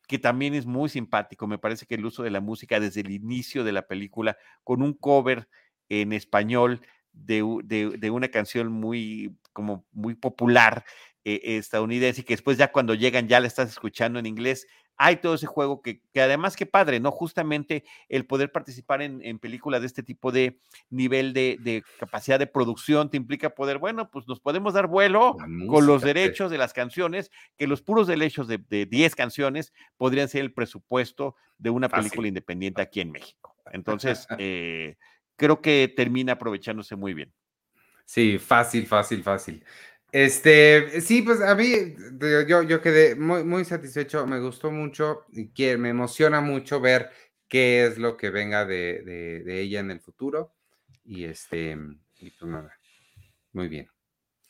que 0.08 0.20
también 0.20 0.54
es 0.54 0.66
muy 0.66 0.90
simpático. 0.90 1.48
Me 1.48 1.58
parece 1.58 1.86
que 1.86 1.96
el 1.96 2.06
uso 2.06 2.24
de 2.24 2.32
la 2.32 2.42
música 2.42 2.80
desde 2.80 3.02
el 3.02 3.12
inicio 3.12 3.64
de 3.64 3.72
la 3.72 3.88
película, 3.88 4.38
con 4.64 4.82
un 4.82 4.94
cover 4.94 5.48
en 5.90 6.14
español 6.14 6.82
de, 7.12 7.44
de, 7.64 8.12
una 8.12 8.30
canción 8.30 8.72
muy, 8.72 9.38
como 9.54 9.86
muy 9.92 10.16
popular 10.16 10.84
eh, 11.24 11.40
estadounidense, 11.58 12.22
y 12.22 12.24
que 12.24 12.34
después 12.34 12.58
ya 12.58 12.72
cuando 12.72 12.96
llegan 12.96 13.28
ya 13.28 13.40
la 13.40 13.48
estás 13.48 13.70
escuchando 13.70 14.20
en 14.20 14.26
inglés. 14.26 14.68
Hay 14.98 15.18
todo 15.18 15.36
ese 15.36 15.48
juego 15.48 15.82
que, 15.82 16.02
que 16.14 16.22
además 16.22 16.56
que 16.56 16.66
padre, 16.66 17.00
¿no? 17.00 17.12
Justamente 17.12 17.84
el 18.10 18.26
poder 18.26 18.52
participar 18.52 19.02
en, 19.02 19.22
en 19.24 19.40
películas 19.40 19.82
de 19.82 19.88
este 19.88 20.04
tipo 20.04 20.32
de 20.32 20.60
nivel 20.90 21.34
de, 21.34 21.58
de, 21.62 21.84
capacidad 22.00 22.40
de 22.40 22.48
producción 22.48 23.10
te 23.10 23.18
implica 23.18 23.52
poder, 23.52 23.78
bueno, 23.80 24.10
pues 24.12 24.28
nos 24.28 24.40
podemos 24.40 24.74
dar 24.74 24.88
vuelo 24.88 25.36
música, 25.48 25.72
con 25.72 25.88
los 25.88 26.02
derechos 26.02 26.52
de 26.52 26.58
las 26.58 26.74
canciones, 26.74 27.32
que 27.58 27.68
los 27.68 27.82
puros 27.82 28.08
derechos 28.08 28.48
de, 28.48 28.58
de 28.58 28.86
10 28.86 29.16
canciones 29.16 29.74
podrían 29.98 30.30
ser 30.30 30.42
el 30.42 30.54
presupuesto 30.54 31.36
de 31.58 31.70
una 31.70 31.90
Fácil. 31.90 32.04
película 32.04 32.28
independiente 32.28 32.82
aquí 32.82 33.02
en 33.02 33.12
México. 33.12 33.56
Entonces, 33.72 34.28
eh, 34.38 34.98
creo 35.36 35.62
que 35.62 35.92
termina 35.96 36.34
aprovechándose 36.34 36.96
muy 36.96 37.14
bien. 37.14 37.34
Sí, 38.06 38.38
fácil, 38.38 38.86
fácil, 38.86 39.24
fácil. 39.24 39.64
Este, 40.14 41.02
sí, 41.02 41.24
pues 41.24 41.42
a 41.42 41.56
mí, 41.56 41.96
yo, 42.48 42.62
yo 42.62 42.82
quedé 42.82 43.16
muy, 43.16 43.44
muy 43.44 43.66
satisfecho, 43.66 44.28
me 44.28 44.40
gustó 44.40 44.70
mucho 44.70 45.26
y 45.32 45.48
que 45.48 45.76
me 45.76 45.90
emociona 45.90 46.40
mucho 46.40 46.80
ver 46.80 47.10
qué 47.48 47.88
es 47.88 47.98
lo 47.98 48.16
que 48.16 48.30
venga 48.30 48.64
de, 48.64 49.02
de, 49.02 49.60
ella 49.60 49.80
en 49.80 49.90
el 49.90 50.00
futuro. 50.00 50.54
Y 51.04 51.24
este, 51.24 51.76
y 52.20 52.30
pues 52.30 52.52
nada, 52.52 52.72
muy 53.54 53.68
bien. 53.68 53.90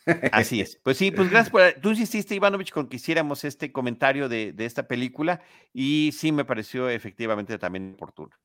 Así 0.33 0.59
es. 0.59 0.75
Pues 0.83 0.97
sí, 0.97 1.11
pues 1.11 1.29
gracias 1.29 1.49
por. 1.49 1.61
Tú 1.81 1.91
insististe, 1.91 2.35
Ivanovich, 2.35 2.73
con 2.73 2.89
que 2.89 2.97
hiciéramos 2.97 3.45
este 3.45 3.71
comentario 3.71 4.27
de, 4.27 4.51
de 4.51 4.65
esta 4.65 4.85
película 4.85 5.41
y 5.71 6.11
sí 6.11 6.33
me 6.33 6.43
pareció 6.43 6.89
efectivamente 6.89 7.57
también 7.57 7.93
oportuno. 7.93 8.35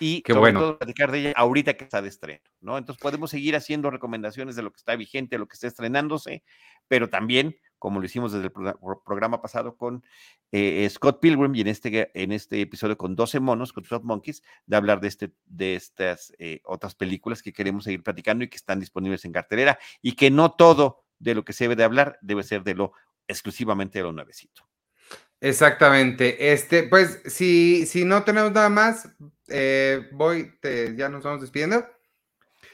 Y 0.00 0.22
Qué 0.22 0.32
sobre 0.32 0.52
bueno. 0.52 0.60
todo 0.60 0.78
platicar 0.78 1.12
de 1.12 1.18
ella 1.20 1.32
ahorita 1.36 1.74
que 1.74 1.84
está 1.84 2.02
de 2.02 2.08
estreno, 2.08 2.42
¿no? 2.60 2.78
Entonces 2.78 3.00
podemos 3.00 3.30
seguir 3.30 3.54
haciendo 3.56 3.90
recomendaciones 3.90 4.56
de 4.56 4.62
lo 4.62 4.72
que 4.72 4.78
está 4.78 4.96
vigente, 4.96 5.38
lo 5.38 5.46
que 5.46 5.54
está 5.54 5.68
estrenándose, 5.68 6.42
pero 6.88 7.08
también, 7.08 7.56
como 7.78 8.00
lo 8.00 8.06
hicimos 8.06 8.32
desde 8.32 8.46
el 8.46 8.52
pro 8.52 9.02
programa 9.04 9.40
pasado 9.40 9.76
con 9.76 10.04
eh, 10.50 10.88
Scott 10.90 11.20
Pilgrim 11.20 11.54
y 11.54 11.60
en 11.60 11.68
este, 11.68 12.10
en 12.20 12.32
este 12.32 12.60
episodio 12.60 12.98
con 12.98 13.14
12 13.14 13.38
monos, 13.40 13.72
con 13.72 13.84
12 13.84 14.04
monkeys, 14.04 14.42
de 14.66 14.76
hablar 14.76 15.00
de, 15.00 15.08
este, 15.08 15.32
de 15.46 15.76
estas 15.76 16.32
eh, 16.38 16.60
otras 16.64 16.94
películas 16.94 17.42
que 17.42 17.52
queremos 17.52 17.84
seguir 17.84 18.02
platicando 18.02 18.44
y 18.44 18.48
que 18.48 18.56
están 18.56 18.80
disponibles 18.80 19.24
en 19.24 19.32
cartelera 19.32 19.78
y 20.02 20.12
que 20.12 20.30
no 20.30 20.52
todo 20.52 21.04
de 21.18 21.34
lo 21.34 21.44
que 21.44 21.52
se 21.52 21.64
debe 21.64 21.76
de 21.76 21.84
hablar 21.84 22.18
debe 22.20 22.42
ser 22.42 22.64
de 22.64 22.74
lo 22.74 22.92
exclusivamente 23.28 23.98
de 23.98 24.04
lo 24.04 24.12
nuevecito. 24.12 24.68
Exactamente. 25.40 26.52
Este, 26.52 26.84
pues, 26.84 27.22
si, 27.26 27.86
si 27.86 28.04
no 28.04 28.24
tenemos 28.24 28.52
nada 28.52 28.68
más, 28.68 29.08
eh, 29.48 30.08
voy, 30.12 30.52
te, 30.60 30.96
ya 30.96 31.08
nos 31.08 31.24
vamos 31.24 31.40
despidiendo. 31.40 31.84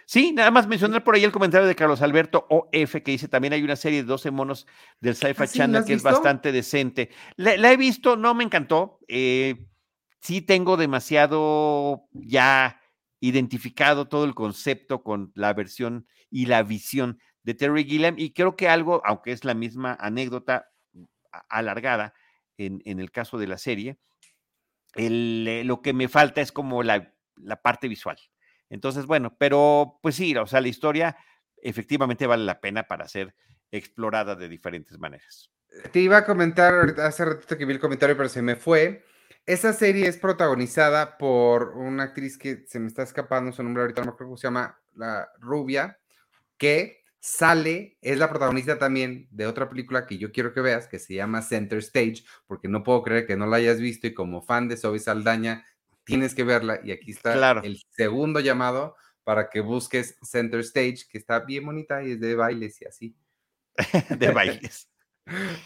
Sí, 0.06 0.32
nada 0.32 0.50
más 0.50 0.66
mencionar 0.66 1.02
por 1.02 1.14
ahí 1.14 1.24
el 1.24 1.32
comentario 1.32 1.66
de 1.66 1.74
Carlos 1.74 2.02
Alberto 2.02 2.46
OF 2.50 3.02
que 3.02 3.12
dice 3.12 3.28
también 3.28 3.54
hay 3.54 3.62
una 3.62 3.76
serie 3.76 4.02
de 4.02 4.08
12 4.08 4.30
monos 4.30 4.66
del 5.00 5.14
Sci-Fi 5.14 5.42
¿Ah, 5.42 5.46
sí, 5.46 5.58
Channel 5.58 5.84
que 5.84 5.94
visto? 5.94 6.08
es 6.08 6.14
bastante 6.14 6.52
decente. 6.52 7.10
La, 7.36 7.56
la, 7.56 7.72
he 7.72 7.76
visto, 7.76 8.16
no 8.16 8.34
me 8.34 8.44
encantó. 8.44 8.98
Eh, 9.08 9.66
sí 10.20 10.42
tengo 10.42 10.76
demasiado 10.76 12.06
ya 12.12 12.80
identificado 13.20 14.06
todo 14.06 14.24
el 14.24 14.34
concepto 14.34 15.02
con 15.02 15.32
la 15.34 15.54
versión 15.54 16.06
y 16.30 16.46
la 16.46 16.62
visión 16.62 17.18
de 17.42 17.54
Terry 17.54 17.84
Gilliam 17.84 18.16
y 18.18 18.32
creo 18.32 18.56
que 18.56 18.68
algo, 18.68 19.00
aunque 19.04 19.32
es 19.32 19.44
la 19.44 19.54
misma 19.54 19.96
anécdota 19.98 20.70
alargada 21.48 22.14
en, 22.58 22.82
en 22.84 23.00
el 23.00 23.10
caso 23.10 23.38
de 23.38 23.46
la 23.46 23.58
serie, 23.58 23.98
el, 24.96 25.46
eh, 25.48 25.64
lo 25.64 25.82
que 25.82 25.92
me 25.92 26.08
falta 26.08 26.40
es 26.40 26.52
como 26.52 26.82
la, 26.82 27.14
la 27.36 27.62
parte 27.62 27.88
visual. 27.88 28.18
Entonces, 28.70 29.06
bueno, 29.06 29.36
pero 29.38 29.98
pues 30.02 30.14
sí, 30.14 30.34
o 30.36 30.46
sea, 30.46 30.60
la 30.60 30.68
historia 30.68 31.16
efectivamente 31.56 32.26
vale 32.26 32.44
la 32.44 32.60
pena 32.60 32.84
para 32.84 33.08
ser 33.08 33.34
explorada 33.70 34.34
de 34.34 34.48
diferentes 34.48 34.98
maneras. 34.98 35.50
Te 35.90 36.00
iba 36.00 36.18
a 36.18 36.24
comentar 36.24 36.94
hace 37.00 37.24
ratito 37.24 37.58
que 37.58 37.64
vi 37.64 37.74
el 37.74 37.80
comentario, 37.80 38.16
pero 38.16 38.28
se 38.28 38.42
me 38.42 38.56
fue. 38.56 39.04
Esa 39.46 39.72
serie 39.72 40.08
es 40.08 40.16
protagonizada 40.16 41.18
por 41.18 41.76
una 41.76 42.04
actriz 42.04 42.38
que 42.38 42.64
se 42.66 42.78
me 42.80 42.86
está 42.86 43.02
escapando 43.02 43.52
su 43.52 43.62
nombre 43.62 43.82
ahorita, 43.82 44.00
no 44.02 44.06
me 44.06 44.12
acuerdo 44.12 44.36
se 44.36 44.46
llama, 44.46 44.80
la 44.94 45.28
rubia, 45.38 45.98
que 46.56 47.03
sale, 47.24 47.96
es 48.02 48.18
la 48.18 48.28
protagonista 48.28 48.78
también 48.78 49.28
de 49.30 49.46
otra 49.46 49.70
película 49.70 50.06
que 50.06 50.18
yo 50.18 50.30
quiero 50.30 50.52
que 50.52 50.60
veas, 50.60 50.86
que 50.86 50.98
se 50.98 51.14
llama 51.14 51.40
Center 51.40 51.78
Stage, 51.78 52.22
porque 52.46 52.68
no 52.68 52.82
puedo 52.84 53.02
creer 53.02 53.26
que 53.26 53.34
no 53.34 53.46
la 53.46 53.56
hayas 53.56 53.80
visto 53.80 54.06
y 54.06 54.12
como 54.12 54.42
fan 54.42 54.68
de 54.68 54.76
Zoe 54.76 54.98
Saldaña, 54.98 55.64
tienes 56.04 56.34
que 56.34 56.44
verla 56.44 56.80
y 56.84 56.92
aquí 56.92 57.12
está 57.12 57.32
claro. 57.32 57.62
el 57.64 57.80
segundo 57.88 58.40
llamado 58.40 58.94
para 59.22 59.48
que 59.48 59.60
busques 59.60 60.18
Center 60.22 60.60
Stage, 60.60 61.06
que 61.08 61.16
está 61.16 61.40
bien 61.40 61.64
bonita 61.64 62.04
y 62.04 62.12
es 62.12 62.20
de 62.20 62.34
bailes 62.34 62.82
y 62.82 62.84
así. 62.84 63.16
de 64.18 64.30
bailes. 64.30 64.86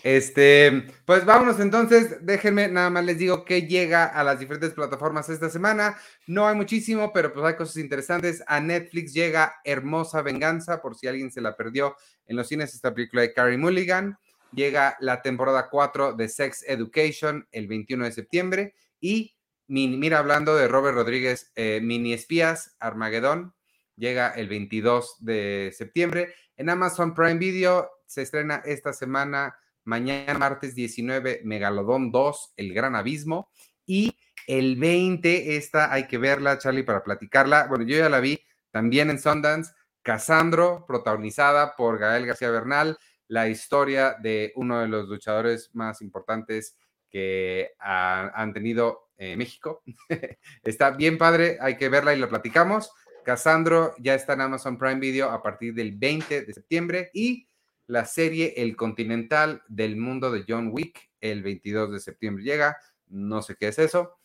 Este, 0.05 0.87
pues 1.05 1.25
vámonos 1.25 1.59
entonces, 1.59 2.25
déjenme, 2.25 2.69
nada 2.69 2.91
más 2.91 3.05
les 3.05 3.19
digo 3.19 3.45
que 3.45 3.63
llega 3.63 4.05
a 4.05 4.23
las 4.23 4.39
diferentes 4.39 4.73
plataformas 4.73 5.29
esta 5.29 5.51
semana. 5.51 5.97
No 6.27 6.47
hay 6.47 6.55
muchísimo, 6.55 7.13
pero 7.13 7.33
pues 7.33 7.45
hay 7.45 7.57
cosas 7.57 7.77
interesantes. 7.77 8.43
A 8.47 8.61
Netflix 8.61 9.13
llega 9.13 9.57
Hermosa 9.65 10.23
Venganza, 10.23 10.81
por 10.81 10.97
si 10.97 11.09
alguien 11.09 11.33
se 11.33 11.41
la 11.41 11.57
perdió 11.57 11.97
en 12.27 12.37
los 12.37 12.49
cines, 12.49 12.75
esta 12.75 12.95
película 12.95 13.23
de 13.23 13.33
Carrie 13.33 13.59
Mulligan. 13.59 14.17
Llega 14.53 14.97
la 15.01 15.21
temporada 15.21 15.69
4 15.69 16.15
de 16.15 16.29
Sex 16.29 16.65
Education 16.67 17.47
el 17.53 17.67
21 17.67 18.05
de 18.05 18.13
septiembre. 18.13 18.75
Y 19.01 19.35
mira, 19.67 20.19
hablando 20.19 20.57
de 20.57 20.69
Robert 20.69 20.95
Rodríguez, 20.95 21.53
eh, 21.55 21.81
Mini 21.83 22.15
Espías, 22.15 22.77
Armagedón, 22.79 23.55
llega 23.97 24.31
el 24.31 24.49
22 24.49 25.17
de 25.21 25.75
septiembre. 25.77 26.35
En 26.59 26.69
Amazon 26.71 27.15
Prime 27.15 27.37
Video 27.37 27.89
se 28.05 28.23
estrena 28.23 28.61
esta 28.65 28.93
semana, 28.93 29.57
mañana 29.85 30.37
martes 30.37 30.75
19, 30.75 31.43
Megalodón 31.45 32.11
2, 32.11 32.55
El 32.57 32.75
Gran 32.75 32.97
Abismo. 32.97 33.49
Y 33.87 34.19
el 34.49 34.75
20, 34.75 35.57
esta 35.57 35.93
hay 35.93 36.09
que 36.09 36.19
verla, 36.19 36.59
Charlie, 36.59 36.83
para 36.83 37.05
platicarla. 37.05 37.69
Bueno, 37.69 37.85
yo 37.85 37.97
ya 37.97 38.09
la 38.09 38.19
vi 38.19 38.41
también 38.73 39.09
en 39.09 39.21
Sundance. 39.21 39.73
Casandro, 40.03 40.85
protagonizada 40.85 41.77
por 41.77 42.01
Gael 42.01 42.27
García 42.27 42.51
Bernal, 42.51 42.99
la 43.29 43.49
historia 43.49 44.17
de 44.21 44.53
uno 44.57 44.81
de 44.81 44.89
los 44.89 45.07
luchadores 45.07 45.71
más 45.75 46.03
importantes 46.03 46.77
que 47.09 47.71
han 47.79 48.53
tenido 48.53 49.11
eh, 49.17 49.37
México. 49.37 49.85
Está 50.65 50.91
bien 50.91 51.19
padre, 51.19 51.59
hay 51.61 51.77
que 51.77 51.89
verla 51.89 52.15
y 52.15 52.19
la 52.19 52.29
platicamos. 52.29 52.91
Casandro 53.25 53.95
ya 53.99 54.15
está 54.15 54.35
en 54.35 54.43
Amazon 54.43 54.79
Prime 54.79 55.01
Video 55.01 55.31
a 55.31 55.43
partir 55.43 55.75
del 55.75 55.93
20 55.93 56.43
de 56.43 56.53
septiembre 56.53 57.11
y 57.13 57.47
la 57.87 58.05
serie 58.05 58.55
El 58.57 58.77
Continental 58.77 59.63
del 59.69 59.97
Mundo 59.97 60.31
de 60.31 60.45
John 60.47 60.69
Wick 60.73 61.09
el 61.21 61.43
22 61.43 61.93
de 61.93 62.01
septiembre 62.01 62.45
llega. 62.45 62.77
No 63.09 63.43
sé 63.43 63.57
qué 63.57 63.69
es 63.69 63.79
eso. 63.79 64.19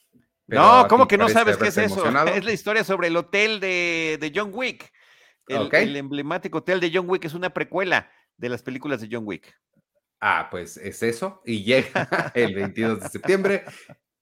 No, 0.48 0.86
¿cómo 0.90 1.08
que 1.08 1.18
no 1.18 1.30
sabes 1.30 1.58
qué 1.58 1.68
es 1.68 1.78
eso? 1.78 2.04
Es 2.28 2.44
la 2.44 2.52
historia 2.52 2.84
sobre 2.84 3.08
el 3.08 3.16
hotel 3.16 3.60
de, 3.60 4.32
John 4.36 4.52
Wick. 4.54 4.92
El, 5.48 5.70
el, 5.74 5.96
emblemático 5.96 6.60
hotel 6.60 6.80
de 6.80 6.92
John 6.94 7.10
Wick 7.10 7.26
es 7.26 7.34
una 7.34 7.50
precuela 7.52 8.12
de 8.38 8.50
las 8.50 8.62
películas 8.62 9.02
de 9.02 9.10
John 9.12 9.24
Wick. 9.26 9.54
Ah, 10.20 10.48
pues 10.50 10.78
es 10.78 11.04
eso. 11.04 11.42
Y 11.46 11.64
llega 11.64 12.08
el 12.34 12.56
22 12.56 13.02
de 13.02 13.10
septiembre 13.10 13.66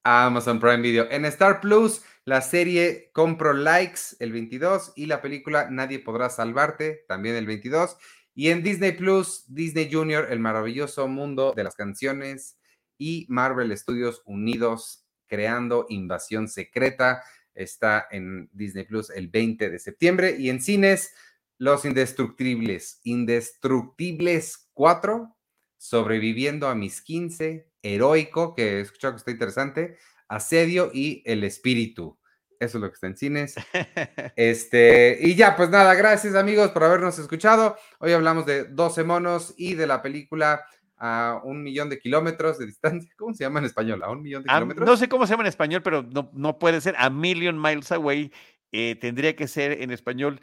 a 0.04 0.26
Amazon 0.26 0.60
Prime 0.60 0.82
Video. 0.82 1.08
En 1.10 1.26
Star 1.26 1.62
Plus 1.62 2.02
la 2.24 2.42
serie 2.42 3.10
Compro 3.14 3.52
Likes 3.52 4.16
el 4.20 4.32
22 4.32 4.94
y 4.96 5.08
la 5.08 5.22
película 5.22 5.70
Nadie 5.72 5.98
podrá 5.98 6.30
salvarte 6.30 7.04
también 7.08 7.36
el 7.36 7.48
22. 7.48 7.98
Y 8.36 8.50
en 8.50 8.62
Disney 8.62 8.92
Plus, 8.92 9.44
Disney 9.48 9.92
Junior, 9.92 10.28
El 10.30 10.40
maravilloso 10.40 11.08
mundo 11.08 11.54
de 11.56 11.64
las 11.64 11.76
canciones 11.76 12.60
y 12.98 13.26
Marvel 13.28 13.76
Studios 13.76 14.22
Unidos 14.26 15.08
creando 15.28 15.88
Invasión 15.90 16.48
Secreta 16.48 17.24
está 17.56 18.08
en 18.12 18.50
Disney 18.54 18.86
Plus 18.86 19.10
el 19.10 19.28
20 19.28 19.70
de 19.70 19.80
septiembre 19.80 20.36
y 20.38 20.50
en 20.50 20.62
cines 20.62 21.14
Los 21.58 21.86
Indestructibles, 21.86 23.00
Indestructibles 23.04 24.70
4, 24.74 25.36
Sobreviviendo 25.78 26.68
a 26.68 26.76
mis 26.76 27.02
15, 27.02 27.71
Heroico, 27.84 28.54
que 28.56 28.78
he 28.78 28.82
escuchado 28.82 29.14
que 29.14 29.18
está 29.18 29.32
interesante, 29.32 29.98
Asedio 30.28 30.92
y 30.94 31.22
El 31.26 31.44
Espíritu. 31.44 32.18
Eso 32.60 32.78
es 32.78 32.82
lo 32.82 32.90
que 32.90 32.94
está 32.94 33.08
en 33.08 33.18
cines. 33.18 33.56
Este, 34.36 35.18
y 35.22 35.36
ya, 35.36 35.56
pues 35.56 35.70
nada, 35.70 35.94
gracias 35.96 36.36
amigos 36.36 36.72
por 36.72 36.84
habernos 36.84 37.18
escuchado. 37.20 37.76
Hoy 38.00 38.12
hablamos 38.14 38.46
de 38.46 38.66
12 38.66 39.04
monos 39.04 39.54
y 39.58 39.74
de 39.74 39.88
la 39.88 40.02
película 40.02 40.64
a 40.98 41.42
un 41.44 41.64
millón 41.64 41.90
de 41.90 41.98
kilómetros 42.00 42.60
de 42.60 42.68
distancia. 42.68 43.12
¿Cómo 43.18 43.34
se 43.34 43.44
llama 43.44 43.60
en 43.60 43.66
español? 43.66 44.04
¿A 44.04 44.12
un 44.12 44.22
millón 44.22 44.44
de 44.44 44.50
kilómetros? 44.50 44.88
No 44.88 44.96
sé 44.96 45.10
cómo 45.10 45.26
se 45.26 45.32
llama 45.32 45.44
en 45.44 45.48
español, 45.48 45.82
pero 45.82 46.04
no, 46.04 46.30
no 46.34 46.60
puede 46.60 46.80
ser. 46.80 46.96
A 47.00 47.10
million 47.10 47.60
miles 47.60 47.92
away 47.92 48.32
eh, 48.72 48.96
tendría 49.02 49.36
que 49.36 49.48
ser 49.48 49.82
en 49.82 49.92
español 49.92 50.40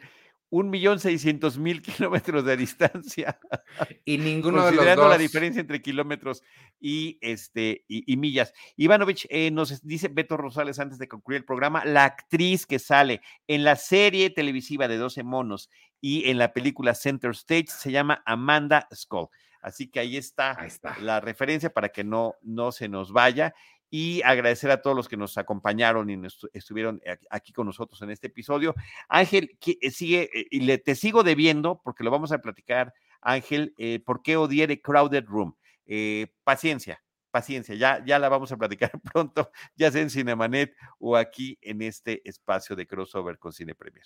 un 0.49 0.69
millón 0.69 0.99
seiscientos 0.99 1.57
mil 1.57 1.81
kilómetros 1.81 2.43
de 2.45 2.57
distancia. 2.57 3.39
Y 4.03 4.17
ninguno 4.17 4.65
de 4.65 4.71
los 4.71 4.95
dos. 4.95 5.09
la 5.09 5.17
diferencia 5.17 5.59
entre 5.59 5.81
kilómetros 5.81 6.41
y, 6.79 7.19
este, 7.21 7.85
y, 7.87 8.17
millas. 8.17 8.53
Ivanovich 8.75 9.27
eh, 9.29 9.51
nos 9.51 9.85
dice 9.85 10.07
Beto 10.07 10.37
Rosales 10.37 10.79
antes 10.79 10.97
de 10.97 11.07
concluir 11.07 11.37
el 11.37 11.45
programa, 11.45 11.85
la 11.85 12.05
actriz 12.05 12.65
que 12.65 12.79
sale 12.79 13.21
en 13.47 13.63
la 13.63 13.75
serie 13.75 14.31
televisiva 14.31 14.87
de 14.87 14.97
12 14.97 15.23
monos 15.23 15.69
y 16.01 16.29
en 16.29 16.39
la 16.39 16.51
película 16.53 16.95
Center 16.95 17.31
Stage 17.31 17.67
se 17.67 17.91
llama 17.91 18.23
Amanda 18.25 18.87
Skull. 18.93 19.27
Así 19.61 19.89
que 19.89 19.99
ahí 19.99 20.17
está, 20.17 20.59
ahí 20.59 20.67
está. 20.67 20.97
la 20.99 21.19
referencia 21.19 21.69
para 21.71 21.89
que 21.89 22.03
no, 22.03 22.35
no 22.41 22.71
se 22.71 22.87
nos 22.87 23.11
vaya 23.11 23.53
y 23.89 24.21
agradecer 24.23 24.69
a 24.71 24.81
todos 24.81 24.95
los 24.95 25.07
que 25.07 25.17
nos 25.17 25.37
acompañaron 25.37 26.09
y 26.09 26.19
estuvieron 26.53 27.01
aquí 27.29 27.53
con 27.53 27.65
nosotros 27.65 28.01
en 28.01 28.11
este 28.11 28.27
episodio. 28.27 28.75
Ángel, 29.07 29.57
eh, 29.65 29.91
sigue, 29.91 30.29
eh, 30.33 30.47
y 30.51 30.61
le, 30.61 30.77
te 30.77 30.95
sigo 30.95 31.23
debiendo, 31.23 31.81
porque 31.83 32.03
lo 32.03 32.11
vamos 32.11 32.31
a 32.31 32.39
platicar, 32.39 32.93
Ángel, 33.21 33.73
eh, 33.77 33.99
¿por 33.99 34.21
qué 34.21 34.37
The 34.67 34.81
Crowded 34.81 35.25
Room? 35.25 35.55
paciencia, 36.43 37.03
paciencia, 37.31 37.73
ya, 37.73 38.05
ya 38.05 38.19
la 38.19 38.29
vamos 38.29 38.51
a 38.51 38.57
platicar 38.57 38.91
pronto, 39.13 39.49
ya 39.75 39.91
sea 39.91 40.03
en 40.03 40.11
Cinemanet 40.11 40.75
o 40.99 41.17
aquí 41.17 41.57
en 41.61 41.81
este 41.81 42.21
espacio 42.29 42.75
de 42.75 42.85
crossover 42.85 43.39
con 43.39 43.51
Cine 43.53 43.73
Premier. 43.73 44.05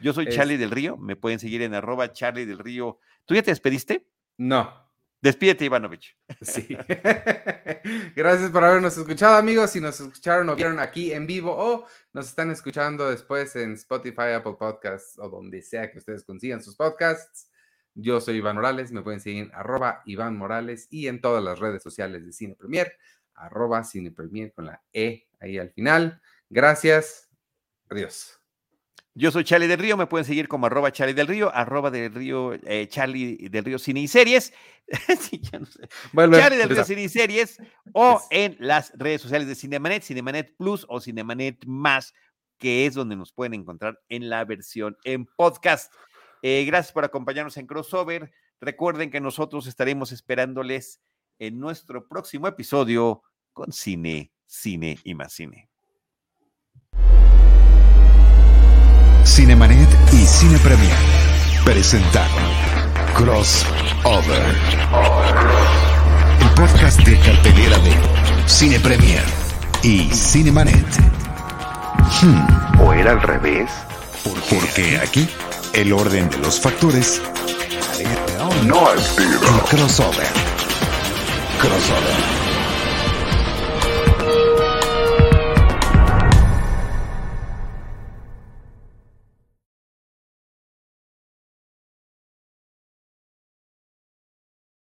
Yo 0.00 0.12
soy 0.12 0.26
Charlie 0.26 0.56
del 0.56 0.72
Río, 0.72 0.96
me 0.96 1.14
pueden 1.14 1.38
seguir 1.38 1.62
en 1.62 1.72
arroba 1.72 2.12
Charlie 2.12 2.46
del 2.46 2.58
Río. 2.58 2.98
¿Tú 3.24 3.36
ya 3.36 3.42
te 3.42 3.52
despediste? 3.52 4.08
No, 4.36 4.84
Despídete, 5.24 5.64
Ivanovich. 5.64 6.14
Sí. 6.42 6.68
Gracias 8.14 8.50
por 8.50 8.62
habernos 8.62 8.94
escuchado, 8.98 9.36
amigos. 9.36 9.70
Si 9.70 9.80
nos 9.80 9.98
escucharon 9.98 10.50
o 10.50 10.54
vieron 10.54 10.78
aquí 10.78 11.14
en 11.14 11.26
vivo 11.26 11.50
o 11.56 11.86
nos 12.12 12.28
están 12.28 12.50
escuchando 12.50 13.08
después 13.08 13.56
en 13.56 13.72
Spotify, 13.72 14.34
Apple 14.36 14.56
Podcasts 14.58 15.18
o 15.18 15.30
donde 15.30 15.62
sea 15.62 15.90
que 15.90 15.96
ustedes 15.96 16.24
consigan 16.24 16.62
sus 16.62 16.76
podcasts. 16.76 17.50
Yo 17.94 18.20
soy 18.20 18.36
Iván 18.36 18.56
Morales, 18.56 18.92
me 18.92 19.00
pueden 19.00 19.20
seguir 19.20 19.44
en 19.44 19.54
arroba 19.54 20.02
Iván 20.04 20.36
Morales 20.36 20.88
y 20.90 21.08
en 21.08 21.22
todas 21.22 21.42
las 21.42 21.58
redes 21.58 21.82
sociales 21.82 22.26
de 22.26 22.32
Cine 22.32 22.54
Premier, 22.54 22.92
arroba 23.34 23.82
Cine 23.82 24.10
Premier 24.10 24.52
con 24.52 24.66
la 24.66 24.82
E 24.92 25.26
ahí 25.40 25.56
al 25.56 25.70
final. 25.70 26.20
Gracias. 26.50 27.30
Adiós. 27.88 28.43
Yo 29.16 29.30
soy 29.30 29.44
Charlie 29.44 29.68
del 29.68 29.78
Río, 29.78 29.96
me 29.96 30.08
pueden 30.08 30.24
seguir 30.24 30.48
como 30.48 30.66
arroba 30.66 30.90
Charlie 30.90 31.14
del 31.14 31.28
Río, 31.28 31.54
arroba 31.54 31.88
del 31.92 32.12
Río, 32.12 32.52
eh, 32.52 32.88
Charlie 32.88 33.48
del 33.48 33.64
Río 33.64 33.78
Cine 33.78 34.00
y 34.00 34.08
Series. 34.08 34.52
Charlie 36.16 36.56
del 36.56 36.68
Río 36.68 36.84
Cine 36.84 37.04
y 37.04 37.08
Series 37.08 37.58
o 37.92 38.20
en 38.30 38.56
las 38.58 38.92
redes 38.96 39.22
sociales 39.22 39.46
de 39.46 39.54
Cinemanet, 39.54 40.02
Cinemanet 40.02 40.56
Plus 40.56 40.84
o 40.88 41.00
Cinemanet 41.00 41.64
Más, 41.64 42.12
que 42.58 42.86
es 42.86 42.94
donde 42.94 43.14
nos 43.14 43.32
pueden 43.32 43.54
encontrar 43.54 44.00
en 44.08 44.28
la 44.28 44.44
versión 44.44 44.96
en 45.04 45.26
podcast. 45.26 45.94
Eh, 46.42 46.64
gracias 46.66 46.92
por 46.92 47.04
acompañarnos 47.04 47.56
en 47.56 47.68
Crossover. 47.68 48.32
Recuerden 48.60 49.12
que 49.12 49.20
nosotros 49.20 49.68
estaremos 49.68 50.10
esperándoles 50.10 51.00
en 51.38 51.60
nuestro 51.60 52.08
próximo 52.08 52.48
episodio 52.48 53.22
con 53.52 53.70
Cine, 53.72 54.32
Cine 54.44 54.98
y 55.04 55.14
más 55.14 55.34
Cine. 55.34 55.70
Cinemanet 59.24 59.88
y 60.12 60.26
Cine 60.26 60.58
Premier 60.58 60.96
presentaron 61.64 62.44
Crossover, 63.14 64.54
el 66.40 66.48
podcast 66.50 67.00
de 67.00 67.18
cartelera 67.18 67.78
de 67.78 67.92
Cine 68.46 68.78
Premier 68.80 69.24
y 69.82 70.10
Cinemanet. 70.10 70.86
Hmm. 72.20 72.80
¿O 72.80 72.92
era 72.92 73.12
al 73.12 73.22
revés? 73.22 73.70
Porque 74.50 74.98
aquí 74.98 75.28
el 75.72 75.92
orden 75.92 76.28
de 76.28 76.38
los 76.38 76.60
factores 76.60 77.22
no 78.66 78.92
es 78.92 79.16
crossover. 79.70 80.28
Crossover. 81.58 82.43